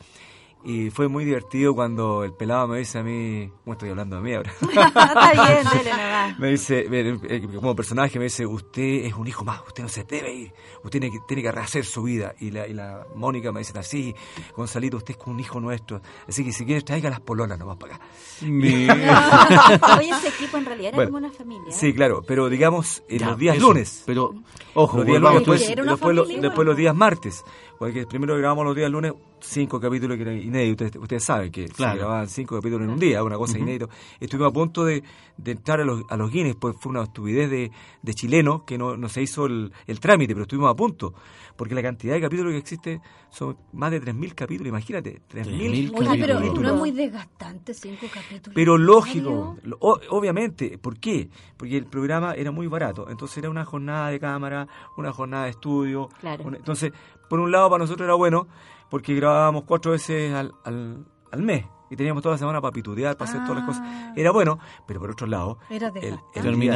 Y 0.64 0.92
fue 0.92 1.08
muy 1.08 1.26
divertido 1.26 1.74
cuando 1.74 2.24
el 2.24 2.34
pelado 2.34 2.68
me 2.68 2.78
dice 2.78 3.00
a 3.00 3.04
mí, 3.04 3.48
bueno, 3.66 3.74
estoy 3.74 3.90
hablando 3.90 4.18
de 4.18 4.22
mí 4.22 4.34
ahora. 4.36 4.52
Está 4.62 5.32
bien, 5.34 5.64
dele 5.74 5.90
nomás. 5.92 6.40
Me 6.40 6.48
dice, 6.52 6.86
eh, 6.90 7.48
como 7.56 7.76
personaje, 7.76 8.20
me 8.20 8.26
dice, 8.26 8.46
usted 8.46 9.06
es 9.06 9.14
un 9.16 9.26
hijo 9.28 9.44
más, 9.44 9.62
usted 9.66 9.82
no 9.82 9.90
se 9.90 10.04
debe 10.04 10.32
ir, 10.34 10.54
usted 10.84 11.00
tiene 11.00 11.10
que, 11.12 11.18
tiene 11.28 11.42
que 11.42 11.52
rehacer 11.52 11.84
su 11.84 12.04
vida. 12.04 12.36
Y 12.40 12.52
la, 12.52 12.68
y 12.68 12.74
la 12.74 13.08
Mónica 13.16 13.52
me 13.52 13.62
dice, 13.62 13.78
así, 13.80 14.14
Gonzalito, 14.56 14.98
usted 14.98 15.16
es 15.20 15.26
un 15.26 15.40
hijo 15.40 15.60
nuestro, 15.60 16.02
así 16.28 16.44
que 16.44 16.52
si 16.54 16.64
quieres 16.66 16.86
traiga 16.86 17.10
las 17.10 17.22
pololas 17.22 17.58
nomás 17.58 17.78
para 17.78 17.96
acá. 17.96 18.06
Oye, 19.98 20.10
ese 20.12 20.28
equipo 20.30 20.58
en 20.58 20.66
realidad 20.66 20.90
era 20.90 20.96
Bueno, 20.98 21.12
como 21.12 21.26
una 21.26 21.32
familia. 21.32 21.72
Sí, 21.72 21.94
claro, 21.94 22.22
pero 22.26 22.50
digamos, 22.50 23.04
en 23.08 23.20
Ya, 23.20 23.28
los 23.30 23.38
días 23.38 23.58
eso. 23.58 23.68
lunes. 23.68 24.04
Pero, 24.06 24.32
ojo, 24.76 24.98
los 24.98 25.06
días 25.08 25.22
lunes, 25.22 25.46
después, 25.48 26.42
después, 26.42 26.68
los 26.68 26.78
días 26.78 26.96
martes. 26.96 27.44
Porque 27.82 28.06
primero 28.06 28.38
grabamos 28.38 28.64
los 28.64 28.76
días 28.76 28.92
lunes 28.92 29.12
cinco 29.40 29.80
capítulos 29.80 30.16
que 30.16 30.22
eran 30.22 30.38
inéditos. 30.38 30.86
Ustedes, 30.86 31.02
ustedes 31.02 31.24
saben 31.24 31.52
que 31.52 31.66
Claro. 31.68 31.94
se 31.94 31.98
grababan 31.98 32.28
cinco 32.30 32.56
capítulos 32.58 32.86
en 32.86 32.94
un 32.94 33.00
día, 33.00 33.24
una 33.24 33.38
cosa 33.38 33.58
inédita. 33.58 33.88
Estuvimos 34.20 34.52
a 34.52 34.54
punto 34.54 34.86
de, 34.86 35.02
de 35.38 35.52
entrar 35.54 35.82
a 35.82 35.84
los, 35.84 36.04
a 36.08 36.16
los 36.16 36.30
Guinness, 36.30 36.58
pues 36.58 36.76
fue 36.80 36.92
una 36.92 37.02
estupidez 37.02 37.50
de, 37.50 37.72
de 38.04 38.14
chileno 38.14 38.66
que 38.68 38.78
no, 38.78 38.96
no 38.98 39.10
se 39.10 39.24
hizo 39.24 39.48
el, 39.48 39.72
el 39.88 40.00
trámite, 40.00 40.34
pero 40.36 40.44
estuvimos 40.44 40.70
a 40.72 40.76
punto. 40.76 41.16
Porque 41.62 41.76
la 41.76 41.84
cantidad 41.84 42.16
de 42.16 42.22
capítulos 42.22 42.54
que 42.54 42.58
existe 42.58 43.02
son 43.30 43.56
más 43.72 43.92
de 43.92 44.02
3.000 44.02 44.34
capítulos, 44.34 44.70
imagínate, 44.70 45.22
3.000 45.30 45.92
3.000 45.92 45.94
Oye, 45.96 46.18
pero 46.20 46.36
capítulos. 46.38 46.64
no 46.64 46.70
es 46.74 46.76
muy 46.80 46.90
desgastante 46.90 47.76
cinco 47.76 48.08
capítulos. 48.12 48.56
pero 48.56 48.78
¿En 48.78 48.86
lógico, 48.88 49.58
o- 49.80 50.00
obviamente, 50.10 50.80
¿por 50.80 50.98
qué? 51.00 51.30
Porque 51.58 51.78
el 51.78 51.86
programa 51.86 52.34
era 52.34 52.50
muy 52.50 52.66
barato, 52.66 53.08
entonces 53.12 53.38
era 53.38 53.52
una 53.52 53.64
jornada 53.64 54.10
de 54.10 54.20
cámara, 54.20 54.68
una 54.98 55.12
jornada 55.14 55.44
de 55.44 55.52
estudio. 55.52 56.10
Claro. 56.20 56.46
una- 56.46 56.58
entonces, 56.58 56.92
por 57.30 57.40
un 57.40 57.52
lado 57.52 57.70
para 57.70 57.84
nosotros 57.84 58.06
era 58.08 58.16
bueno, 58.16 58.48
porque 58.90 59.14
grabábamos 59.14 59.66
cuatro 59.66 59.92
veces 59.92 60.34
al, 60.34 60.52
al, 60.66 61.06
al 61.32 61.42
mes 61.44 61.66
y 61.92 61.96
teníamos 61.96 62.24
toda 62.24 62.34
la 62.36 62.40
semana 62.40 62.60
para 62.62 62.72
pitutear, 62.72 63.16
para 63.18 63.30
hacer 63.30 63.42
todas 63.44 63.58
las 63.58 63.66
cosas. 63.68 63.84
Ah. 63.86 64.14
Era 64.16 64.32
bueno, 64.32 64.58
pero 64.88 65.00
por 65.00 65.12
otro 65.12 65.28
lado, 65.28 65.60
Era 65.70 65.90
el, 65.90 66.18
el 66.34 66.54
y 66.54 66.58
muy 66.58 66.62
día 66.68 66.74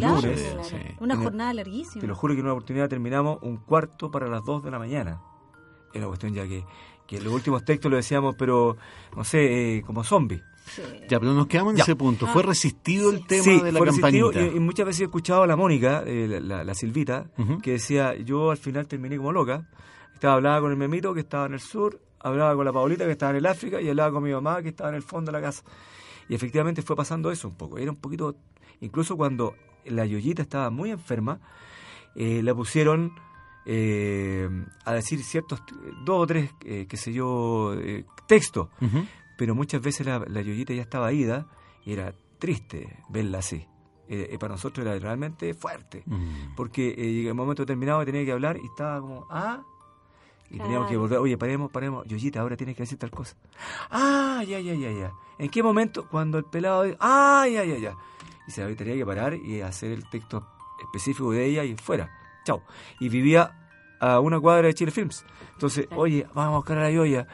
largo, 0.00 0.16
lunes, 0.16 0.42
claro. 0.42 0.64
sí. 0.64 0.76
Una 1.00 1.16
jornada 1.16 1.52
larguísima. 1.54 2.00
te 2.00 2.06
lo 2.06 2.14
juro 2.16 2.34
que 2.34 2.40
en 2.40 2.46
una 2.46 2.54
oportunidad 2.54 2.88
terminamos 2.88 3.38
un 3.42 3.58
cuarto 3.58 4.10
para 4.10 4.26
las 4.26 4.44
dos 4.44 4.64
de 4.64 4.70
la 4.70 4.78
mañana. 4.78 5.20
Era 5.92 6.06
una 6.06 6.08
cuestión 6.08 6.34
ya 6.34 6.46
que, 6.48 6.64
que 7.06 7.20
los 7.20 7.32
últimos 7.32 7.64
textos 7.64 7.90
lo 7.90 7.96
decíamos, 7.96 8.34
pero 8.38 8.76
no 9.16 9.22
sé, 9.24 9.76
eh, 9.78 9.82
como 9.82 10.02
zombies. 10.02 10.42
Ya, 11.08 11.18
pero 11.18 11.32
nos 11.32 11.46
quedamos 11.46 11.72
en 11.72 11.78
Ya. 11.78 11.84
ese 11.84 11.96
punto. 11.96 12.26
Ah. 12.28 12.32
Fue 12.32 12.42
resistido 12.42 13.10
el 13.10 13.26
tema 13.26 13.42
Sí, 13.42 13.58
de 13.60 13.72
la 13.72 13.78
fue 13.78 13.86
campanita. 13.88 14.40
y, 14.42 14.56
y 14.56 14.60
muchas 14.60 14.84
veces 14.84 15.00
he 15.00 15.04
escuchado 15.04 15.42
a 15.42 15.46
la 15.46 15.56
Mónica, 15.56 16.02
eh, 16.06 16.26
la, 16.28 16.40
la- 16.40 16.64
la 16.64 16.74
Silvita, 16.74 17.30
que 17.62 17.72
decía, 17.72 18.14
yo 18.16 18.50
al 18.50 18.58
final 18.58 18.86
terminé 18.86 19.16
como 19.16 19.32
loca. 19.32 19.66
Estaba 20.12 20.34
hablaba 20.34 20.60
con 20.62 20.70
el 20.72 20.76
memito 20.76 21.14
que 21.14 21.20
estaba 21.20 21.46
en 21.46 21.54
el 21.54 21.60
sur, 21.60 22.00
hablaba 22.28 22.54
con 22.54 22.64
la 22.64 22.72
Paulita 22.72 23.04
que 23.04 23.12
estaba 23.12 23.30
en 23.30 23.36
el 23.38 23.46
África 23.46 23.80
y 23.80 23.88
hablaba 23.88 24.12
con 24.12 24.22
mi 24.22 24.32
mamá 24.32 24.62
que 24.62 24.68
estaba 24.70 24.90
en 24.90 24.96
el 24.96 25.02
fondo 25.02 25.30
de 25.32 25.38
la 25.38 25.42
casa. 25.44 25.62
Y 26.28 26.34
efectivamente 26.34 26.82
fue 26.82 26.94
pasando 26.96 27.30
eso 27.30 27.48
un 27.48 27.54
poco. 27.56 27.78
Era 27.78 27.90
un 27.90 27.96
poquito, 27.96 28.36
incluso 28.80 29.16
cuando 29.16 29.54
la 29.86 30.04
Yoyita 30.06 30.42
estaba 30.42 30.70
muy 30.70 30.90
enferma, 30.90 31.40
eh, 32.14 32.42
la 32.42 32.54
pusieron 32.54 33.12
eh, 33.66 34.48
a 34.84 34.92
decir 34.94 35.22
ciertos, 35.22 35.62
dos 36.04 36.22
o 36.22 36.26
tres, 36.26 36.50
eh, 36.64 36.86
qué 36.88 36.96
sé 36.96 37.12
yo, 37.12 37.74
eh, 37.74 38.04
textos 38.26 38.68
pero 39.36 39.54
muchas 39.54 39.80
veces 39.80 40.04
la, 40.06 40.18
la 40.26 40.40
Yoyita 40.42 40.74
ya 40.74 40.82
estaba 40.82 41.12
ida 41.12 41.46
y 41.84 41.92
era 41.92 42.12
triste 42.38 42.98
verla 43.08 43.38
así. 43.38 43.66
Para 44.40 44.54
nosotros 44.54 44.84
era 44.86 44.98
realmente 44.98 45.52
fuerte, 45.54 46.02
Mm. 46.06 46.54
porque 46.56 46.90
llega 46.94 47.28
el 47.28 47.34
momento 47.34 47.62
determinado 47.62 48.02
tenía 48.06 48.24
que 48.24 48.32
hablar 48.32 48.56
y 48.56 48.64
estaba 48.64 49.00
como, 49.00 49.26
ah, 49.30 49.62
y 50.50 50.58
teníamos 50.58 50.88
que 50.88 50.96
volver, 50.96 51.18
oye, 51.18 51.36
paremos, 51.36 51.70
paremos, 51.70 52.06
Yoyita, 52.06 52.40
ahora 52.40 52.56
tienes 52.56 52.74
que 52.76 52.82
decir 52.82 52.98
tal 52.98 53.10
cosa. 53.10 53.36
Ah, 53.90 54.42
ya, 54.46 54.60
ya, 54.60 54.74
ya, 54.74 54.90
ya. 54.90 55.12
¿En 55.38 55.48
qué 55.50 55.62
momento? 55.62 56.08
Cuando 56.08 56.38
el 56.38 56.44
pelado, 56.44 56.84
dice, 56.84 56.96
ah, 57.00 57.46
ya, 57.50 57.64
ya, 57.64 57.76
ya. 57.78 57.94
Y 58.46 58.50
se 58.50 58.74
tenía 58.74 58.94
que 58.94 59.04
parar 59.04 59.34
y 59.34 59.60
hacer 59.60 59.92
el 59.92 60.08
texto 60.08 60.46
específico 60.82 61.32
de 61.32 61.44
ella 61.44 61.64
y 61.64 61.76
fuera. 61.76 62.10
Chao. 62.44 62.62
Y 62.98 63.08
vivía 63.08 63.68
a 64.00 64.20
una 64.20 64.40
cuadra 64.40 64.68
de 64.68 64.74
Chile 64.74 64.90
Films. 64.90 65.24
Entonces, 65.52 65.86
Claro. 65.86 66.02
oye, 66.02 66.26
vamos 66.34 66.54
a 66.54 66.56
buscar 66.56 66.78
a 66.78 66.82
la 66.84 66.90
Yoya. 66.90 67.26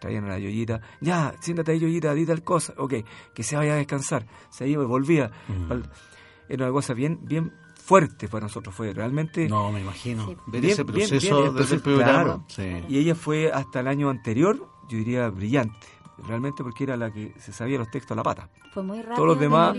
Traían 0.00 0.24
a 0.26 0.28
la 0.28 0.38
Yoyita. 0.38 0.80
Ya, 1.00 1.34
siéntate 1.40 1.72
ahí, 1.72 1.80
Yoyita, 1.80 2.14
di 2.14 2.24
tal 2.24 2.42
cosa. 2.44 2.72
Ok, 2.78 2.94
que 3.34 3.42
se 3.42 3.56
vaya 3.56 3.72
a 3.74 3.76
descansar. 3.76 4.26
Se 4.48 4.68
iba 4.68 4.82
y 4.82 4.86
volvía. 4.86 5.30
Mm. 5.48 5.72
Era 6.48 6.64
una 6.66 6.72
cosa 6.72 6.94
bien, 6.94 7.18
bien 7.22 7.52
fuerte 7.90 8.28
para 8.28 8.44
nosotros. 8.46 8.72
Fue 8.72 8.92
realmente... 8.92 9.48
No, 9.48 9.72
me 9.72 9.80
imagino. 9.80 10.28
Sí. 10.28 10.36
Ver 10.46 10.60
Bien, 10.62 10.72
ese 10.74 10.84
bien, 10.84 11.08
proceso 11.08 11.36
bien, 11.38 11.48
el 11.50 11.54
desde 11.56 11.74
el 11.74 11.80
programa. 11.82 12.12
claro. 12.22 12.44
Sí. 12.46 12.84
Y 12.88 12.98
ella 12.98 13.16
fue 13.16 13.50
hasta 13.50 13.80
el 13.80 13.88
año 13.88 14.08
anterior, 14.10 14.56
yo 14.88 14.96
diría, 14.96 15.28
brillante. 15.28 15.88
Realmente 16.28 16.62
porque 16.62 16.84
era 16.84 16.96
la 16.96 17.10
que 17.10 17.34
se 17.40 17.52
sabía 17.52 17.78
los 17.78 17.90
textos 17.90 18.12
a 18.12 18.14
la 18.14 18.22
pata. 18.22 18.48
Fue 18.72 18.84
muy 18.84 18.98
rápido. 19.02 19.16
Todos 19.16 19.26
los 19.30 19.40
demás, 19.40 19.76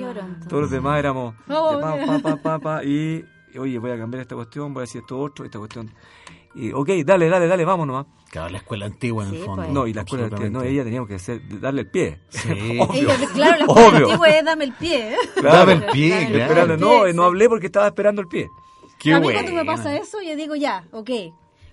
todos 0.50 0.62
los 0.64 0.72
demás 0.72 1.00
éramos 1.00 1.36
Oh, 1.48 1.76
de 1.78 1.82
pa, 1.82 1.94
mira. 1.96 2.06
pa, 2.06 2.20
pa, 2.20 2.36
pa, 2.42 2.60
pa, 2.60 2.84
y 2.84 3.24
oye, 3.58 3.80
voy 3.80 3.92
a 3.92 3.98
cambiar 3.98 4.22
esta 4.24 4.36
cuestión, 4.36 4.74
voy 4.74 4.82
a 4.82 4.84
decir 4.84 5.00
esto 5.02 5.18
otro, 5.18 5.46
esta 5.46 5.60
cuestión. 5.60 5.90
Y 6.54 6.74
ok, 6.74 6.90
dale, 7.06 7.30
dale, 7.30 7.48
dale, 7.48 7.64
vamos 7.66 7.88
nomás. 7.88 8.06
Claro, 8.30 8.50
la 8.50 8.58
escuela 8.58 8.86
antigua 8.86 9.26
en 9.28 9.36
el 9.36 9.40
fondo. 9.44 9.64
pues. 9.64 9.74
No, 9.74 9.88
y 9.88 9.94
la 9.94 10.02
escuela, 10.02 10.30
que- 10.30 10.50
no, 10.50 10.62
ella 10.64 10.84
teníamos 10.84 11.08
que 11.08 11.16
hacer, 11.16 11.42
darle 11.62 11.82
el 11.82 11.88
pie. 11.90 12.20
Sí. 12.30 12.50
Obvio. 12.80 13.10
Ella, 13.10 13.28
claro, 13.34 13.58
la 13.58 13.66
escuela 13.66 13.88
Obvio. 13.88 14.06
antigua 14.08 14.28
es 14.30 14.46
dame 14.46 14.64
el 14.66 14.74
pie. 14.74 15.14
¿eh? 15.14 15.18
Dame 15.42 15.74
el 15.74 15.86
pie, 15.86 16.10
Claro. 16.10 16.28
claro. 16.28 16.44
Esperando, 16.44 16.78
no, 16.78 17.14
no 17.14 17.24
hablé 17.24 17.48
porque 17.50 17.66
estaba 17.68 17.88
esperando 17.88 18.22
el 18.22 18.28
pie. 18.28 18.48
Qué 19.00 19.14
a 19.14 19.20
mí 19.20 19.24
buena. 19.26 19.42
cuando 19.42 19.56
me 19.60 19.66
pasa 19.66 19.96
eso, 19.96 20.22
yo 20.22 20.36
digo 20.36 20.56
ya, 20.56 20.86
ok. 20.92 21.10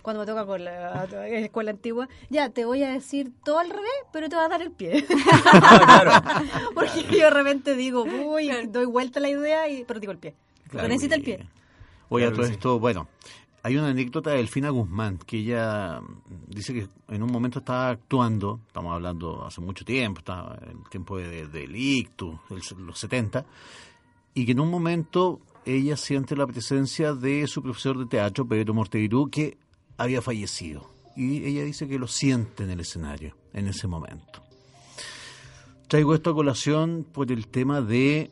Cuando 0.00 0.20
me 0.22 0.26
toca 0.26 0.46
con 0.46 0.64
la, 0.64 1.06
la 1.10 1.28
escuela 1.28 1.70
antigua, 1.72 2.08
ya 2.30 2.48
te 2.48 2.64
voy 2.64 2.82
a 2.82 2.88
decir 2.90 3.30
todo 3.44 3.58
al 3.58 3.68
revés, 3.68 3.90
pero 4.12 4.28
te 4.30 4.36
voy 4.36 4.44
a 4.46 4.48
dar 4.48 4.62
el 4.62 4.70
pie. 4.70 5.04
Porque 6.74 7.02
yo 7.10 7.24
de 7.24 7.30
repente 7.30 7.74
digo, 7.76 8.04
uy, 8.04 8.50
doy 8.68 8.86
vuelta 8.86 9.18
a 9.18 9.22
la 9.22 9.28
idea, 9.28 9.68
y, 9.68 9.84
pero 9.84 10.00
digo 10.00 10.12
el 10.12 10.18
pie. 10.18 10.34
Claro. 10.70 10.70
Pero 10.72 10.88
necesita 10.88 11.14
el 11.16 11.22
pie. 11.22 11.46
Oye, 12.08 12.24
a 12.24 12.28
Claro 12.28 12.42
todo 12.42 12.52
esto, 12.52 12.78
bueno, 12.78 13.08
hay 13.68 13.76
una 13.76 13.88
anécdota 13.88 14.30
de 14.30 14.38
Delfina 14.38 14.70
Guzmán, 14.70 15.18
que 15.18 15.40
ella 15.40 16.00
dice 16.46 16.72
que 16.72 16.88
en 17.08 17.22
un 17.22 17.30
momento 17.30 17.58
estaba 17.58 17.90
actuando, 17.90 18.60
estamos 18.66 18.94
hablando 18.94 19.44
hace 19.44 19.60
mucho 19.60 19.84
tiempo, 19.84 20.20
estaba 20.20 20.58
en 20.62 20.78
el 20.78 20.88
tiempo 20.88 21.18
de, 21.18 21.46
del 21.48 21.76
ictus, 21.76 22.34
los 22.78 22.98
70, 22.98 23.44
y 24.32 24.46
que 24.46 24.52
en 24.52 24.60
un 24.60 24.70
momento 24.70 25.42
ella 25.66 25.98
siente 25.98 26.34
la 26.34 26.46
presencia 26.46 27.12
de 27.12 27.46
su 27.46 27.62
profesor 27.62 27.98
de 27.98 28.06
teatro, 28.06 28.48
Pedro 28.48 28.72
Mortevirú, 28.72 29.28
que 29.28 29.58
había 29.98 30.22
fallecido. 30.22 30.90
Y 31.14 31.44
ella 31.44 31.62
dice 31.62 31.86
que 31.86 31.98
lo 31.98 32.06
siente 32.06 32.64
en 32.64 32.70
el 32.70 32.80
escenario, 32.80 33.36
en 33.52 33.68
ese 33.68 33.86
momento. 33.86 34.42
Traigo 35.88 36.14
esto 36.14 36.30
a 36.30 36.34
colación 36.34 37.04
por 37.12 37.30
el 37.30 37.48
tema 37.48 37.82
de, 37.82 38.30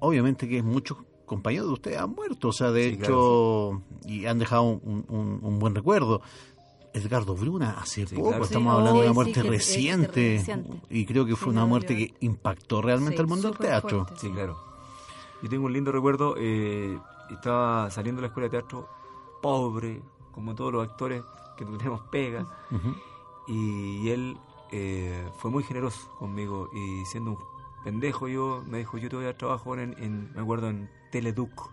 obviamente 0.00 0.46
que 0.46 0.62
muchos 0.62 0.98
compañeros 1.24 1.66
de 1.68 1.72
ustedes 1.74 1.98
han 1.98 2.10
muerto, 2.10 2.48
o 2.48 2.52
sea, 2.52 2.70
de 2.70 2.90
Sí, 2.90 2.94
hecho, 3.02 3.82
y 4.06 4.26
han 4.26 4.38
dejado 4.38 4.62
un, 4.64 5.04
un- 5.08 5.38
un 5.42 5.58
buen 5.58 5.74
recuerdo. 5.74 6.20
Edgardo 6.92 7.34
Bruna, 7.34 7.72
hace 7.80 8.06
Sí, 8.06 8.14
poco, 8.14 8.28
claro. 8.28 8.44
estamos 8.44 8.72
Sí, 8.72 8.78
hablando 8.78 9.00
de 9.00 9.06
una 9.06 9.14
muerte 9.14 9.42
reciente, 9.42 10.06
reciente. 10.36 10.72
y 10.90 11.04
creo 11.06 11.26
que 11.26 11.34
fue 11.34 11.52
Sí, 11.52 11.56
una 11.58 11.66
muerte 11.66 11.96
que 11.96 12.14
impactó 12.20 12.82
realmente 12.82 13.16
Sí, 13.16 13.20
al 13.22 13.26
mundo 13.26 13.48
del 13.48 13.58
teatro. 13.58 14.04
fuerte. 14.04 14.20
Sí, 14.20 14.30
claro. 14.30 14.56
Yo 15.42 15.48
tengo 15.48 15.66
un 15.66 15.72
lindo 15.72 15.90
recuerdo, 15.90 16.36
eh, 16.38 16.96
estaba 17.30 17.90
saliendo 17.90 18.20
de 18.20 18.22
la 18.22 18.28
escuela 18.28 18.46
de 18.48 18.50
teatro 18.58 18.88
pobre, 19.42 20.00
como 20.32 20.54
todos 20.54 20.72
los 20.72 20.88
actores 20.88 21.22
que 21.56 21.64
no 21.64 21.76
tenemos 21.76 22.00
pega, 22.12 22.46
y 23.46 24.08
él 24.10 24.36
eh, 24.72 25.28
fue 25.38 25.50
muy 25.50 25.62
generoso 25.62 26.08
conmigo 26.18 26.68
y 26.72 27.04
siendo 27.06 27.32
un 27.32 27.38
pendejo 27.84 28.28
yo, 28.28 28.62
me 28.66 28.78
dijo, 28.78 28.96
yo 28.98 29.08
te 29.08 29.16
voy 29.16 29.24
a 29.24 29.28
dar 29.28 29.36
trabajo 29.36 29.74
en, 29.76 29.94
en- 30.02 30.32
me 30.32 30.40
acuerdo, 30.40 30.68
en 30.70 30.88
Teleduc. 31.20 31.70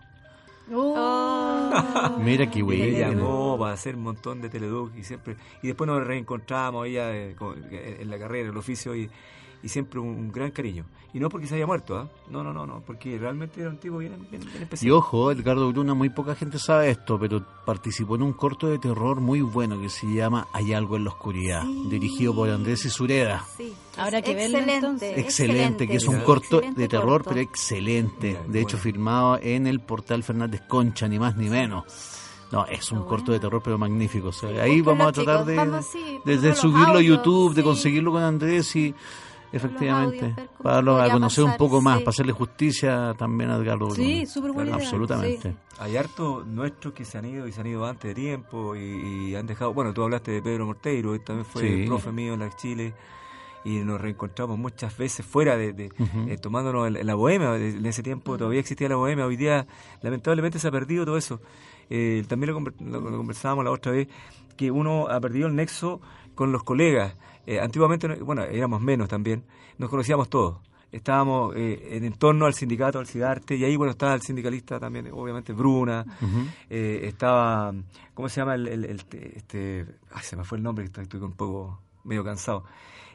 Mira 2.18 2.48
qué 2.50 2.60
Y 2.60 2.62
me 2.62 2.76
bueno. 2.92 2.98
llamó 2.98 3.58
para 3.58 3.72
hacer 3.74 3.96
un 3.96 4.04
montón 4.04 4.40
de 4.40 4.48
Teleduc 4.48 4.94
y 4.96 5.02
siempre 5.02 5.36
y 5.62 5.66
después 5.66 5.88
nos 5.88 6.06
reencontramos 6.06 6.86
ella 6.86 7.12
eh, 7.14 7.34
con- 7.36 7.58
eh, 7.70 7.98
en 8.00 8.08
la 8.10 8.18
carrera, 8.18 8.44
en 8.44 8.50
el 8.52 8.56
oficio 8.56 8.94
y, 8.94 9.10
y 9.62 9.68
siempre 9.68 10.00
un, 10.00 10.32
gran 10.32 10.50
cariño. 10.50 10.84
Y 11.14 11.20
no 11.20 11.28
porque 11.28 11.46
se 11.46 11.54
haya 11.56 11.66
muerto, 11.66 11.96
¿ah? 11.96 12.08
No, 12.30 12.42
no, 12.42 12.52
no, 12.54 12.66
no, 12.66 12.82
porque 12.86 13.18
realmente 13.18 13.60
era 13.60 13.68
un 13.68 13.76
tipo 13.76 13.98
bien, 13.98 14.12
bien, 14.30 14.42
bien 14.42 14.62
especial. 14.62 14.88
Y 14.88 14.90
ojo, 14.90 15.30
Edgardo 15.30 15.70
Bruna, 15.70 15.92
muy 15.92 16.08
poca 16.08 16.34
gente 16.34 16.58
sabe 16.58 16.88
esto, 16.90 17.18
pero 17.18 17.44
participó 17.66 18.16
en 18.16 18.22
un 18.22 18.32
corto 18.32 18.66
de 18.68 18.78
terror 18.78 19.20
muy 19.20 19.42
bueno 19.42 19.78
que 19.78 19.90
se 19.90 20.06
llama 20.12 20.48
Hay 20.54 20.72
algo 20.72 20.96
en 20.96 21.04
la 21.04 21.10
oscuridad, 21.10 21.62
Sí. 21.64 21.84
dirigido 21.90 22.34
por 22.34 22.48
Andrés 22.48 22.84
Isureda. 22.86 23.44
Sí. 23.58 23.74
Habrá 23.98 24.22
que 24.22 24.34
verlo, 24.34 24.56
excelente, 24.58 24.74
entonces. 24.86 25.18
Excelente, 25.18 25.86
que 25.86 25.96
es 25.96 26.08
un 26.08 26.20
corto 26.20 26.56
excelente 26.56 26.80
de 26.80 26.88
terror, 26.88 27.08
corto. 27.22 27.30
pero 27.30 27.40
excelente. 27.42 28.28
Mira, 28.28 28.42
de 28.48 28.60
hecho, 28.60 28.76
bueno. 28.78 28.82
filmado 28.82 29.38
en 29.42 29.66
el 29.66 29.80
portal 29.80 30.22
Fernández 30.22 30.62
Concha, 30.66 31.06
ni 31.08 31.18
más 31.18 31.36
ni 31.36 31.50
menos. 31.50 31.84
No, 32.50 32.66
es 32.66 32.90
un 32.92 33.04
corto 33.04 33.32
de 33.32 33.40
terror, 33.40 33.60
pero 33.64 33.78
magnífico. 33.78 34.28
O 34.28 34.32
sea, 34.32 34.50
Sí, 34.50 34.56
ahí 34.58 34.80
vamos 34.82 35.06
a 35.08 35.12
tratar 35.12 35.34
chicos, 35.40 35.46
de, 35.46 35.56
vamos, 35.56 35.86
sí, 35.86 35.98
de- 36.02 36.14
de 36.14 36.18
ponemos 36.24 36.42
los 36.44 36.58
subirlo 36.58 36.98
a 36.98 37.02
YouTube, 37.02 37.54
de 37.54 37.62
conseguirlo 37.62 38.12
con 38.12 38.22
Andrés 38.22 38.76
y 38.76 38.94
efectivamente 39.52 40.34
darlo 40.62 41.00
a 41.00 41.10
conocer 41.10 41.44
un 41.44 41.56
poco 41.56 41.80
más, 41.80 41.98
sí. 41.98 42.04
para 42.04 42.10
hacerle 42.10 42.32
justicia 42.32 43.14
también 43.18 43.50
a 43.50 43.56
Edgardo 43.56 43.86
Bruna. 43.86 43.94
Sí, 43.94 44.26
súper 44.26 44.52
buena. 44.52 44.74
Absolutamente. 44.74 45.50
Sí. 45.50 45.56
Hay 45.78 45.96
hartos 45.96 46.46
nuestros 46.46 46.94
que 46.94 47.04
se 47.04 47.18
han 47.18 47.24
ido 47.26 47.46
y 47.46 47.52
se 47.52 47.60
han 47.60 47.66
ido 47.66 47.84
antes 47.86 48.08
de 48.10 48.14
tiempo 48.14 48.74
y, 48.76 49.30
y 49.30 49.34
han 49.34 49.46
dejado. 49.46 49.72
Bueno, 49.74 49.92
tú 49.92 50.02
hablaste 50.02 50.30
de 50.32 50.42
Pedro 50.42 50.66
Morteiro, 50.66 51.14
él 51.14 51.20
también 51.24 51.44
fue 51.46 51.62
Sí. 51.62 51.84
profe 51.86 52.12
mío 52.12 52.34
en 52.34 52.40
la 52.40 52.50
Chile 52.56 52.94
y 53.64 53.78
nos 53.78 54.00
reencontramos 54.00 54.58
muchas 54.58 54.96
veces 54.96 55.24
fuera 55.24 55.56
de, 55.56 55.72
de- 55.72 55.90
eh, 56.28 56.36
tomándonos 56.40 56.88
en 56.88 57.06
la 57.06 57.14
bohemia. 57.14 57.54
En 57.56 57.84
ese 57.86 58.02
tiempo 58.02 58.36
todavía 58.36 58.60
existía 58.60 58.88
la 58.88 58.96
bohemia, 58.96 59.24
hoy 59.26 59.36
día 59.36 59.66
lamentablemente 60.02 60.58
se 60.58 60.68
ha 60.68 60.70
perdido 60.72 61.04
todo 61.04 61.16
eso. 61.16 61.40
Eh, 61.90 62.24
también 62.28 62.52
lo, 62.52 62.58
conver- 62.60 62.80
lo- 62.80 63.00
lo 63.00 63.16
conversábamos 63.18 63.64
la 63.64 63.70
otra 63.70 63.92
vez, 63.92 64.08
que 64.56 64.70
uno 64.70 65.06
ha 65.08 65.20
perdido 65.20 65.46
el 65.48 65.54
nexo 65.54 66.00
con 66.34 66.50
los 66.52 66.62
colegas. 66.64 67.14
Eh, 67.46 67.60
antiguamente, 67.60 68.08
no- 68.08 68.16
bueno, 68.24 68.42
éramos 68.44 68.80
menos 68.80 69.08
también, 69.08 69.44
nos 69.78 69.90
conocíamos 69.90 70.28
todos. 70.28 70.58
Estábamos 70.92 71.54
eh, 71.56 71.98
en 72.02 72.12
torno 72.12 72.44
al 72.44 72.52
sindicato, 72.54 72.98
al 72.98 73.06
CIDARTE, 73.06 73.56
y 73.56 73.64
ahí, 73.64 73.76
bueno, 73.76 73.92
estaba 73.92 74.12
el 74.14 74.20
sindicalista 74.20 74.78
también, 74.78 75.08
obviamente, 75.12 75.52
Bruna, 75.54 76.04
eh, 76.68 77.00
estaba, 77.04 77.72
¿cómo 78.12 78.28
se 78.28 78.40
llama? 78.42 78.54
El, 78.54 78.68
el- 78.68 78.84
el- 78.84 79.04
este, 79.34 79.86
ay, 80.12 80.22
se 80.22 80.36
me 80.36 80.44
fue 80.44 80.58
el 80.58 80.64
nombre, 80.64 80.84
estoy, 80.84 81.04
estoy 81.04 81.20
un 81.20 81.32
poco 81.32 81.80
medio 82.04 82.22
cansado. 82.22 82.64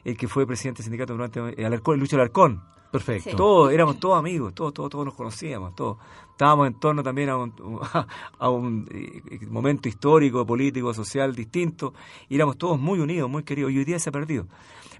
El 0.04 0.16
que 0.16 0.28
fue 0.28 0.46
presidente 0.46 0.78
del 0.78 0.84
sindicato 0.84 1.12
durante, 1.12 1.40
eh, 1.60 1.66
Alarcón, 1.66 1.98
Lucho 1.98 2.16
Alarcón. 2.16 2.62
Perfecto. 2.90 3.30
Sí. 3.30 3.36
Todos, 3.36 3.72
éramos 3.72 4.00
todos 4.00 4.18
amigos, 4.18 4.54
todos, 4.54 4.72
todos, 4.72 4.90
todos 4.90 5.04
nos 5.04 5.14
conocíamos, 5.14 5.74
todos. 5.74 5.98
Estábamos 6.30 6.68
en 6.68 6.80
torno 6.80 7.02
también 7.02 7.28
a 7.28 7.36
un, 7.36 7.52
a 8.38 8.48
un 8.48 8.88
eh, 8.90 9.46
momento 9.46 9.88
histórico, 9.88 10.46
político, 10.46 10.94
social 10.94 11.34
distinto, 11.34 11.92
y 12.28 12.36
éramos 12.36 12.56
todos 12.56 12.78
muy 12.78 12.98
unidos, 12.98 13.28
muy 13.28 13.42
queridos, 13.42 13.72
y 13.72 13.78
hoy 13.78 13.84
día 13.84 13.98
se 13.98 14.08
ha 14.08 14.12
perdido. 14.12 14.46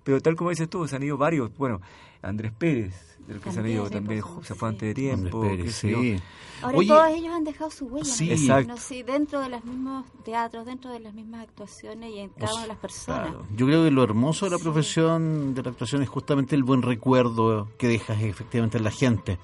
Pero 0.04 0.20
tal 0.20 0.36
como 0.36 0.50
dices 0.50 0.68
tú, 0.68 0.86
se 0.86 0.96
han 0.96 1.02
ido 1.02 1.16
varios, 1.16 1.56
bueno, 1.56 1.80
Andrés 2.20 2.52
Pérez, 2.52 3.07
de 3.28 3.34
los 3.34 3.42
que 3.42 3.50
se 3.52 3.58
han 3.60 3.64
También, 3.64 3.76
ido 3.76 3.86
sí, 3.86 3.92
también, 3.92 4.22
se 4.42 4.54
fue 4.56 4.68
antes 4.70 4.88
de 4.88 4.94
tiempo, 4.94 5.40
Pérez, 5.42 5.74
sí. 5.76 6.16
Ahora 6.62 6.76
Oye, 6.78 6.88
todos 6.88 7.08
ellos 7.10 7.32
han 7.34 7.44
dejado 7.44 7.70
su 7.70 7.86
huella, 7.86 8.04
Sí. 8.04 8.32
Exacto. 8.32 8.76
sí, 8.78 9.02
dentro 9.04 9.40
de 9.40 9.48
los 9.50 9.64
mismos 9.64 10.06
teatros, 10.24 10.66
dentro 10.66 10.90
de 10.90 10.98
las 10.98 11.14
mismas 11.14 11.42
actuaciones 11.42 12.10
y 12.12 12.18
en 12.18 12.30
cada 12.30 12.52
una 12.54 12.62
de 12.62 12.68
las 12.68 12.78
personas. 12.78 13.28
Claro. 13.28 13.46
Yo 13.54 13.66
creo 13.66 13.84
que 13.84 13.90
lo 13.92 14.02
hermoso 14.02 14.46
de 14.46 14.50
la 14.50 14.56
Sí. 14.58 14.62
profesión 14.64 15.54
de 15.54 15.62
la 15.62 15.70
actuación 15.70 16.02
es 16.02 16.08
justamente 16.08 16.56
el 16.56 16.64
buen 16.64 16.82
recuerdo 16.82 17.68
que 17.78 17.86
dejas 17.86 18.20
efectivamente 18.22 18.78
en 18.78 18.84
la 18.84 18.90
gente. 18.90 19.38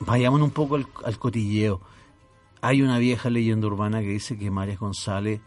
Vayamos 0.00 0.40
un 0.42 0.50
poco 0.50 0.74
al, 0.74 0.86
al 1.04 1.18
cotilleo. 1.18 1.80
Hay 2.60 2.82
una 2.82 2.98
vieja 2.98 3.30
leyenda 3.30 3.66
urbana 3.66 4.00
que 4.00 4.08
dice 4.08 4.36
que 4.38 4.50
María 4.50 4.76
González 4.76 5.40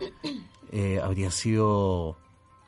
eh, 0.71 0.99
habría 1.03 1.29
sido, 1.31 2.17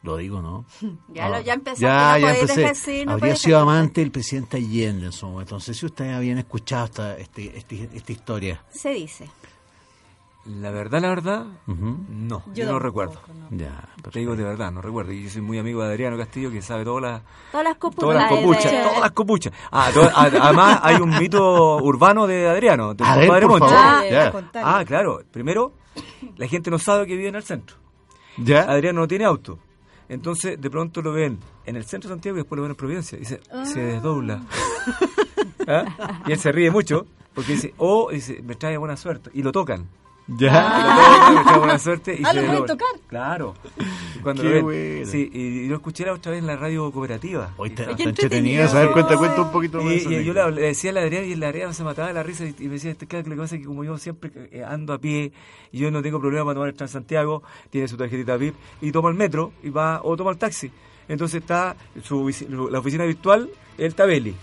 lo 0.04 0.18
digo, 0.18 0.42
¿no? 0.42 0.66
Ya, 1.14 1.30
lo, 1.30 1.42
ya 1.42 1.54
empezaste, 1.54 1.84
Ya, 1.86 2.12
no 2.14 2.18
ya 2.20 2.36
empecé. 2.40 3.06
no 3.06 3.12
habría 3.14 3.36
sido 3.36 3.60
dejar- 3.60 3.76
amante 3.76 4.02
del 4.02 4.12
presidente 4.12 4.58
Allende 4.58 5.06
en 5.08 5.12
su 5.12 5.28
momento. 5.28 5.56
No 5.56 5.60
sé 5.60 5.74
si 5.74 5.86
ustedes 5.86 6.16
habían 6.16 6.38
escuchado 6.38 6.86
esta, 6.86 7.18
este, 7.18 7.58
este- 7.58 7.90
esta 7.94 8.12
historia. 8.12 8.64
Se 8.70 8.90
dice. 8.92 9.30
La 10.46 10.72
verdad, 10.72 11.02
la 11.02 11.10
verdad, 11.10 11.46
no, 11.68 12.42
yo, 12.48 12.54
Yo 12.54 12.72
no 12.72 12.80
recuerdo. 12.80 13.20
no. 13.50 13.58
Ya, 13.58 13.84
Te 14.14 14.20
digo 14.20 14.34
de 14.38 14.46
verdad, 14.46 14.72
no 14.72 14.82
recuerdo. 14.82 15.12
Y 15.12 15.24
yo 15.24 15.30
soy 15.30 15.42
muy 15.42 15.60
amigo 15.60 15.84
de 15.84 15.90
Adriano 15.90 16.16
Castillo, 16.16 16.50
que 16.50 16.62
sabe 16.62 16.86
todas 16.86 17.02
las, 17.04 17.22
Todas 17.52 17.66
las 17.66 17.76
copuchas. 17.76 18.00
todas 18.00 18.16
las 18.16 18.30
de- 18.30 18.36
copuchas, 18.38 18.72
de- 18.72 18.82
todas 18.84 19.00
las 19.02 19.12
copuchas. 19.12 19.54
Ah, 19.72 19.90
to- 19.94 20.10
además 20.16 20.80
hay 20.84 20.96
un 21.02 21.10
mito 21.10 21.76
urbano 21.84 22.28
de 22.28 22.48
Adriano, 22.48 22.94
del 22.94 23.06
A 23.06 23.18
ver, 23.18 23.26
compadre 23.28 23.48
por 23.48 23.60
favor. 23.60 23.76
Ah. 23.78 24.32
Ah, 24.80 24.86
claro. 24.86 25.22
Primero, 25.30 25.74
la 26.38 26.48
gente 26.48 26.72
no 26.72 26.80
sabe 26.80 27.06
que 27.08 27.18
vive 27.18 27.28
en 27.28 27.36
el 27.36 27.44
centro. 27.44 27.76
¿Ya? 28.38 28.62
Adriano 28.72 29.02
no 29.02 29.08
tiene 29.10 29.26
auto. 29.26 29.60
Entonces, 30.10 30.60
de 30.60 30.70
pronto 30.70 31.02
lo 31.02 31.12
ven 31.12 31.40
en 31.66 31.76
el 31.76 31.86
centro 31.86 32.10
de 32.10 32.16
Santiago 32.16 32.38
y 32.38 32.42
después 32.42 32.58
lo 32.58 32.64
ven 32.64 32.72
en 32.72 32.78
Providencia. 32.78 33.18
Y 33.20 33.26
se, 33.26 33.42
se 33.66 33.80
desdobla. 33.80 34.42
¿Ah? 35.68 36.24
Y 36.28 36.32
él 36.32 36.40
se 36.40 36.52
ríe 36.52 36.72
mucho 36.72 37.06
porque 37.34 37.54
dice, 37.54 37.74
oh, 37.78 38.10
dice, 38.12 38.42
me 38.42 38.56
trae 38.56 38.78
buena 38.78 38.98
suerte. 38.98 39.30
Y 39.34 39.44
lo 39.44 39.52
tocan. 39.52 39.88
¿Ya? 40.28 41.30
Y 41.32 41.54
lo 41.54 41.60
buena 41.60 41.80
suerte. 41.80 42.18
Y 42.20 42.24
Ah, 42.26 42.34
¿lo 42.34 42.46
pueden 42.46 42.66
tocar? 42.66 42.88
Claro. 43.08 43.54
Cuando 44.22 44.44
Qué 44.44 44.50
lo 44.50 44.56
ven. 44.56 44.64
bueno. 44.66 45.06
Sí, 45.06 45.30
y, 45.34 45.68
lo 45.68 45.76
escuché 45.76 46.06
la 46.06 46.14
otra 46.14 46.32
vez 46.34 46.42
en 46.42 46.48
la 46.48 46.58
radio 46.58 46.92
cooperativa. 46.92 47.52
Hoy 47.58 47.70
está, 47.70 47.92
entretenida. 47.92 48.68
¿Sabes? 48.68 48.90
Cuenta, 48.92 49.16
cuenta 49.18 49.42
un 49.42 49.52
poquito 49.52 49.82
más. 49.82 49.94
y, 49.94 50.24
yo 50.26 50.34
le, 50.34 50.62
decía 50.62 50.92
a 50.92 50.94
la 50.96 51.02
Adriana 51.02 51.26
y 51.26 51.36
la 51.36 51.48
Adriana 51.48 51.74
se 51.74 51.84
mataba 51.84 52.10
de 52.10 52.14
la 52.14 52.24
risa 52.24 52.46
y, 52.46 52.56
y 52.60 52.66
me 52.66 52.74
decía, 52.74 52.92
este, 52.92 53.08
claro, 53.08 53.24
que 53.24 53.30
lo 53.30 53.36
que 53.38 53.42
pasa 53.42 53.56
es 53.56 53.62
que 53.62 53.68
como 53.68 53.84
yo 53.84 53.98
siempre 53.98 54.32
eh, 54.52 54.64
ando 54.64 54.94
a 54.94 54.98
pie 55.00 55.32
y 55.72 55.80
yo 55.80 55.92
no 55.92 56.02
tengo 56.02 56.20
problema 56.20 56.44
para 56.44 56.56
tomar 56.56 56.70
el 56.70 56.76
Transantiago, 56.76 57.44
tiene 57.70 57.88
su 57.88 57.96
tarjetita 57.96 58.36
VIP 58.36 58.56
y 58.82 58.92
toma 58.92 59.10
el 59.10 59.16
metro 59.16 59.54
y 59.64 59.70
va 59.70 60.02
o 60.04 60.18
toma 60.18 60.32
el 60.32 60.38
taxi. 60.38 60.72
Entonces 61.08 61.42
está 61.42 61.76
su, 62.04 62.30
la 62.70 62.80
oficina 62.80 63.06
virtual, 63.06 63.50
el 63.78 63.96
Tabeli. 63.96 64.36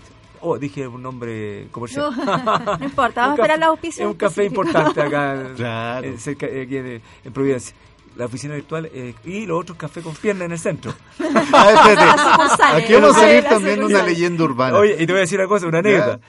Oh, 0.47 0.57
dije 0.59 0.87
un 0.87 1.01
nombre 1.01 1.67
comercial. 1.71 2.11
No 2.15 2.77
importa, 2.85 3.21
vamos 3.21 3.39
a 3.39 3.41
esperar 3.41 3.57
café- 3.57 3.59
los 3.59 3.69
auspicios. 3.69 4.05
Es 4.05 4.11
un 4.11 4.17
café 4.17 4.45
importante 4.45 5.01
acá, 5.01 5.43
Claro. 5.55 6.07
en- 6.07 6.19
cerca, 6.19 6.45
eh, 6.45 6.61
aquí 6.63 6.77
en, 6.77 7.01
en 7.23 7.33
Providencia. 7.33 7.75
La 8.15 8.25
oficina 8.25 8.53
virtual 8.55 8.89
eh, 8.93 9.13
y 9.25 9.45
los 9.45 9.59
otros 9.59 9.77
cafés 9.77 10.03
con 10.03 10.13
pierna 10.15 10.45
en 10.45 10.51
el 10.51 10.59
centro. 10.59 10.93
Ah. 11.53 12.75
Aquí 12.75 12.93
vamos 12.93 13.15
a 13.17 13.19
salir 13.21 13.43
también 13.43 13.83
una 13.83 14.03
leyenda 14.03 14.43
urbana. 14.43 14.77
Oye, 14.77 14.93
y 14.99 15.05
te 15.05 15.11
voy 15.13 15.17
a 15.17 15.21
decir 15.21 15.39
una 15.39 15.47
cosa, 15.47 15.67
una 15.67 15.81
¿Ya? 15.81 15.89
anécdota. 15.89 16.19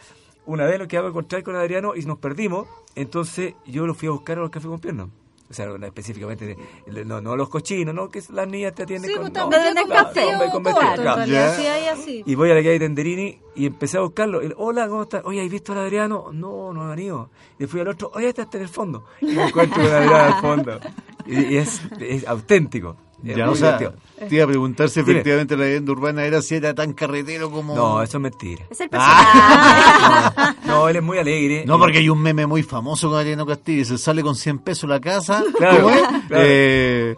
Una 0.47 0.65
vez 0.65 0.79
lo 0.79 0.87
que 0.89 0.97
hago 0.97 1.09
es 1.09 1.11
encontrar 1.13 1.43
con 1.43 1.57
Adriano 1.57 1.95
y 1.97 2.05
nos 2.07 2.19
perdimos, 2.19 2.67
entonces 2.95 3.55
yo 3.67 3.87
lo 3.87 3.95
fui 3.95 4.09
a 4.09 4.13
buscar 4.13 4.39
a 4.39 4.41
los 4.43 4.51
cafés 4.51 4.69
con 4.69 4.79
piernas. 4.81 5.09
O 5.49 5.55
sea, 5.55 5.67
no, 5.67 5.87
específicamente, 5.87 6.45
de- 6.47 6.57
de- 6.93 7.05
no, 7.05 7.21
no 7.21 7.37
los 7.37 7.49
cochinos, 7.49 7.95
no 7.95 8.09
que 8.09 8.21
las 8.33 8.49
niñas 8.49 8.75
te 8.75 8.83
atienden 8.83 9.09
Sí, 9.11 9.17
con, 9.17 9.31
pues 9.33 9.45
no, 9.45 9.51
con 9.83 9.89
café 9.91 10.21
vestido 10.27 10.47
o 10.49 10.51
con 10.51 10.63
claro. 10.65 11.17
realidad, 11.17 11.27
Ya. 11.27 11.55
sí, 11.57 11.67
hay 11.67 11.87
así. 11.87 12.23
Y 12.27 12.35
voy 12.35 12.51
a 12.51 12.55
la 12.55 12.61
calle 12.63 12.79
Tenderini 12.81 13.39
y 13.55 13.67
empecé 13.67 13.99
a 13.99 14.01
buscarlo. 14.01 14.41
El, 14.41 14.55
Hola, 14.57 14.89
¿cómo 14.89 15.03
estás? 15.05 15.23
Oye, 15.25 15.41
¿has 15.43 15.49
visto 15.49 15.73
al 15.73 15.79
Adriano? 15.79 16.31
No, 16.33 16.73
no 16.73 16.83
ha 16.83 16.89
venido. 16.91 17.31
Y 17.59 17.67
fui 17.67 17.81
al 17.81 17.89
otro, 17.89 18.11
oye, 18.15 18.29
este 18.29 18.43
está 18.43 18.57
en 18.57 18.65
el 18.65 18.69
fondo. 18.69 19.05
Y 19.21 19.27
me 19.27 19.47
encuentro 19.47 19.83
con 19.83 19.93
Adriano 19.93 20.17
al 20.17 20.41
fondo. 20.41 20.81
Y, 21.27 21.55
y 21.55 21.57
es, 21.59 21.81
es 22.01 22.27
auténtico. 22.27 22.97
Es 23.25 23.35
Ya, 23.37 23.51
o 23.51 23.55
sea, 23.57 23.79
divertido. 23.79 24.29
te 24.29 24.35
iba 24.35 24.45
a 24.45 24.47
preguntar 24.47 24.89
si 24.91 25.01
Dime. 25.01 25.13
efectivamente 25.13 25.57
la 25.57 25.65
leyenda 25.65 25.93
urbana 25.93 26.25
era 26.25 26.43
si 26.43 26.55
era 26.57 26.75
tan 26.75 26.93
carretero 26.93 27.51
como... 27.51 27.75
No, 27.75 28.03
eso 28.03 28.19
es 28.19 28.23
mentira. 28.23 28.65
Es 28.71 28.81
el 28.81 28.89
personaje. 28.91 30.57
No, 30.67 30.89
él 30.89 30.97
es 30.97 31.03
muy 31.03 31.17
alegre. 31.19 31.65
No, 31.67 31.79
porque 31.79 31.99
hay 31.99 32.09
un 32.09 32.21
meme 32.21 32.47
muy 32.47 32.63
famoso 32.63 33.09
con 33.09 33.19
Adriano 33.19 33.47
Castillo. 33.47 33.85
Se 33.85 33.97
sale 33.99 34.23
con 34.23 34.35
100 34.35 34.59
pesos 34.59 34.89
la 34.91 35.01
casa. 35.01 35.43
Claro, 35.57 35.85
¿cómo 35.85 35.95
es? 35.95 36.03
claro. 36.29 36.45
Eh, 36.47 37.17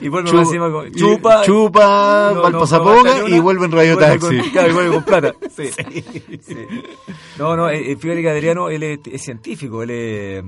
Y 0.00 0.08
vuelve 0.08 0.30
chu- 0.30 0.36
más 0.36 0.46
encima 0.46 0.70
con 0.70 0.92
chupa. 0.92 1.42
chupa, 1.44 2.30
no- 2.34 2.40
va 2.42 2.46
al 2.46 2.52
no- 2.52 2.60
pasapoca 2.60 3.28
y 3.28 3.40
vuelve 3.40 3.64
en 3.66 3.72
Radio 3.72 3.94
vuelve 3.96 4.18
Taxi. 4.18 4.38
con- 4.38 4.50
claro, 4.50 4.68
y 4.70 4.72
vuelve 4.72 4.94
con 4.94 5.04
plata. 5.04 5.34
Sí. 5.56 5.70
Sí. 6.46 6.56
No, 7.38 7.56
no, 7.56 7.68
eh, 7.68 7.92
eh, 7.92 7.96
fíjate 7.96 8.22
que 8.22 8.30
Adriano, 8.30 8.68
él 8.70 8.82
es, 8.82 9.00
es 9.10 9.22
científico, 9.22 9.82
él 9.82 9.90
es 9.90 10.44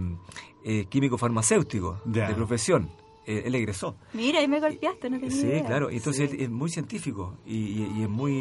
eh, 0.65 0.87
químico 0.89 1.19
farmacéutico 1.19 1.99
Ya. 2.07 2.29
de 2.29 2.35
profesión. 2.35 2.89
Eh, 3.25 3.45
él 3.47 3.55
egresó. 3.55 3.95
Mira, 4.15 4.41
ahí 4.41 4.49
me 4.49 4.59
golpeaste, 4.59 5.09
no 5.09 5.21
tenía 5.21 5.31
Sí, 5.35 5.47
idea. 5.47 5.65
claro. 5.65 5.91
Y 5.93 5.97
entonces 5.99 6.33
él 6.33 6.41
es 6.41 6.51
muy 6.51 6.69
científico 6.69 7.39
y, 7.47 7.55
y- 7.57 7.93
y 7.99 8.03
es 8.03 8.09
muy... 8.09 8.35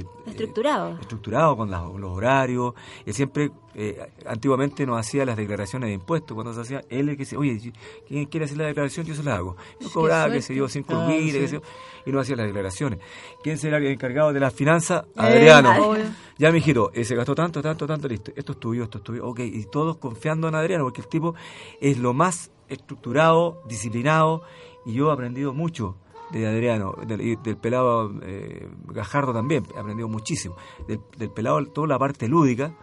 eh, 0.00 0.04
Estructurado. 0.26 0.98
estructurado 1.00 1.56
con 1.56 1.70
las- 1.70 1.84
los 1.84 2.10
horarios. 2.10 2.74
Él 3.06 3.14
siempre, 3.14 3.52
eh, 3.76 3.96
antiguamente 4.26 4.84
nos 4.86 4.98
hacía 4.98 5.24
las 5.24 5.36
declaraciones 5.36 5.88
de 5.88 5.94
impuestos. 5.94 6.34
Cuando 6.34 6.52
se 6.52 6.60
hacía, 6.62 6.82
él 6.90 7.10
es 7.10 7.16
que 7.16 7.22
decía, 7.22 7.38
oye, 7.38 7.72
¿quién 8.08 8.24
quiere 8.26 8.46
hacer 8.46 8.58
la 8.58 8.66
declaración? 8.66 9.06
Yo 9.06 9.14
se 9.14 9.22
la 9.22 9.36
hago. 9.36 9.56
Yo 9.80 9.88
cobraba, 9.92 10.32
qué 10.32 10.42
sé 10.42 10.52
yo, 10.54 10.68
cinco 10.68 10.94
Ah, 10.96 11.06
luquitas, 11.08 11.32
sí. 11.32 11.38
qué 11.40 11.48
sé 11.48 11.54
yo, 11.54 11.62
y 12.06 12.10
no 12.12 12.18
hacía 12.18 12.34
las 12.34 12.46
declaraciones. 12.46 12.98
¿Quién 13.42 13.56
será 13.56 13.76
el 13.76 13.86
encargado 13.86 14.32
de 14.32 14.40
las 14.40 14.52
finanzas? 14.52 15.04
Eh, 15.10 15.10
Adriano. 15.14 15.94
Ya, 16.38 16.50
mijito, 16.50 16.90
eh, 16.92 17.04
se 17.04 17.14
gastó 17.14 17.36
tanto, 17.36 17.62
tanto, 17.62 17.86
tanto, 17.86 18.08
listo. 18.08 18.32
Esto 18.34 18.52
es 18.52 18.58
tuyo, 18.58 18.82
esto 18.82 18.98
es 18.98 19.04
tuyo. 19.04 19.24
Ok, 19.28 19.38
y 19.40 19.64
todos 19.66 19.98
confiando 19.98 20.48
en 20.48 20.56
Adriano, 20.56 20.82
porque 20.82 21.02
el 21.02 21.06
tipo 21.06 21.36
es 21.80 21.98
lo 21.98 22.12
más 22.12 22.50
estructurado, 22.68 23.62
disciplinado, 23.68 24.42
y 24.86 24.92
yo 24.94 25.10
he 25.10 25.12
aprendido 25.12 25.52
mucho 25.52 25.96
de 26.30 26.46
Adriano, 26.48 26.94
del, 27.06 27.36
pelado 27.58 28.12
eh, 28.22 28.68
Gajardo 28.86 29.32
también, 29.32 29.64
he 29.76 29.78
aprendido 29.78 30.08
muchísimo. 30.08 30.56
Del, 30.88 31.00
del 31.16 31.30
pelado, 31.30 31.64
toda 31.66 31.86
la 31.86 31.98
parte 31.98 32.26
lúdica, 32.26 32.74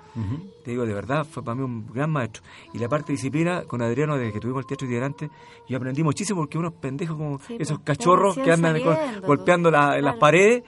te 0.63 0.71
digo, 0.71 0.85
de 0.85 0.93
verdad, 0.93 1.25
fue 1.25 1.43
para 1.43 1.55
mí 1.55 1.63
un 1.63 1.87
gran 1.91 2.09
maestro. 2.11 2.43
Y 2.73 2.77
la 2.77 2.87
parte 2.87 3.07
de 3.07 3.13
disciplina, 3.13 3.63
con 3.63 3.81
Adriano, 3.81 4.15
desde 4.17 4.31
que 4.33 4.39
tuvimos 4.39 4.61
el 4.61 4.67
teatro 4.67 4.85
itinerante, 4.85 5.29
yo 5.67 5.77
aprendí 5.77 6.01
muchísimo 6.03 6.41
porque 6.41 6.57
unos 6.57 6.73
pendejos 6.73 7.17
como 7.17 7.39
Sí, 7.39 7.57
esos 7.59 7.77
pues, 7.79 7.85
cachorros 7.97 8.35
que 8.35 8.51
andan 8.51 8.73
saliendo, 8.79 9.27
golpeando 9.27 9.69
pues, 9.71 9.81
la- 9.81 9.97
en 9.97 10.05
las 10.05 10.15
paredes. 10.17 10.63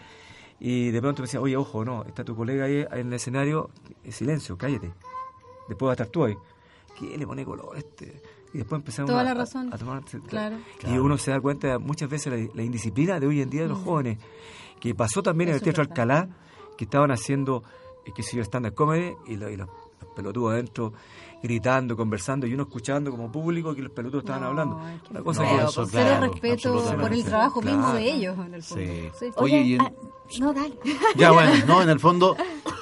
Y 0.59 0.91
de 0.91 1.01
pronto 1.01 1.21
me 1.21 1.27
decía, 1.27 1.41
oye, 1.41 1.55
ojo, 1.57 1.83
no, 1.85 2.03
está 2.05 2.23
tu 2.23 2.35
colega 2.35 2.65
ahí 2.65 2.85
en 2.91 3.07
el 3.07 3.13
escenario, 3.13 3.69
eh, 4.03 4.11
silencio, 4.11 4.57
cállate. 4.57 4.93
Después 5.67 5.87
va 5.87 5.91
a 5.91 5.93
estar 5.93 6.07
tú 6.07 6.23
ahí. 6.25 6.35
¿Qué 6.97 7.17
le 7.17 7.25
pone 7.27 7.43
color 7.45 7.77
este? 7.77 8.21
Y 8.53 8.59
después 8.59 8.79
empezamos 8.79 9.09
Toda 9.09 9.21
a, 9.21 9.25
la 9.25 9.33
razón. 9.33 9.69
a, 9.71 9.75
a 9.75 9.77
tomar... 9.79 10.03
Claro. 10.27 10.57
Y 10.87 10.97
uno 10.97 11.17
se 11.17 11.31
da 11.31 11.41
cuenta 11.41 11.79
muchas 11.79 12.09
veces 12.09 12.31
la, 12.31 12.47
la 12.53 12.63
indisciplina 12.63 13.19
de 13.19 13.27
hoy 13.27 13.41
en 13.41 13.49
día 13.49 13.63
de 13.63 13.69
los 13.69 13.79
jóvenes, 13.79 14.19
que 14.79 14.93
pasó 14.93 15.23
también 15.23 15.49
en 15.49 15.55
el 15.55 15.61
Mm. 15.61 15.63
Teatro. 15.63 15.83
Alcalá, 15.83 16.29
que 16.77 16.83
estaban 16.85 17.11
haciendo, 17.11 17.63
eh, 18.05 18.11
qué 18.15 18.21
sé 18.23 18.37
yo, 18.37 18.43
stand-up 18.43 18.73
comedy, 18.75 19.13
y, 19.27 19.35
lo- 19.37 19.49
y 19.49 19.55
los, 19.57 19.67
los 20.01 20.11
pelotudos 20.15 20.53
adentro 20.53 20.93
gritando, 21.41 21.97
conversando, 21.97 22.47
y 22.47 22.53
uno 22.53 22.63
escuchando 22.63 23.11
como 23.11 23.29
público 23.31 23.75
que 23.75 23.81
los 23.81 23.91
pelotudos 23.91 24.23
estaban 24.23 24.43
No, 24.43 24.47
hablando. 24.49 24.79
Una 25.09 25.21
cosa 25.23 25.43
no, 25.43 25.49
que... 25.49 25.63
eso, 25.63 25.85
Cero 25.87 26.03
claro, 26.05 26.31
respeto 26.31 26.53
absolutamente. 26.53 27.01
por 27.01 27.13
el 27.13 27.23
trabajo 27.25 27.61
mismo 27.61 27.93
de 27.93 28.11
ellos, 28.11 28.37
en 28.45 28.53
el 28.53 28.63
fondo. 28.63 28.83
Sí. 28.85 29.09
Sí. 29.19 29.31
Oye, 29.35 29.61
y 29.61 29.73
en- 29.73 29.81
ah, 29.81 29.91
no, 30.39 30.53
dale. 30.53 30.73
Ya, 31.15 31.31
bueno, 31.33 31.51
no, 31.67 31.81
en 31.81 31.89
el 31.89 31.99
fondo, 31.99 32.35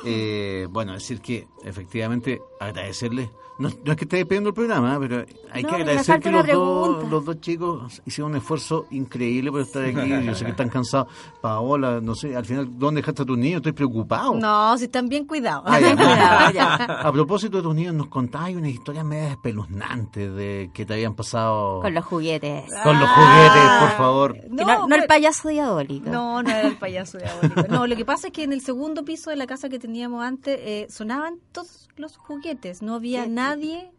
eh, 0.06 0.68
bueno, 0.70 0.94
decir 0.94 1.22
que 1.22 1.48
efectivamente 1.64 2.42
agradecerle. 2.60 3.30
No, 3.60 3.70
no 3.86 3.92
es 3.92 3.98
que 3.98 4.06
esté 4.06 4.26
pidiendo 4.26 4.50
el 4.50 4.56
programa, 4.56 4.96
¿eh? 4.96 4.98
pero 5.00 5.26
hay 5.52 5.62
No, 5.62 5.70
que 5.70 5.76
agradecer 5.76 6.20
que 6.20 6.30
una 6.30 6.40
los 6.42 6.48
dos, 6.48 7.10
los 7.12 7.26
dos 7.26 7.42
chicos 7.42 8.02
hicieron 8.08 8.32
un 8.32 8.38
esfuerzo 8.38 8.88
increíble 8.90 9.52
por 9.52 9.62
estar 9.62 9.84
aquí. 9.86 10.10
Yo 10.26 10.34
sé 10.34 10.46
que 10.46 10.52
están 10.52 10.70
cansados. 10.70 11.08
Paola, 11.42 12.00
no 12.02 12.16
sé, 12.16 12.36
al 12.36 12.44
final, 12.46 12.68
¿dónde 12.80 13.02
dejaste 13.02 13.22
a 13.22 13.26
tus 13.26 13.38
niños? 13.38 13.58
Estoy 13.58 13.74
preocupado. 13.74 14.34
No, 14.34 14.76
si 14.80 14.86
están 14.86 15.08
bien 15.10 15.26
cuidados. 15.28 15.64
Ah, 15.68 16.52
ya. 16.52 16.74
A 17.04 17.12
propósito 17.12 17.58
de 17.58 17.64
tus 17.64 17.76
niños, 17.76 17.94
nos 17.94 18.08
contabas 18.08 18.50
unas 18.56 18.72
historias 18.72 19.06
medio 19.06 19.28
espeluznantes 19.30 20.34
de 20.34 20.72
que 20.74 20.84
te 20.86 20.94
habían 20.94 21.14
pasado 21.14 21.82
Con 21.82 21.94
los 21.94 22.06
juguetes. 22.06 22.64
con 22.84 23.00
los 23.00 23.10
juguetes, 23.10 23.70
por 23.80 23.90
favor. 23.92 24.38
No, 24.50 24.88
no 24.88 24.96
el 24.96 25.04
payaso 25.06 25.50
diabólico. 25.50 26.10
No, 26.10 26.42
no 26.42 26.50
era 26.50 26.68
el 26.68 26.78
payaso 26.78 27.20
diabólico. 27.20 27.41
No, 27.70 27.88
lo 27.88 27.96
que 27.96 28.06
pasa 28.06 28.28
es 28.28 28.34
que 28.34 28.44
en 28.44 28.54
el 28.54 28.62
segundo 28.62 29.04
piso 29.04 29.30
de 29.30 29.36
la 29.36 29.48
casa 29.48 29.70
que 29.70 29.80
teníamos 29.80 30.24
antes 30.24 30.60
eh, 30.62 30.88
sonaban 30.90 31.40
todos 31.52 31.90
los 31.98 32.18
juguetes. 32.18 32.82
No 32.82 32.96
había 32.96 33.26
nadie 33.28 33.92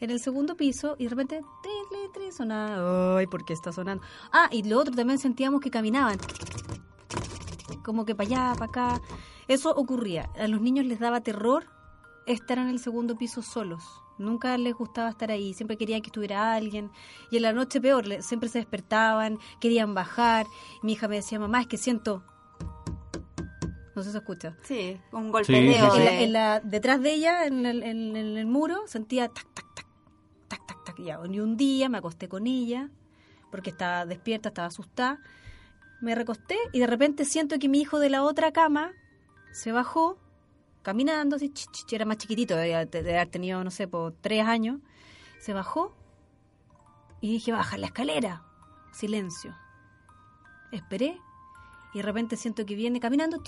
en 0.00 0.10
el 0.10 0.20
segundo 0.20 0.56
piso 0.56 0.96
y 0.98 1.04
de 1.04 1.10
repente 1.10 1.40
tri, 1.62 1.98
tri, 2.12 2.32
sonaba. 2.32 3.18
Ay, 3.18 3.26
¿por 3.26 3.44
qué 3.44 3.52
está 3.52 3.72
sonando? 3.72 4.02
Ah, 4.32 4.48
y 4.52 4.62
lo 4.62 4.78
otro 4.78 4.94
también 4.94 5.18
sentíamos 5.18 5.60
que 5.60 5.70
caminaban. 5.70 6.18
Como 7.84 8.04
que 8.04 8.14
para 8.14 8.28
allá, 8.28 8.52
para 8.54 8.70
acá. 8.70 9.02
Eso 9.48 9.70
ocurría. 9.70 10.30
A 10.38 10.46
los 10.46 10.60
niños 10.60 10.86
les 10.86 11.00
daba 11.00 11.22
terror 11.22 11.66
estar 12.26 12.58
en 12.58 12.68
el 12.68 12.78
segundo 12.78 13.16
piso 13.16 13.42
solos. 13.42 13.82
Nunca 14.18 14.58
les 14.58 14.74
gustaba 14.74 15.08
estar 15.08 15.30
ahí, 15.30 15.54
siempre 15.54 15.76
querían 15.76 16.02
que 16.02 16.08
estuviera 16.08 16.52
alguien. 16.52 16.90
Y 17.30 17.36
en 17.36 17.42
la 17.42 17.52
noche 17.52 17.80
peor, 17.80 18.04
siempre 18.22 18.48
se 18.48 18.58
despertaban, 18.58 19.38
querían 19.60 19.94
bajar. 19.94 20.46
Mi 20.82 20.92
hija 20.92 21.08
me 21.08 21.16
decía, 21.16 21.38
mamá, 21.38 21.62
es 21.62 21.66
que 21.66 21.78
siento... 21.78 22.22
No 23.98 24.02
sé 24.04 24.10
si 24.10 24.12
se 24.12 24.18
escucha. 24.18 24.56
Sí, 24.62 25.00
un 25.12 25.24
Sí, 25.26 25.30
golpeteo. 25.32 25.90
sí, 25.92 25.98
En 25.98 25.98
de- 25.98 26.04
la- 26.04 26.20
en 26.22 26.32
la- 26.32 26.60
detrás 26.60 27.00
de 27.02 27.12
ella, 27.14 27.46
en 27.46 27.66
el, 27.66 27.82
en- 27.82 28.16
en 28.16 28.36
el 28.38 28.46
muro, 28.46 28.86
sentía 28.86 29.28
tac, 29.28 29.46
tac, 29.54 29.66
tac, 29.74 29.86
tac, 30.48 30.66
tac, 30.66 30.84
tac. 30.84 30.98
Ya, 31.00 31.18
y 31.28 31.40
un 31.40 31.56
día 31.56 31.88
me 31.88 31.98
acosté 31.98 32.28
con 32.28 32.46
ella, 32.46 32.90
porque 33.50 33.70
estaba 33.70 34.06
despierta, 34.06 34.50
estaba 34.50 34.68
asustada. 34.68 35.18
Me 36.00 36.14
recosté 36.14 36.56
y 36.72 36.78
de 36.78 36.86
repente 36.86 37.24
siento 37.24 37.58
que 37.58 37.68
mi 37.68 37.80
hijo 37.80 37.98
de 37.98 38.08
la 38.10 38.22
otra 38.22 38.52
cama 38.52 38.92
se 39.52 39.72
bajó, 39.72 40.16
caminando, 40.82 41.34
así, 41.36 41.48
ch, 41.50 41.66
ch, 41.72 41.84
ch, 41.86 41.92
era 41.92 42.04
más 42.04 42.18
chiquitito, 42.18 42.54
de 42.56 42.74
haber 42.76 43.26
tenido, 43.28 43.64
no 43.64 43.70
sé, 43.72 43.88
por 43.88 44.12
tres 44.20 44.46
años. 44.46 44.78
Se 45.40 45.52
bajó 45.52 45.92
y 47.20 47.32
dije, 47.32 47.50
baja 47.50 47.76
la 47.78 47.86
escalera. 47.86 48.44
Silencio. 48.92 49.56
Esperé 50.70 51.18
y 51.94 51.98
de 51.98 52.02
repente 52.02 52.36
siento 52.36 52.64
que 52.66 52.74
viene 52.74 53.00
caminando 53.00 53.42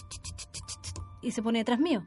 y 1.22 1.30
se 1.32 1.42
pone 1.42 1.58
detrás 1.60 1.78
mío. 1.78 2.04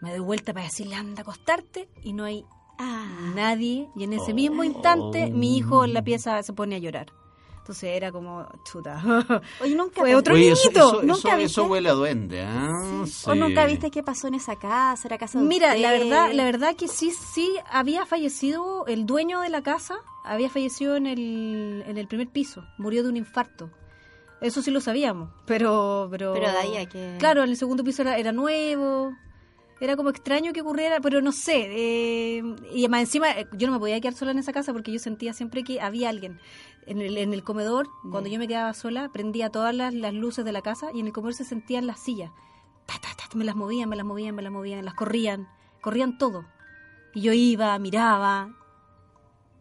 Me 0.00 0.10
doy 0.10 0.20
vuelta 0.20 0.52
para 0.52 0.66
decirle, 0.66 0.94
anda 0.96 1.20
a 1.20 1.22
acostarte 1.22 1.88
y 2.02 2.12
no 2.12 2.24
hay 2.24 2.44
Ah, 2.76 3.32
nadie. 3.36 3.88
Y 3.94 4.02
en 4.04 4.12
ese 4.14 4.34
mismo 4.34 4.64
instante 4.64 5.30
mi 5.30 5.56
hijo 5.56 5.84
en 5.84 5.94
la 5.94 6.02
pieza 6.02 6.42
se 6.42 6.52
pone 6.52 6.74
a 6.74 6.78
llorar. 6.78 7.06
Entonces 7.58 7.90
era 7.96 8.10
como, 8.12 8.46
chuta. 8.70 9.00
Oye, 9.62 9.74
nunca 9.74 10.00
Fue 10.02 10.14
otro 10.14 10.34
Oye, 10.34 10.50
eso, 10.50 10.62
niñito. 10.68 10.88
eso, 10.88 11.02
¿Nunca 11.02 11.28
eso, 11.28 11.36
viste? 11.36 11.44
eso 11.44 11.64
huele 11.66 11.88
a 11.88 11.92
duende, 11.92 12.42
¿ah? 12.42 12.68
Sí. 13.06 13.30
¿O 13.30 13.34
nunca 13.34 13.64
viste 13.64 13.90
qué 13.90 14.02
pasó 14.02 14.26
en 14.26 14.34
esa 14.34 14.56
casa? 14.56 15.06
¿Era 15.08 15.16
casa 15.18 15.38
de 15.38 15.46
Mira, 15.46 15.74
la 15.76 15.92
verdad, 15.92 16.32
la 16.34 16.44
verdad 16.44 16.74
que 16.76 16.88
sí, 16.88 17.10
sí 17.12 17.54
había 17.70 18.04
fallecido 18.04 18.84
el 18.86 19.06
dueño 19.06 19.40
de 19.40 19.48
la 19.48 19.62
casa, 19.62 19.94
había 20.24 20.50
fallecido 20.50 20.96
en 20.96 21.06
el, 21.06 21.84
en 21.86 21.96
el 21.96 22.06
primer 22.08 22.28
piso, 22.28 22.64
murió 22.76 23.02
de 23.04 23.08
un 23.08 23.16
infarto. 23.16 23.70
Eso 24.44 24.62
sí 24.62 24.70
lo 24.70 24.80
sabíamos, 24.80 25.30
pero, 25.46 26.08
pero, 26.10 26.32
Pero 26.34 26.50
de 26.50 26.56
ahí 26.58 26.76
a 26.76 26.86
que- 26.86 27.16
claro, 27.18 27.42
en 27.44 27.50
el 27.50 27.56
segundo 27.56 27.82
piso 27.82 28.02
era, 28.02 28.18
era 28.18 28.30
nuevo, 28.32 29.12
era 29.80 29.96
como 29.96 30.10
extraño 30.10 30.52
que 30.52 30.60
ocurriera, 30.60 31.00
pero 31.00 31.20
no 31.22 31.32
sé. 31.32 31.66
eh, 31.70 32.42
y 32.72 32.86
más 32.88 33.00
encima, 33.00 33.30
eh, 33.32 33.46
yo 33.52 33.66
no 33.66 33.72
me 33.72 33.78
podía 33.78 34.00
quedar 34.00 34.14
sola 34.14 34.30
en 34.32 34.38
esa 34.38 34.52
casa 34.52 34.72
porque 34.72 34.92
yo 34.92 34.98
sentía 34.98 35.32
siempre 35.32 35.64
que 35.64 35.80
había 35.80 36.08
alguien. 36.10 36.38
En 36.86 37.00
el, 37.00 37.16
en 37.16 37.32
el 37.32 37.42
comedor, 37.42 37.88
cuando 38.10 38.28
yo 38.28 38.38
me 38.38 38.46
quedaba 38.46 38.74
sola, 38.74 39.08
prendía 39.10 39.48
todas 39.48 39.74
las, 39.74 39.94
las 39.94 40.12
luces 40.12 40.44
de 40.44 40.52
la 40.52 40.60
casa 40.60 40.88
y 40.92 41.00
en 41.00 41.06
el 41.06 41.12
comedor 41.14 41.32
se 41.34 41.44
sentían 41.44 41.86
las 41.86 41.98
sillas. 42.00 42.30
Ta, 42.86 42.94
ta, 43.00 43.08
ta, 43.16 43.24
me 43.38 43.44
las 43.44 43.56
movían, 43.56 43.88
me 43.88 43.96
las 43.96 44.04
movían, 44.04 44.34
me 44.34 44.42
las 44.42 44.52
movían, 44.52 44.84
las 44.84 44.92
corrían, 44.94 45.48
corrían 45.80 46.18
todo. 46.18 46.44
Y 47.14 47.22
yo 47.22 47.32
iba, 47.32 47.78
miraba, 47.78 48.50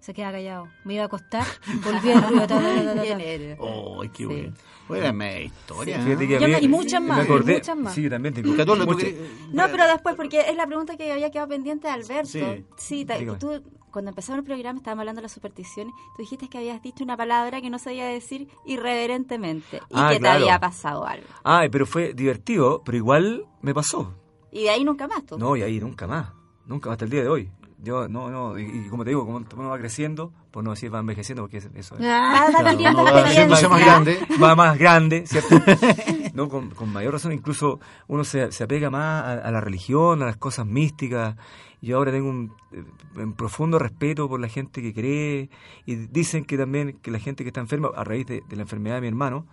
se 0.04 0.14
quedaba 0.14 0.34
callado. 0.34 0.68
Me 0.84 0.96
iba 0.96 1.04
a 1.04 1.06
acostar, 1.06 1.46
volvía 1.84 2.14
el 2.16 2.22
ruido. 2.24 2.42
ta, 2.42 2.48
ta, 2.48 2.62
ta, 2.62 2.84
ta, 2.84 2.96
ta. 2.96 3.02
¿Quién 3.04 3.22
era? 3.22 3.56
¡Oh, 3.60 4.02
qué 4.02 4.10
Sí. 4.18 4.26
bueno! 4.26 4.54
Oye, 4.90 5.12
media 5.14 5.44
historia. 5.46 6.60
y 6.60 6.68
muchas 6.68 7.02
me 7.02 7.08
más, 7.08 7.26
acordé- 7.26 7.54
muchas 7.56 7.78
más. 7.78 7.94
Sí, 7.96 8.10
también 8.10 8.34
tengo 8.34 8.54
Catulo, 8.56 8.86
¿tú 8.86 8.92
muchas. 8.92 9.10
querías- 9.10 9.30
No, 9.54 9.64
pero 9.72 9.88
después, 9.88 10.16
porque 10.16 10.42
es 10.42 10.56
la 10.58 10.68
pregunta 10.68 10.98
que 10.98 11.10
había 11.12 11.32
quedado 11.32 11.48
pendiente 11.48 11.88
de 11.88 11.94
Alberto. 11.94 12.28
Sí. 12.28 12.66
Sí, 12.78 13.08
tú, 13.40 13.64
cuando 13.92 14.10
empezamos 14.10 14.40
el 14.40 14.44
programa, 14.44 14.78
estábamos 14.80 15.02
hablando 15.04 15.20
de 15.22 15.24
las 15.24 15.32
supersticiones. 15.32 15.94
Tú 16.18 16.24
dijiste 16.24 16.50
que 16.50 16.58
habías 16.58 16.82
dicho 16.82 17.04
una 17.04 17.16
palabra 17.16 17.62
que 17.62 17.70
no 17.70 17.80
sabía 17.80 18.06
decir 18.08 18.50
irreverentemente 18.66 19.78
y 19.90 19.94
Ah, 19.94 20.10
que 20.12 20.20
claro. 20.20 20.40
te 20.40 20.44
había 20.44 20.60
pasado 20.60 21.06
algo. 21.06 21.28
Ay, 21.44 21.70
pero 21.70 21.86
fue 21.86 22.14
divertido, 22.14 22.82
pero 22.84 22.98
igual 22.98 23.46
me 23.62 23.74
pasó. 23.74 24.14
Y 24.52 24.64
de 24.64 24.70
ahí 24.70 24.84
nunca 24.84 25.08
más, 25.08 25.26
tú. 25.26 25.38
No, 25.38 25.56
y 25.56 25.62
ahí 25.64 25.80
nunca 25.80 26.08
más. 26.08 26.32
Nunca, 26.66 26.92
hasta 26.92 27.06
el 27.06 27.12
día 27.12 27.22
de 27.24 27.30
hoy. 27.30 27.50
Yo, 27.84 28.08
no, 28.08 28.30
no, 28.32 28.58
y, 28.58 28.64
y 28.64 28.88
como 28.90 29.04
te 29.04 29.10
digo, 29.10 29.26
como 29.26 29.38
uno 29.58 29.70
va 29.70 29.78
creciendo, 29.78 30.32
por 30.52 30.64
no 30.64 30.72
decir 30.72 30.94
va 30.94 31.00
envejeciendo, 31.00 31.44
porque 31.44 31.58
es- 31.58 31.70
eso 31.76 31.96
es. 31.96 32.02
Vas 32.02 32.56
Claro, 32.94 33.04
va 33.14 33.22
haciéndose 33.30 33.68
más 33.68 33.82
grande. 33.86 34.20
va 34.42 34.56
más 34.56 34.78
grande, 34.80 35.28
¿cierto? 35.28 35.56
no, 36.34 36.48
con, 36.48 36.70
con 36.70 36.94
mayor 36.94 37.12
razón, 37.14 37.34
incluso 37.34 37.82
uno 38.08 38.24
se, 38.24 38.52
se 38.54 38.64
apega 38.64 38.90
más 38.90 39.24
a, 39.26 39.32
a 39.34 39.52
la 39.52 39.60
religión, 39.60 40.22
a 40.24 40.26
las 40.26 40.38
cosas 40.38 40.66
místicas. 40.66 41.36
Yo 41.82 41.98
ahora 41.98 42.14
tengo 42.14 42.30
un, 42.30 42.54
eh, 42.72 42.86
un 43.22 43.34
profundo 43.34 43.78
respeto 43.78 44.30
por 44.30 44.40
la 44.40 44.48
gente 44.48 44.82
que 44.82 44.94
cree 44.94 45.50
y 45.86 45.96
dicen 45.96 46.46
que 46.46 46.58
también 46.58 47.00
que 47.02 47.12
la 47.12 47.20
gente 47.20 47.44
que 47.44 47.50
está 47.50 47.60
enferma, 47.60 47.90
a 47.94 48.06
raíz 48.06 48.26
de, 48.26 48.42
de 48.48 48.56
la 48.56 48.62
enfermedad 48.62 48.96
de 48.96 49.02
mi 49.02 49.08
hermano, 49.10 49.46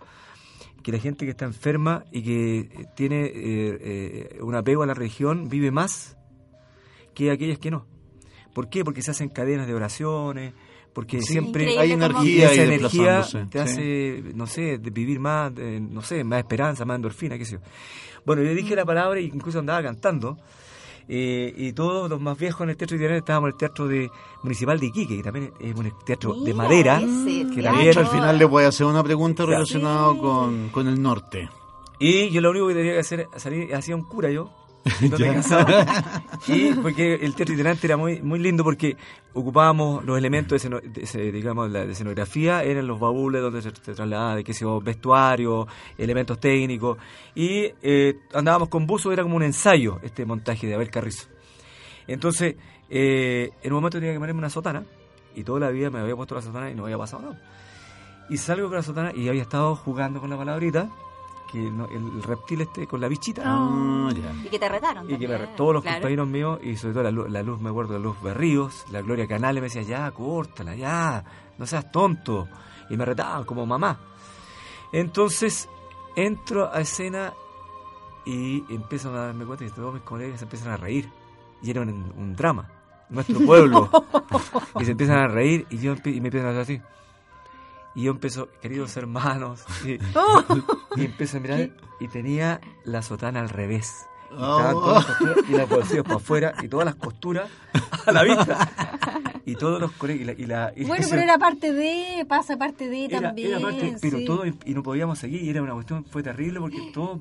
que 0.83 0.93
la 0.93 0.99
gente 0.99 1.25
que 1.25 1.31
está 1.31 1.43
enferma 1.43 2.05
y 2.13 2.23
que 2.23 2.59
eh, 2.59 2.85
tiene 2.95 3.25
eh, 3.25 3.31
eh, 3.35 4.37
un 4.41 4.55
apego 4.55 4.83
a 4.83 4.85
la 4.85 4.93
religión 4.93 5.49
vive 5.49 5.69
más 5.71 6.15
que 7.13 7.29
aquellas 7.31 7.59
que 7.59 7.69
no. 7.69 7.85
¿Por 8.53 8.69
qué? 8.69 8.83
Porque 8.83 9.01
se 9.01 9.11
hacen 9.11 9.29
cadenas 9.29 9.67
de 9.67 9.73
oraciones, 9.73 10.53
porque 10.93 11.21
Sí, 11.21 11.33
siempre 11.33 11.77
hay 11.79 11.91
energía 11.93 12.53
y 12.53 12.59
esa 12.59 12.63
energía 12.63 13.21
te 13.49 13.57
sí. 13.57 13.57
hace, 13.59 14.23
no 14.35 14.45
sé, 14.47 14.77
de 14.77 14.89
vivir 14.89 15.19
más, 15.19 15.53
de- 15.55 15.79
no 15.79 16.01
sé, 16.01 16.23
más 16.23 16.39
esperanza, 16.39 16.83
más 16.85 16.95
endorfina, 16.97 17.37
qué 17.37 17.45
sé 17.45 17.53
yo. 17.53 17.59
Bueno, 18.25 18.43
yo 18.43 18.53
dije 18.53 18.75
la 18.75 18.85
palabra 18.85 19.19
y 19.19 19.25
incluso 19.25 19.59
andaba 19.59 19.81
cantando. 19.83 20.37
eh, 21.13 21.51
y 21.57 21.73
todos 21.73 22.09
los 22.09 22.21
más 22.21 22.37
viejos 22.37 22.61
en 22.61 22.69
el 22.69 22.77
teatro 22.77 22.97
de 22.97 23.17
estábamos 23.17 23.47
en 23.49 23.53
el 23.53 23.57
teatro 23.57 23.87
de, 23.87 24.09
municipal 24.43 24.79
de 24.79 24.85
Iquique, 24.85 25.17
que 25.17 25.23
también 25.23 25.51
es 25.59 25.75
un 25.75 25.91
teatro 26.05 26.35
de 26.43 26.53
madera. 26.53 27.01
ese 27.01 27.47
que 27.49 27.61
teatro. 27.61 27.63
también 27.63 27.97
Al 27.97 28.07
final 28.07 28.37
le 28.37 28.45
voy 28.45 28.63
a 28.63 28.67
hacer 28.67 28.85
una 28.85 29.03
pregunta 29.03 29.43
Sí. 29.43 29.49
relacionada 29.49 30.15
con, 30.17 30.69
con 30.69 30.87
el 30.87 31.01
norte. 31.01 31.49
Y 31.99 32.29
yo 32.29 32.39
lo 32.39 32.51
único 32.51 32.67
que 32.67 32.75
tenía 32.75 32.93
que 32.93 32.99
hacer, 32.99 33.27
salir, 33.35 33.73
hacía 33.75 33.95
un 33.95 34.03
cura 34.03 34.29
yo. 34.29 34.51
y 36.47 36.73
porque 36.73 37.15
el 37.15 37.35
teatro 37.35 37.53
itinerante 37.53 37.85
era 37.85 37.97
muy 37.97 38.21
muy 38.21 38.39
lindo 38.39 38.63
porque 38.63 38.97
ocupábamos 39.33 40.03
los 40.03 40.17
elementos 40.17 40.61
de, 40.61 40.81
de 41.13 41.31
digamos 41.31 41.69
la 41.69 41.85
de 41.85 41.91
escenografía 41.91 42.63
eran 42.63 42.87
los 42.87 42.99
baúles 42.99 43.41
donde 43.41 43.61
se, 43.61 43.69
se 43.69 43.93
trasladaba 43.93 44.35
de 44.35 44.43
qué 44.43 44.53
sé 44.53 44.61
yo, 44.61 44.81
vestuario 44.81 45.67
elementos 45.97 46.39
técnicos. 46.39 46.97
Y 47.35 47.71
eh, 47.81 48.19
andábamos 48.33 48.69
con 48.69 48.87
buzo 48.87 49.11
era 49.11 49.23
como 49.23 49.35
un 49.35 49.43
ensayo 49.43 49.99
este 50.01 50.25
montaje 50.25 50.65
de 50.65 50.75
Abel 50.75 50.89
Carrizo. 50.89 51.27
Entonces 52.07 52.55
eh, 52.89 53.51
en 53.61 53.71
un 53.71 53.77
momento 53.77 53.99
tenía 53.99 54.13
que 54.13 54.19
ponerme 54.19 54.39
una 54.39 54.49
sotana 54.49 54.83
y 55.35 55.43
toda 55.43 55.59
la 55.59 55.69
vida 55.69 55.89
me 55.89 55.99
había 55.99 56.15
puesto 56.15 56.35
la 56.35 56.41
sotana 56.41 56.71
y 56.71 56.75
no 56.75 56.85
había 56.85 56.97
pasado 56.97 57.23
nada. 57.23 57.41
Y 58.29 58.37
salgo 58.37 58.67
con 58.67 58.77
la 58.77 58.83
sotana 58.83 59.11
y 59.15 59.29
había 59.29 59.41
estado 59.41 59.75
jugando 59.75 60.19
con 60.19 60.29
la 60.29 60.37
palabrita, 60.37 60.89
que 61.51 61.59
no- 61.59 61.85
el 61.85 62.23
reptil 62.23 62.61
este 62.61 62.87
con 62.87 63.01
la 63.01 63.07
bichita. 63.07 63.41
Ah, 63.45 64.09
ya. 64.15 64.33
Y 64.45 64.49
que 64.49 64.57
te 64.59 64.69
retaron. 64.69 65.05
Y 65.09 65.17
que 65.17 65.27
me- 65.27 65.33
también, 65.37 65.55
todos 65.55 65.73
los 65.73 65.83
claro. 65.83 65.97
compañeros 65.97 66.27
míos, 66.27 66.59
y 66.63 66.75
sobre 66.77 66.93
todo 66.93 67.03
la 67.03 67.11
luz, 67.11 67.29
la 67.29 67.43
luz, 67.43 67.59
me 67.61 67.69
acuerdo 67.69 67.93
de 67.93 67.99
Luz 67.99 68.21
Berríos, 68.21 68.85
la 68.91 69.01
Gloria 69.01 69.27
Canales 69.27 69.61
me 69.61 69.67
decía, 69.67 69.81
ya, 69.81 70.11
córtala, 70.11 70.75
ya, 70.75 71.23
no 71.57 71.65
seas 71.65 71.91
tonto. 71.91 72.47
Y 72.89 72.97
me 72.97 73.05
retaban 73.05 73.43
como 73.43 73.65
mamá. 73.65 73.99
Entonces, 74.91 75.69
entro 76.15 76.69
a 76.73 76.81
escena 76.81 77.33
y 78.25 78.63
empiezo 78.73 79.09
a 79.15 79.27
darme 79.27 79.45
cuenta 79.45 79.65
que 79.65 79.71
todos 79.71 79.93
mis 79.93 80.03
colegas 80.03 80.39
se 80.39 80.45
empiezan 80.45 80.71
a 80.73 80.77
reír. 80.77 81.09
Y 81.61 81.71
era 81.71 81.81
un, 81.81 82.13
un 82.17 82.35
drama, 82.35 82.69
nuestro 83.09 83.39
pueblo. 83.45 83.89
y 84.79 84.85
se 84.85 84.91
empiezan 84.91 85.17
a 85.19 85.27
reír 85.27 85.65
y 85.69 85.77
yo 85.77 85.93
y 86.05 86.19
me 86.21 86.27
empiezan 86.27 86.47
a 86.55 86.59
hacer 86.59 86.61
así. 86.61 86.81
Y 87.95 88.03
yo 88.03 88.11
empiezo, 88.11 88.49
queridos 88.61 88.95
hermanos, 88.97 89.63
y, 89.85 89.91
y 91.01 91.05
empiezo 91.05 91.37
a 91.37 91.39
mirar 91.41 91.69
y 91.99 92.07
tenía 92.07 92.61
la 92.85 93.01
sotana 93.01 93.39
al 93.41 93.49
revés. 93.49 94.05
Y, 94.31 94.33
estaban 94.35 94.75
Oh. 94.75 94.93
las 94.93 95.49
y 95.49 95.51
las 95.51 95.67
bolsillos 95.67 96.03
para 96.05 96.15
afuera 96.15 96.53
y 96.63 96.69
todas 96.69 96.85
las 96.85 96.95
costuras 96.95 97.49
a 98.05 98.11
la 98.13 98.23
vista. 98.23 98.69
Y 99.45 99.55
todos 99.55 99.81
los 99.81 99.91
colegas 99.93 100.21
y 100.21 100.25
la, 100.25 100.31
y 100.33 100.45
la- 100.45 100.73
y 100.75 100.85
Bueno, 100.85 101.01
ese- 101.03 101.09
pero 101.09 101.21
era 101.23 101.37
parte 101.37 101.73
de, 101.73 102.25
pasa 102.29 102.55
parte 102.57 102.87
de 102.87 103.05
era- 103.05 103.19
también. 103.21 103.51
era 103.51 103.59
parte- 103.59 103.97
pero 104.01 104.17
sí. 104.19 104.25
todo 104.25 104.45
y, 104.45 104.55
y 104.65 104.73
no 104.73 104.83
podíamos 104.83 105.19
seguir 105.19 105.41
y 105.43 105.49
era 105.49 105.61
una 105.61 105.73
cuestión 105.73 106.05
fue 106.05 106.23
terrible 106.23 106.59
porque 106.61 106.91
todo 106.93 107.19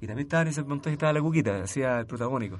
y 0.00 0.06
también 0.06 0.26
estaba 0.26 0.42
en 0.42 0.48
ese 0.48 0.62
montaje 0.62 0.94
estaba 0.94 1.12
la 1.12 1.20
cuquita 1.20 1.62
hacía 1.62 1.98
el 2.00 2.06
protagónico 2.06 2.58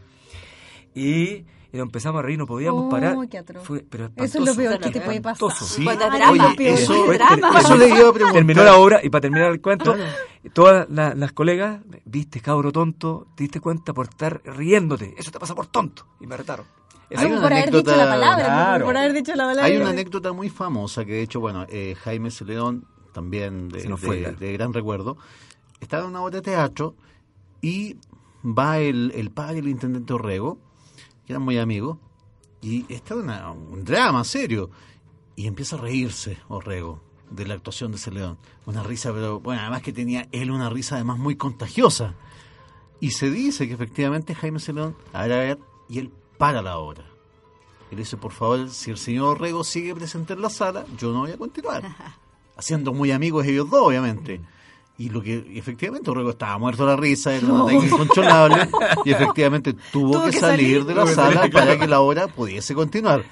y, 0.94 1.44
y 1.76 1.78
nos 1.78 1.86
empezamos 1.86 2.18
a 2.18 2.22
reír 2.22 2.38
no 2.38 2.46
podíamos 2.46 2.84
Oh, 2.86 2.88
parar 2.88 3.16
qué 3.28 3.38
atroz. 3.38 3.64
Fue- 3.64 3.84
pero 3.88 4.10
Eso 4.16 4.38
es 4.38 4.44
lo 4.44 4.54
peor 4.54 4.78
que 4.80 4.90
te 4.90 5.00
puede 5.00 5.20
pasar. 5.20 5.50
Sí, 5.52 5.86
oye, 5.86 5.96
drama, 5.96 6.54
peor. 6.56 6.78
eso, 6.78 7.12
es 7.12 7.18
drama. 7.18 7.60
eso 7.60 7.76
le 7.76 7.88
iba 7.88 7.96
a 8.08 8.12
preguntar. 8.12 8.32
Terminó 8.32 8.64
la 8.64 8.76
obra 8.76 9.00
y 9.02 9.10
para 9.10 9.20
terminar 9.22 9.50
el 9.52 9.60
cuento, 9.60 9.94
todas 10.52 10.88
la- 10.90 11.14
las 11.14 11.32
colegas, 11.32 11.80
viste 12.04 12.40
cabro 12.40 12.72
tonto, 12.72 13.26
te 13.36 13.44
diste 13.44 13.60
cuenta 13.60 13.92
por 13.92 14.06
estar 14.08 14.40
riéndote, 14.44 15.14
eso 15.16 15.30
te 15.30 15.38
pasa 15.38 15.54
por 15.54 15.66
tonto. 15.66 16.06
Y 16.20 16.26
me 16.26 16.36
retaron. 16.36 16.66
Eso- 17.08 17.20
Hay 17.22 17.30
una 17.32 17.40
por 17.42 17.52
haber 17.52 17.70
dicho 17.70 17.84
la 17.84 18.02
anécdota- 18.02 18.08
palabra, 18.10 18.44
Claro. 18.46 18.84
por 18.86 18.96
haber 18.96 19.12
dicho 19.12 19.32
la 19.36 19.44
palabra. 19.44 19.64
Hay 19.64 19.76
una 19.76 19.90
anécdota 19.90 20.32
muy 20.32 20.48
famosa 20.48 21.04
que 21.04 21.12
de 21.12 21.22
hecho, 21.22 21.38
bueno, 21.40 21.64
eh, 21.68 21.94
Jaime 22.02 22.30
Celedón, 22.32 22.84
también 23.12 23.68
de, 23.68 23.80
Se 23.80 23.88
nos 23.88 24.00
fue, 24.00 24.16
de- 24.16 24.22
claro. 24.22 24.36
de 24.38 24.52
gran 24.52 24.72
recuerdo, 24.72 25.16
estaba 25.80 26.02
en 26.02 26.10
una 26.10 26.22
obra 26.22 26.36
de 26.36 26.42
teatro 26.42 26.96
y 27.62 27.96
va 28.44 28.78
el, 28.78 29.12
el 29.14 29.30
padre 29.30 29.56
del 29.56 29.68
intendente 29.68 30.12
Orrego, 30.12 30.58
que 31.26 31.32
eran 31.32 31.42
muy 31.42 31.58
amigos, 31.58 31.98
y 32.62 32.90
estaba 32.92 33.20
una- 33.20 33.50
un 33.50 33.84
drama 33.84 34.24
serio, 34.24 34.70
y 35.34 35.46
empieza 35.46 35.76
a 35.76 35.80
reírse 35.80 36.38
Orrego 36.48 37.02
de 37.30 37.46
la 37.46 37.54
actuación 37.54 37.92
de 37.92 37.98
Celedón. 37.98 38.38
Una 38.64 38.82
risa, 38.82 39.12
pero 39.12 39.40
bueno, 39.40 39.60
además 39.60 39.82
que 39.82 39.92
tenía 39.92 40.28
él 40.32 40.50
una 40.50 40.70
risa 40.70 40.94
además 40.94 41.18
muy 41.18 41.36
contagiosa. 41.36 42.14
Y 43.00 43.10
se 43.10 43.30
dice 43.30 43.66
que 43.68 43.74
efectivamente 43.74 44.34
Jaime 44.34 44.60
Celedón, 44.60 44.96
a 45.12 45.22
ver, 45.22 45.32
a 45.32 45.36
ver, 45.38 45.58
y 45.88 45.98
él 45.98 46.10
para 46.38 46.62
la 46.62 46.78
obra. 46.78 47.04
Y 47.90 47.94
le 47.94 48.02
dice, 48.02 48.16
por 48.16 48.32
favor, 48.32 48.70
si 48.70 48.90
el 48.90 48.96
señor 48.98 49.40
Rego 49.40 49.62
sigue 49.64 49.94
presente 49.94 50.32
en 50.32 50.40
la 50.42 50.50
sala, 50.50 50.86
yo 50.96 51.12
no 51.12 51.20
voy 51.20 51.32
a 51.32 51.36
continuar. 51.36 51.82
Haciendo 52.56 52.92
muy 52.94 53.10
amigos 53.12 53.44
ellos 53.46 53.68
dos, 53.68 53.82
obviamente. 53.86 54.40
Y 54.98 55.10
lo 55.10 55.20
que 55.22 55.44
y 55.52 55.58
efectivamente 55.58 56.10
Rego 56.12 56.30
estaba 56.30 56.56
muerto 56.58 56.86
de 56.86 56.92
la 56.92 56.96
risa, 56.96 57.34
era 57.34 57.46
un 57.46 57.60
ataque 57.60 57.86
incontrolable, 57.86 58.68
y 59.04 59.10
efectivamente 59.10 59.74
tuvo, 59.92 60.12
Tuvo 60.12 60.24
que, 60.24 60.30
que 60.30 60.38
salir 60.40 60.78
salir. 60.80 60.84
de 60.86 60.94
la 60.94 61.06
sala 61.06 61.48
para 61.48 61.78
que 61.78 61.86
la 61.86 62.00
obra 62.00 62.28
pudiese 62.28 62.74
continuar. 62.74 63.22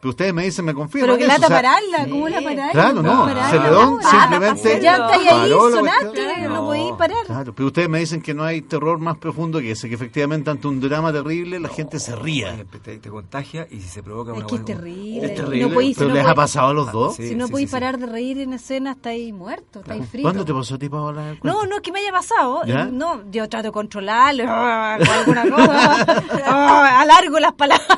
Pero 0.00 0.10
ustedes 0.10 0.32
me 0.32 0.44
dicen, 0.44 0.64
me 0.64 0.74
confirman 0.74 1.08
Pero 1.16 1.18
que 1.18 1.26
lata 1.26 1.46
o 1.46 1.48
sea, 1.48 1.56
pararla, 1.56 2.06
¿cómo 2.08 2.28
la 2.28 2.40
paráis? 2.40 2.70
Claro, 2.72 3.02
no, 3.02 3.24
paráis 3.24 3.50
Celedón 3.50 3.94
obra. 3.94 4.10
simplemente 4.10 4.80
Ya 4.80 4.92
estáis 4.94 5.28
ahí, 5.28 5.50
sonaste, 5.50 6.06
cuestión. 6.24 6.52
no 6.52 6.60
podéis 6.66 6.92
parar. 6.92 7.26
Claro, 7.26 7.52
pero 7.54 7.66
ustedes 7.66 7.88
me 7.88 7.98
dicen 7.98 8.22
que 8.22 8.32
no 8.32 8.44
hay 8.44 8.62
terror 8.62 8.98
más 9.00 9.18
profundo 9.18 9.58
que 9.58 9.72
ese, 9.72 9.88
que 9.88 9.96
efectivamente 9.96 10.50
ante 10.50 10.68
un 10.68 10.80
drama 10.80 11.12
terrible 11.12 11.58
la 11.58 11.68
gente 11.68 11.98
se 11.98 12.14
ría. 12.14 12.64
Te, 12.84 12.98
te 12.98 13.10
contagia 13.10 13.66
y 13.70 13.80
si 13.80 13.88
se 13.88 14.02
provoca 14.04 14.30
Es 14.30 14.38
una 14.38 14.46
que 14.46 14.54
es 14.54 14.64
terrible. 14.64 15.26
Es 15.26 15.34
terrible, 15.34 15.66
No 15.66 15.74
podéis, 15.74 15.96
pero 15.98 16.08
no 16.10 16.14
les 16.14 16.26
ha 16.26 16.34
pasado 16.36 16.68
a 16.68 16.74
los 16.74 16.92
dos. 16.92 17.16
Sí, 17.16 17.30
si 17.30 17.34
no 17.34 17.46
sí, 17.46 17.50
podéis 17.50 17.68
sí, 17.68 17.74
sí. 17.74 17.80
parar 17.80 17.98
de 17.98 18.06
reír 18.06 18.38
en 18.38 18.52
escena, 18.52 18.92
estáis 18.92 19.34
muertos, 19.34 19.82
estáis 19.82 20.06
fritos. 20.08 20.22
¿Cuándo 20.30 20.44
te 20.44 20.54
pasó 20.54 20.76
a 20.76 20.78
ti, 20.78 20.88
Paola? 20.88 21.34
No, 21.42 21.66
no 21.66 21.74
es 21.74 21.82
que 21.82 21.90
me 21.90 21.98
haya 21.98 22.12
pasado. 22.12 22.62
¿Ya? 22.66 22.82
eh, 22.82 22.88
No, 22.92 23.28
yo 23.32 23.48
trato 23.48 23.66
de 23.68 23.72
controlarlo, 23.72 24.44
ah, 24.46 24.96
con 25.26 25.36
alguna 25.36 25.50
cosa. 25.50 26.22
ah, 26.46 27.00
alargo 27.00 27.40
las 27.40 27.54
palabras. 27.54 27.88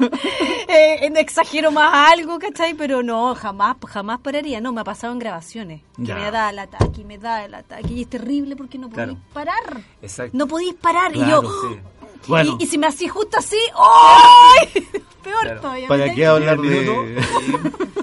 eh, 0.68 0.98
exagero 1.40 1.70
más 1.70 2.12
algo, 2.12 2.38
¿cachai? 2.38 2.74
Pero 2.74 3.02
no, 3.02 3.34
jamás, 3.34 3.76
jamás 3.88 4.20
pararía. 4.20 4.60
No, 4.60 4.72
me 4.72 4.80
ha 4.80 4.84
pasado 4.84 5.12
en 5.12 5.18
grabaciones. 5.18 5.82
Que 5.96 6.14
me 6.14 6.30
da 6.30 6.50
el 6.50 6.58
ataque, 6.58 7.04
me 7.04 7.18
da 7.18 7.44
el 7.44 7.54
ataque. 7.54 7.92
Y 7.92 8.02
es 8.02 8.08
terrible 8.10 8.56
porque 8.56 8.78
no 8.78 8.88
podéis 8.88 9.18
Claro. 9.18 9.20
parar. 9.32 9.82
Exacto. 10.02 10.36
No 10.36 10.46
podéis 10.46 10.74
parar. 10.74 11.12
Claro, 11.12 11.42
y 11.42 11.46
yo, 11.46 11.50
sí. 11.74 11.80
Bueno. 12.28 12.56
y, 12.58 12.64
y 12.64 12.66
si 12.66 12.78
me 12.78 12.86
hacís 12.86 13.10
justo 13.12 13.38
así, 13.38 13.56
¡ay! 13.76 14.82
Peor 15.26 15.42
Claro. 15.42 15.60
todavía. 15.60 15.88
¿Para 15.88 16.06
¿me 16.06 16.14
qué 16.14 16.26
hablar 16.26 16.58
de, 16.60 16.68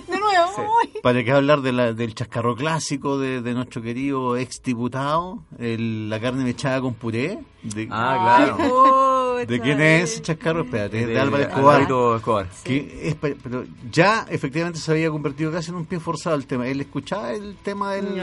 De 0.08 0.20
nuevo, 0.20 0.52
Sí. 0.84 1.00
para 1.02 1.24
qué 1.24 1.32
hablar 1.32 1.62
de 1.62 1.72
la, 1.72 1.94
del 1.94 2.14
chascarro 2.16 2.56
clásico 2.56 3.18
de, 3.18 3.42
de 3.42 3.54
nuestro 3.54 3.82
querido 3.82 4.38
ex 4.38 4.62
diputado, 4.62 5.40
el- 5.58 6.10
la 6.10 6.20
carne 6.20 6.44
mechada 6.44 6.82
con 6.82 6.94
puré? 6.94 7.40
De, 7.64 7.88
Ah, 7.92 8.54
claro. 8.56 9.38
¿De 9.48 9.60
quién 9.60 9.82
es 9.82 10.12
ese 10.14 10.22
chascarro? 10.22 10.62
Espérate, 10.64 11.02
es 11.02 11.08
de, 11.08 11.14
De 11.14 11.20
Álvaro 11.20 11.44
Escobar. 11.44 11.82
Escobar. 11.82 12.48
Que 12.64 13.00
es 13.10 13.16
pero 13.16 13.64
ya 13.92 14.26
efectivamente 14.30 14.80
se 14.80 14.92
había 14.92 15.10
convertido 15.10 15.52
casi 15.52 15.72
en 15.72 15.78
un 15.78 15.86
pie 15.86 16.00
forzado 16.00 16.36
el 16.36 16.46
tema. 16.46 16.68
Él 16.68 16.82
escuchaba 16.82 17.32
el 17.32 17.56
tema 17.64 17.94
del, 17.94 18.22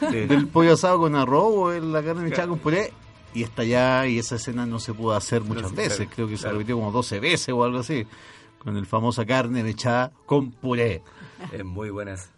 Sí. 0.00 0.06
del 0.26 0.48
pollo 0.48 0.74
asado 0.74 0.98
con 0.98 1.14
arroz 1.14 1.52
o 1.54 1.72
el- 1.72 1.92
la 1.92 2.02
carne 2.02 2.22
mechada 2.22 2.48
con 2.48 2.58
puré 2.58 2.92
y 3.34 3.42
está 3.42 3.62
ya 3.64 4.06
y 4.06 4.18
esa 4.18 4.36
escena 4.36 4.66
no 4.66 4.78
se 4.80 4.92
pudo 4.94 5.12
hacer 5.14 5.42
muchas 5.42 5.70
sí, 5.70 5.76
veces. 5.76 5.96
claro, 5.98 6.10
Creo 6.14 6.28
que 6.28 6.36
se 6.36 6.42
claro. 6.42 6.56
repitió 6.58 6.76
como 6.76 6.90
12 6.92 7.20
veces 7.20 7.50
o 7.54 7.62
algo 7.64 7.78
así. 7.78 8.06
Con 8.58 8.76
el 8.76 8.86
famosa 8.86 9.24
carne 9.24 9.62
mechada 9.62 10.12
con 10.26 10.50
puré. 10.50 11.02
Es 11.52 11.64
muy 11.64 11.90
buenas. 11.90 12.30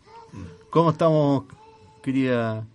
¿Cómo 0.70 0.90
estamos, 0.90 1.44
querida 2.02 2.66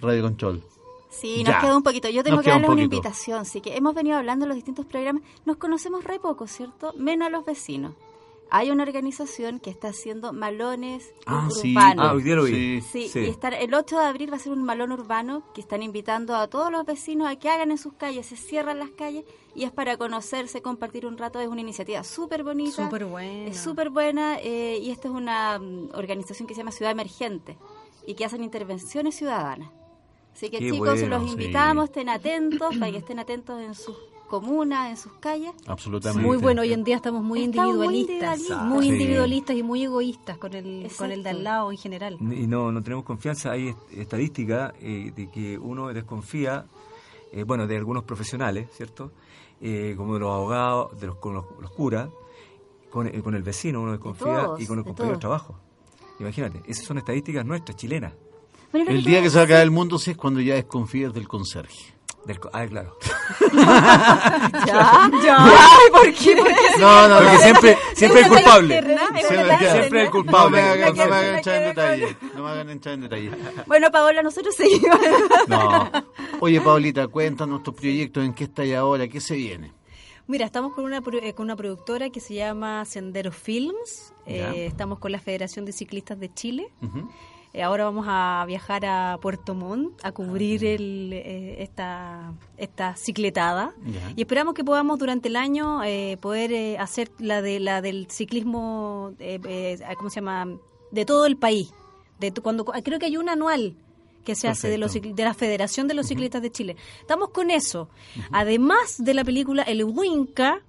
Radio 0.00 0.22
Control? 0.22 0.62
Sí, 1.10 1.44
Ya. 1.44 1.52
nos 1.52 1.62
queda 1.62 1.76
un 1.76 1.82
poquito. 1.82 2.08
Yo 2.08 2.24
tengo 2.24 2.36
Nos 2.36 2.44
que 2.44 2.50
un 2.50 2.54
darles 2.54 2.70
una 2.70 2.82
invitación. 2.82 3.44
Sí, 3.44 3.60
que 3.60 3.76
hemos 3.76 3.94
venido 3.94 4.16
hablando 4.16 4.44
en 4.46 4.48
los 4.48 4.56
distintos 4.56 4.86
programas. 4.86 5.22
Nos 5.44 5.58
conocemos 5.58 6.02
re 6.02 6.18
poco, 6.18 6.46
¿cierto? 6.48 6.92
Menos 6.98 7.28
a 7.28 7.30
los 7.30 7.44
vecinos. 7.44 7.94
Hay 8.50 8.70
una 8.70 8.82
organización 8.84 9.58
que 9.58 9.70
está 9.70 9.88
haciendo 9.88 10.32
malones 10.32 11.12
Ah, 11.26 11.48
sí. 11.50 11.72
urbanos. 11.72 12.06
Ah, 12.08 12.12
hoy 12.14 12.22
día 12.22 12.36
lo 12.36 12.44
vi. 12.44 12.52
Sí. 12.52 12.80
Sí, 12.82 13.08
Sí. 13.08 13.18
y 13.20 13.26
estar, 13.28 13.52
el 13.54 13.74
8 13.74 13.98
de 13.98 14.04
abril 14.04 14.32
va 14.32 14.36
a 14.36 14.40
ser 14.40 14.52
un 14.52 14.62
malón 14.62 14.92
urbano 14.92 15.42
que 15.54 15.60
están 15.60 15.82
invitando 15.82 16.36
a 16.36 16.46
todos 16.48 16.70
los 16.70 16.84
vecinos 16.86 17.26
a 17.28 17.36
que 17.36 17.48
hagan 17.48 17.70
en 17.70 17.78
sus 17.78 17.94
calles, 17.94 18.26
se 18.26 18.36
cierran 18.36 18.78
las 18.78 18.90
calles 18.90 19.24
y 19.56 19.64
es 19.64 19.72
para 19.72 19.96
conocerse, 19.96 20.62
compartir 20.62 21.06
un 21.06 21.18
rato. 21.18 21.40
Es 21.40 21.48
una 21.48 21.60
iniciativa 21.62 22.04
súper 22.04 22.44
bonita. 22.44 22.84
Súper 22.84 23.06
buena. 23.06 23.46
Es 23.50 23.58
súper 23.58 23.90
buena 23.90 24.38
eh, 24.40 24.78
y 24.80 24.90
esta 24.90 25.08
es 25.08 25.14
una 25.14 25.58
mm, 25.58 25.90
organización 25.94 26.46
que 26.46 26.54
se 26.54 26.58
llama 26.58 26.70
Ciudad 26.72 26.92
Emergente 26.92 27.56
y 28.06 28.14
que 28.14 28.24
hacen 28.24 28.44
intervenciones 28.44 29.16
ciudadanas. 29.16 29.70
Así 30.34 30.50
que 30.50 30.58
Qué 30.58 30.70
chicos, 30.70 31.00
bueno, 31.00 31.18
los 31.18 31.24
sí. 31.26 31.30
invitamos, 31.32 31.84
estén 31.84 32.08
atentos, 32.08 32.76
para 32.76 32.90
que 32.92 32.98
estén 32.98 33.18
atentos 33.20 33.60
en 33.60 33.74
sus 33.74 33.96
comunas, 34.40 34.90
en 34.90 34.96
sus 34.96 35.12
calles. 35.20 35.52
Absolutamente. 35.66 36.26
Muy 36.26 36.36
bueno, 36.36 36.62
hoy 36.62 36.72
en 36.72 36.84
día 36.84 36.96
estamos 36.96 37.22
muy 37.22 37.44
Estamos 37.44 37.74
muy 37.76 37.86
individualistas, 37.86 38.38
individualistas. 38.38 38.66
muy 38.66 38.84
Sí. 38.86 38.92
individualistas 38.92 39.56
y 39.56 39.62
muy 39.62 39.82
egoístas 39.84 40.38
con 40.38 40.54
el, 40.54 40.90
con 40.96 41.10
el 41.12 41.22
de 41.22 41.30
al 41.30 41.44
lado 41.44 41.70
en 41.70 41.78
general. 41.78 42.16
Y 42.20 42.46
no, 42.46 42.72
no 42.72 42.82
tenemos 42.82 43.04
confianza. 43.04 43.52
Hay 43.52 43.68
est- 43.68 43.92
estadística 43.92 44.74
eh, 44.80 45.12
de 45.14 45.30
que 45.30 45.58
uno 45.58 45.92
desconfía, 45.92 46.66
eh, 47.32 47.44
bueno, 47.44 47.66
de 47.66 47.76
algunos 47.76 48.04
profesionales, 48.04 48.68
¿cierto? 48.72 49.12
Eh, 49.60 49.94
como 49.96 50.14
de 50.14 50.20
los 50.20 50.30
abogados, 50.32 51.00
de 51.00 51.06
los, 51.06 51.16
con 51.16 51.34
los, 51.34 51.44
los 51.60 51.70
curas, 51.70 52.08
con, 52.90 53.06
eh, 53.06 53.22
con 53.22 53.34
el 53.34 53.42
vecino 53.42 53.80
uno 53.82 53.92
desconfía 53.92 54.44
todos, 54.44 54.60
y 54.60 54.66
con 54.66 54.76
los 54.76 54.84
de 54.84 54.88
compañeros 54.90 55.18
de 55.18 55.20
trabajo. 55.20 55.58
Imagínate, 56.20 56.60
esas 56.66 56.84
son 56.84 56.98
estadísticas 56.98 57.44
nuestras, 57.46 57.76
chilenas. 57.76 58.12
El 58.72 59.04
día 59.04 59.22
que 59.22 59.30
se 59.30 59.36
va 59.36 59.42
a 59.42 59.44
acabar 59.44 59.62
el 59.62 59.70
mundo 59.70 59.98
sí 59.98 60.10
es 60.10 60.16
cuando 60.16 60.40
ya 60.40 60.54
desconfías 60.54 61.12
del 61.14 61.28
conserje. 61.28 61.93
Del, 62.26 62.40
co- 62.40 62.50
ah, 62.52 62.66
claro. 62.66 62.96
Ya, 64.66 65.08
Ay, 65.46 65.90
¿por 65.92 66.12
qué? 66.14 66.34
No, 66.78 67.08
no, 67.08 67.16
Porque 67.18 67.38
siempre, 67.38 67.78
siempre 67.94 68.20
es 68.22 68.28
culpable. 68.28 68.82
Siempre, 68.82 70.02
es 70.02 70.04
No 70.06 70.10
culpable. 70.10 70.62
me 70.62 70.68
hagan, 70.68 70.96
no 70.96 71.06
me 71.06 71.14
hagan 71.14 71.34
entrar 71.36 71.56
en 71.56 71.68
detalle. 71.68 72.16
No 72.34 72.42
me 72.44 72.50
hagan 72.50 72.70
entrar 72.70 72.94
en 72.94 73.00
detalle. 73.02 73.30
Bueno, 73.66 73.90
Paola, 73.90 74.22
nosotros 74.22 74.54
seguimos. 74.54 74.98
No. 75.48 75.90
Oye, 76.40 76.60
Paulita, 76.60 77.08
cuéntanos 77.08 77.62
tus 77.62 77.74
proyectos, 77.74 78.24
en 78.24 78.34
qué 78.34 78.44
estás 78.44 78.70
ahora, 78.72 79.08
qué 79.08 79.20
se 79.20 79.34
viene. 79.36 79.72
Mira, 80.26 80.46
estamos 80.46 80.72
con 80.72 80.84
una, 80.84 81.02
eh, 81.22 81.34
con 81.34 81.44
una 81.44 81.56
productora 81.56 82.08
que 82.10 82.20
se 82.20 82.34
llama 82.34 82.84
Sendero 82.86 83.30
Films. 83.32 84.12
Ya. 84.26 84.52
Eh, 84.52 84.66
estamos 84.66 84.98
con 84.98 85.12
la 85.12 85.18
Federación 85.20 85.64
de 85.66 85.72
Ciclistas 85.72 86.18
de 86.18 86.32
Chile. 86.32 86.68
Eh, 86.82 86.86
ahora 87.62 87.84
vamos 87.84 88.06
a 88.08 88.44
viajar 88.46 88.84
a 88.84 89.18
Puerto 89.20 89.54
Montt 89.54 90.04
a 90.04 90.12
cubrir 90.12 90.64
el, 90.64 91.12
eh, 91.12 91.62
esta, 91.62 92.32
esta 92.56 92.96
cicletada. 92.96 93.74
Y 94.16 94.22
esperamos 94.22 94.54
que 94.54 94.64
podamos 94.64 94.98
durante 94.98 95.28
el 95.28 95.36
año 95.36 95.84
eh, 95.84 96.16
poder 96.20 96.52
eh, 96.52 96.78
hacer 96.78 97.10
la 97.18 97.42
de 97.42 97.60
la 97.60 97.80
del 97.80 98.08
ciclismo, 98.10 99.12
eh, 99.18 99.38
eh, 99.46 99.78
¿cómo 99.96 100.10
se 100.10 100.16
llama? 100.16 100.58
De 100.90 101.04
todo 101.04 101.26
el 101.26 101.36
país. 101.36 101.72
De 102.18 102.32
cuando 102.32 102.64
creo 102.64 102.98
que 102.98 103.06
hay 103.06 103.16
un 103.16 103.28
anual 103.28 103.76
que 104.24 104.34
se 104.34 104.48
hace 104.48 104.68
de, 104.68 104.78
los, 104.78 104.94
de 104.94 105.24
la 105.24 105.34
Federación 105.34 105.86
de 105.86 105.94
los 105.94 106.06
Ciclistas 106.06 106.40
de 106.40 106.50
Chile. 106.50 106.76
Estamos 107.00 107.28
con 107.28 107.50
eso. 107.50 107.90
Además 108.32 108.96
de 108.98 109.12
la 109.14 109.22
película 109.22 109.62
El 109.62 109.84
Winca 109.84 110.62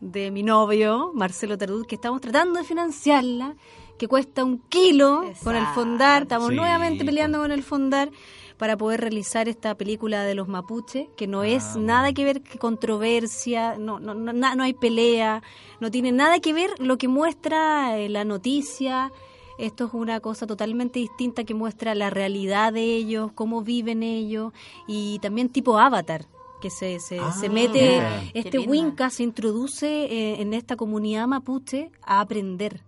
de 0.00 0.30
mi 0.30 0.42
novio, 0.42 1.12
Marcelo 1.14 1.56
Tardud, 1.58 1.86
que 1.86 1.94
estamos 1.94 2.20
tratando 2.20 2.58
de 2.58 2.64
financiarla, 2.64 3.56
que 3.98 4.08
cuesta 4.08 4.44
un 4.44 4.58
kilo 4.68 5.18
con 5.42 5.54
el 5.56 5.62
Exacto. 5.62 5.80
Fondar. 5.80 6.22
Estamos 6.22 6.48
Sí, 6.50 6.56
nuevamente 6.56 7.04
peleando 7.04 7.38
pues. 7.38 7.44
con 7.48 7.52
el 7.52 7.62
Fondar 7.62 8.10
para 8.58 8.76
poder 8.76 9.00
realizar 9.00 9.48
esta 9.48 9.74
película 9.74 10.22
de 10.24 10.34
los 10.34 10.46
mapuches, 10.48 11.08
que 11.16 11.26
no 11.26 11.40
Ah, 11.40 11.48
es 11.48 11.72
bueno. 11.72 11.86
nada 11.88 12.12
que 12.12 12.24
ver 12.24 12.42
con 12.42 12.58
controversia, 12.58 13.76
no, 13.78 13.98
no, 13.98 14.14
no, 14.14 14.32
no 14.32 14.62
hay 14.62 14.74
pelea, 14.74 15.42
no 15.80 15.90
tiene 15.90 16.12
nada 16.12 16.38
que 16.38 16.52
ver 16.52 16.70
lo 16.78 16.96
que 16.96 17.08
muestra 17.08 17.98
eh, 17.98 18.08
la 18.08 18.24
noticia. 18.24 19.10
Esto 19.58 19.86
es 19.86 19.94
una 19.94 20.20
cosa 20.20 20.46
totalmente 20.46 20.98
distinta 21.00 21.44
que 21.44 21.54
muestra 21.54 21.94
la 21.94 22.10
realidad 22.10 22.72
de 22.72 22.82
ellos, 22.96 23.30
cómo 23.34 23.62
viven 23.62 24.02
ellos 24.02 24.52
y 24.86 25.18
también 25.20 25.48
tipo 25.48 25.78
avatar 25.78 26.26
que 26.60 26.70
se, 26.70 26.98
se, 26.98 27.18
Ah, 27.20 27.30
se 27.32 27.48
mete, 27.50 28.00
este. 28.34 28.58
Winca 28.58 29.10
se 29.10 29.22
introduce 29.22 29.86
eh, 29.86 30.40
en 30.40 30.54
esta 30.54 30.76
comunidad 30.76 31.26
mapuche 31.26 31.90
a 32.02 32.20
aprender. 32.20 32.82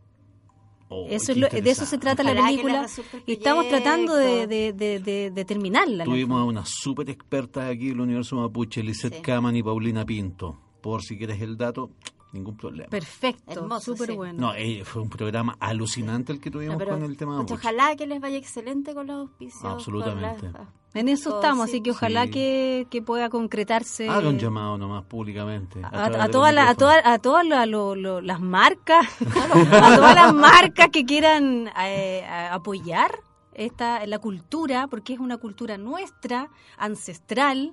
Oh, 0.89 1.07
Eso 1.11 1.33
es 1.33 1.39
lo- 1.39 1.49
de 1.49 1.69
eso 1.71 1.85
se 1.85 1.99
trata 1.99 2.23
la 2.23 2.31
Ojalá 2.31 2.51
le 2.51 2.57
película 2.59 2.87
y 3.27 3.33
estamos 3.33 3.69
tratando 3.69 4.15
de, 4.15 4.47
de, 4.47 4.73
de, 4.73 5.01
de- 5.01 5.31
de 5.33 5.45
terminarla. 5.45 6.05
Tuvimos 6.05 6.37
a 6.37 6.45
fondo. 6.45 6.47
una 6.61 6.65
súper 6.65 7.11
experta 7.11 7.67
aquí 7.67 7.87
en 7.89 7.95
el 7.95 8.01
universo 8.03 8.37
mapuche, 8.37 8.83
Lisette 8.85 9.17
Sí. 9.17 9.23
Kaman 9.23 9.57
y 9.57 9.63
Paulina 9.65 10.05
Pinto. 10.07 10.61
Por 10.81 11.03
si 11.03 11.19
quieres 11.19 11.41
el 11.43 11.57
dato, 11.57 11.91
ningún 12.33 12.57
problema. 12.57 12.89
Perfecto, 12.91 13.53
Hermoso, 13.53 13.93
súper 13.93 14.11
sí. 14.11 14.17
bueno. 14.17 14.39
No, 14.49 14.55
eh, 14.55 14.83
fue 14.85 15.03
un 15.03 15.09
programa 15.09 15.57
alucinante 15.61 16.33
el 16.33 16.41
que 16.41 16.51
tuvimos 16.51 16.79
No, 16.79 16.85
con 16.87 17.03
el 17.03 17.17
tema 17.17 17.37
mapuche. 17.37 17.55
ojalá 17.55 17.97
que 17.97 18.07
les 18.07 18.21
vaya 18.21 18.37
excelente 18.37 18.95
con 18.95 19.07
los 19.07 19.17
auspicios. 19.21 19.65
Absolutamente. 19.65 20.51
las- 20.53 20.69
En 20.95 21.09
eso 21.09 21.37
estamos, 21.37 21.67
sí. 21.67 21.73
así 21.77 21.83
que 21.83 21.91
ojalá 21.91 22.25
Sí. 22.25 22.31
que, 22.31 22.87
que 22.91 23.03
pueda 23.03 23.29
concretarse. 23.29 24.09
Haga 24.09 24.29
un 24.31 24.39
llamado 24.39 24.79
nomás 24.79 25.05
públicamente. 25.05 25.81
a, 25.83 26.05
a 26.07 26.11
de 26.27 26.29
todas 26.33 26.55
las 26.55 26.69
a 26.71 26.75
todas 26.75 26.97
a 27.05 27.19
todas 27.19 27.47
la- 27.47 27.67
lo- 27.67 27.95
lo- 27.95 28.21
las 28.23 28.41
marcas 28.41 29.07
a 29.81 29.97
todas 29.97 30.15
las 30.15 30.35
marcas 30.35 30.89
que 30.91 31.05
quieran 31.05 31.71
eh, 31.81 32.25
apoyar 32.51 33.21
esta 33.55 34.05
la 34.07 34.19
cultura 34.19 34.87
porque 34.89 35.15
es 35.15 35.19
una 35.19 35.37
cultura 35.39 35.77
nuestra 35.79 36.51
ancestral 36.79 37.73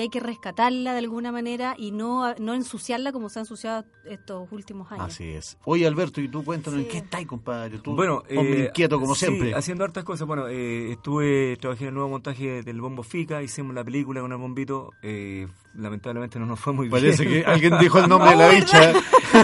que 0.00 0.04
hay 0.04 0.08
que 0.08 0.20
rescatarla 0.20 0.92
de 0.92 0.98
alguna 1.00 1.30
manera 1.30 1.74
y 1.76 1.90
no 1.90 2.34
no 2.36 2.54
ensuciarla 2.54 3.12
como 3.12 3.28
se 3.28 3.38
ha 3.38 3.42
ensuciado 3.42 3.84
estos 4.06 4.50
últimos 4.50 4.90
años 4.90 5.04
Así 5.06 5.24
es. 5.24 5.58
Oye, 5.66 5.86
Alberto, 5.86 6.22
¿y 6.22 6.28
tú 6.28 6.42
cuéntanos 6.42 6.80
en 6.80 6.88
qué 6.88 6.98
estás, 6.98 7.26
compadre? 7.26 7.78
Tú, 7.78 7.94
Bueno, 7.94 8.22
hombre 8.36 8.62
eh, 8.62 8.66
inquieto 8.68 8.98
como 8.98 9.14
sí, 9.14 9.26
siempre. 9.26 9.54
haciendo 9.54 9.84
hartas 9.84 10.04
cosas. 10.04 10.26
Bueno, 10.26 10.48
eh, 10.48 10.92
estuve, 10.92 11.58
trabajé 11.60 11.84
en 11.84 11.88
el 11.88 11.94
nuevo 11.94 12.08
montaje 12.08 12.62
del 12.62 12.80
Bombo 12.80 13.02
Fica, 13.02 13.42
hicimos 13.42 13.74
la 13.74 13.84
película 13.84 14.22
con 14.22 14.32
el 14.32 14.38
bombito. 14.38 14.90
eh, 15.02 15.46
lamentablemente 15.74 16.38
no 16.38 16.46
nos 16.46 16.58
fue 16.60 16.72
muy 16.72 16.88
Parece 16.88 17.24
bien. 17.24 17.42
que 17.44 17.46
alguien 17.50 17.78
dijo 17.78 17.98
el 17.98 18.08
nombre 18.08 18.30
de 18.30 18.36
la 18.36 18.48
bicha. 18.48 18.92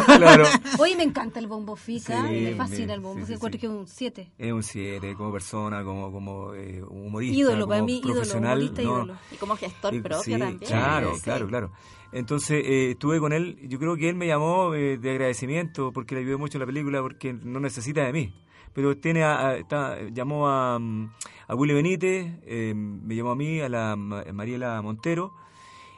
claro. 0.07 0.45
Oye, 0.79 0.97
me 0.97 1.05
encanta 1.05 1.39
el 1.39 1.47
bombo 1.47 1.77
fica, 1.77 2.27
Sí, 2.27 2.33
me 2.41 2.55
fascina 2.55 2.87
me- 2.89 2.93
el 2.95 3.01
bombo, 3.01 3.21
sí, 3.21 3.23
sí, 3.23 3.27
sí, 3.29 3.33
encuentro 3.35 3.61
sí. 3.61 3.61
que 3.61 3.67
es 3.67 3.73
un 3.73 3.87
7. 3.87 4.33
Es 4.39 4.53
un 4.53 4.63
7 4.63 5.15
como 5.15 5.33
persona, 5.33 5.85
como, 5.85 6.11
como 6.11 6.55
eh, 6.55 6.83
humorista, 6.83 7.37
Ídolo, 7.39 7.57
como 7.61 7.69
para 7.69 7.83
mí, 7.83 7.99
ídolo, 7.99 8.15
profesional. 8.15 8.59
humorista, 8.59 8.83
no, 8.83 8.89
ídolo. 8.99 9.17
Y 9.33 9.37
como 9.37 9.57
gestor 9.57 9.95
Eh, 9.95 10.01
propio 10.01 10.23
sí, 10.23 10.31
también. 10.33 10.59
Claro, 10.59 11.15
Sí. 11.15 11.21
claro, 11.23 11.47
claro. 11.49 11.73
Entonces 12.13 12.63
eh, 12.65 12.91
estuve 12.93 13.19
con 13.21 13.33
él, 13.33 13.59
yo 13.69 13.79
creo 13.79 13.97
que 13.97 14.09
él 14.09 14.15
me 14.15 14.27
llamó 14.27 14.75
eh, 14.75 14.97
de 14.99 15.11
agradecimiento 15.11 15.93
porque 15.93 16.15
le 16.15 16.23
ayudé 16.23 16.37
mucho 16.37 16.57
en 16.59 16.61
la 16.61 16.67
película 16.67 17.03
porque 17.03 17.33
no 17.33 17.61
necesita 17.61 18.05
de 18.05 18.13
mí. 18.13 18.35
Pero 18.73 18.97
tiene 18.97 19.23
a- 19.25 19.49
a- 19.49 19.57
está- 19.57 19.99
llamó 20.13 20.49
a, 20.49 20.79
mm, 20.79 21.11
a 21.49 21.55
Willy 21.55 21.75
Benítez, 21.75 22.27
eh, 22.47 22.75
me 22.75 23.15
llamó 23.17 23.31
a 23.33 23.37
mí, 23.37 23.61
a 23.61 23.69
la 23.69 23.97
Ma- 23.97 24.25
Mariela 24.33 24.81
Montero 24.83 25.33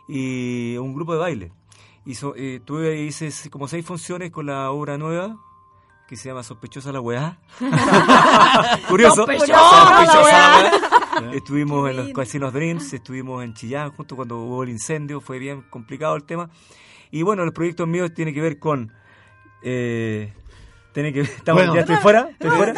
y 0.08 0.76
un 0.78 0.94
grupo 0.94 1.12
de 1.12 1.18
baile. 1.18 1.52
Hizo, 2.06 2.34
eh, 2.36 2.60
tuve, 2.64 3.02
hice 3.02 3.30
como 3.50 3.68
seis 3.68 3.84
funciones 3.84 4.30
con 4.30 4.46
la 4.46 4.70
obra 4.70 4.96
nueva 4.96 5.36
que 6.08 6.16
se 6.16 6.30
llama 6.30 6.42
Sospechosa 6.42 6.90
la 6.90 7.00
weá. 7.00 7.38
Curioso. 8.88 9.26
Sospechosa 9.26 9.52
la 9.52 10.22
weá. 10.24 11.32
Estuvimos 11.34 11.90
en 11.90 11.96
los 11.96 12.12
Casinos 12.12 12.52
Dreams, 12.52 12.92
estuvimos 12.92 13.44
en 13.44 13.52
Chillán 13.52 13.90
justo 13.90 14.16
cuando 14.16 14.38
hubo 14.38 14.62
el 14.62 14.70
incendio, 14.70 15.20
fue 15.20 15.38
bien 15.38 15.62
complicado 15.68 16.16
el 16.16 16.24
tema. 16.24 16.48
Y 17.10 17.22
bueno, 17.22 17.44
los 17.44 17.52
proyectos 17.52 17.86
míos 17.86 18.12
tienen 18.14 18.34
que 18.34 18.40
ver 18.40 18.58
con... 18.58 18.92
Eh, 19.62 20.32
tienen 20.98 21.14
que, 21.14 21.20
estamos, 21.20 21.62
Bueno. 21.62 21.74
ya 21.76 21.80
estoy 21.82 21.96
fuera, 21.98 22.28
estoy 22.28 22.50
fuera. 22.50 22.74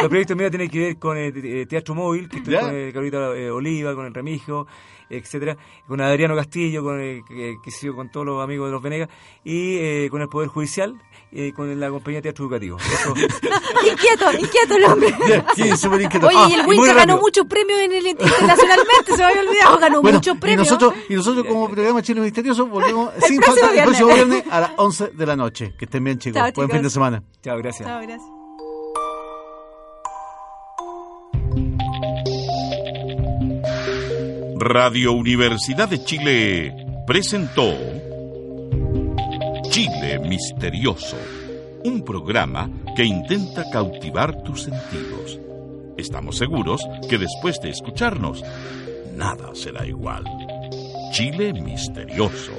Los 0.00 0.08
proyectos 0.08 0.36
míos 0.36 0.50
tienen 0.50 0.68
que 0.68 0.78
ver 0.80 0.98
con 0.98 1.16
eh, 1.16 1.32
eh, 1.36 1.66
Teatro 1.68 1.94
Móvil, 1.94 2.28
que 2.28 2.38
estoy 2.38 2.54
¿Ya? 2.54 2.60
con 2.62 2.74
eh, 2.74 2.90
Carolita 2.92 3.36
eh, 3.36 3.50
Oliva, 3.52 3.94
con 3.94 4.04
el 4.04 4.12
Remigio, 4.12 4.66
etcétera, 5.08 5.56
con 5.86 6.00
Adriano 6.00 6.34
Castillo, 6.34 6.82
con 6.82 7.00
eh, 7.00 7.22
que, 7.28 7.54
que 7.62 7.70
sigo 7.70 7.94
con 7.94 8.10
todos 8.10 8.26
los 8.26 8.42
amigos 8.42 8.66
de 8.66 8.72
los 8.72 8.82
Venegas, 8.82 9.08
y 9.44 9.76
eh, 9.76 10.08
con 10.10 10.22
el 10.22 10.28
Poder 10.28 10.48
Judicial, 10.48 11.00
eh, 11.38 11.52
con 11.52 11.78
la 11.78 11.90
compañía 11.90 12.22
Teatro 12.22 12.44
Educativo. 12.46 12.78
Eso, 12.78 13.14
Inquieto, 13.90 14.32
inquieto 14.32 14.76
el 14.76 14.84
hombre. 14.84 15.14
Sí, 15.54 15.76
súper 15.76 16.00
inquieto. 16.02 16.26
Oye, 16.28 16.36
Ah, 16.38 16.46
y 16.50 16.54
el 16.54 16.60
y 16.60 16.62
muy 16.64 16.78
Winca 16.78 16.94
ganó 16.94 17.18
muchos 17.18 17.46
premios 17.46 17.78
en 17.80 17.92
el 17.92 18.06
internacionalmente, 18.06 19.12
se 19.12 19.16
me 19.18 19.24
había 19.24 19.40
olvidado, 19.42 19.78
ganó 19.80 20.02
Bueno, 20.02 20.18
muchos 20.18 20.36
y 20.36 20.38
premios. 20.38 20.66
nosotros, 20.70 20.94
y 21.08 21.14
nosotros 21.14 21.46
como 21.46 21.68
programa 21.70 22.02
Chile 22.02 22.20
Misterioso 22.20 22.66
volvemos 22.66 23.10
sin 23.26 23.40
falta 23.42 23.70
el 23.74 23.82
próximo 23.84 24.14
viernes 24.14 24.44
a 24.50 24.60
las 24.60 24.70
11 24.76 25.08
de 25.14 25.26
la 25.26 25.36
noche. 25.36 25.74
Que 25.78 25.84
estén 25.84 26.02
bien, 26.04 26.18
chicos. 26.18 26.40
Chao, 26.42 26.52
Buen 26.54 26.70
fin 26.70 26.82
de 26.82 26.90
semana. 26.90 27.22
chao, 27.42 27.58
gracias. 27.58 27.86
Chao, 27.88 28.00
gracias. 28.02 28.30
Radio 34.58 35.12
Universidad 35.12 35.88
de 35.88 36.02
Chile 36.04 36.74
presentó 37.06 37.72
Misterioso, 40.14 41.16
un 41.84 42.02
programa 42.02 42.70
que 42.94 43.04
intenta 43.04 43.68
cautivar 43.70 44.42
tus 44.44 44.62
sentidos. 44.62 45.40
Estamos 45.96 46.36
seguros 46.36 46.80
que 47.10 47.18
después 47.18 47.60
de 47.60 47.70
escucharnos, 47.70 48.44
nada 49.14 49.52
será 49.54 49.84
igual. 49.84 50.22
Chile 51.12 51.52
Misterioso, 51.52 52.52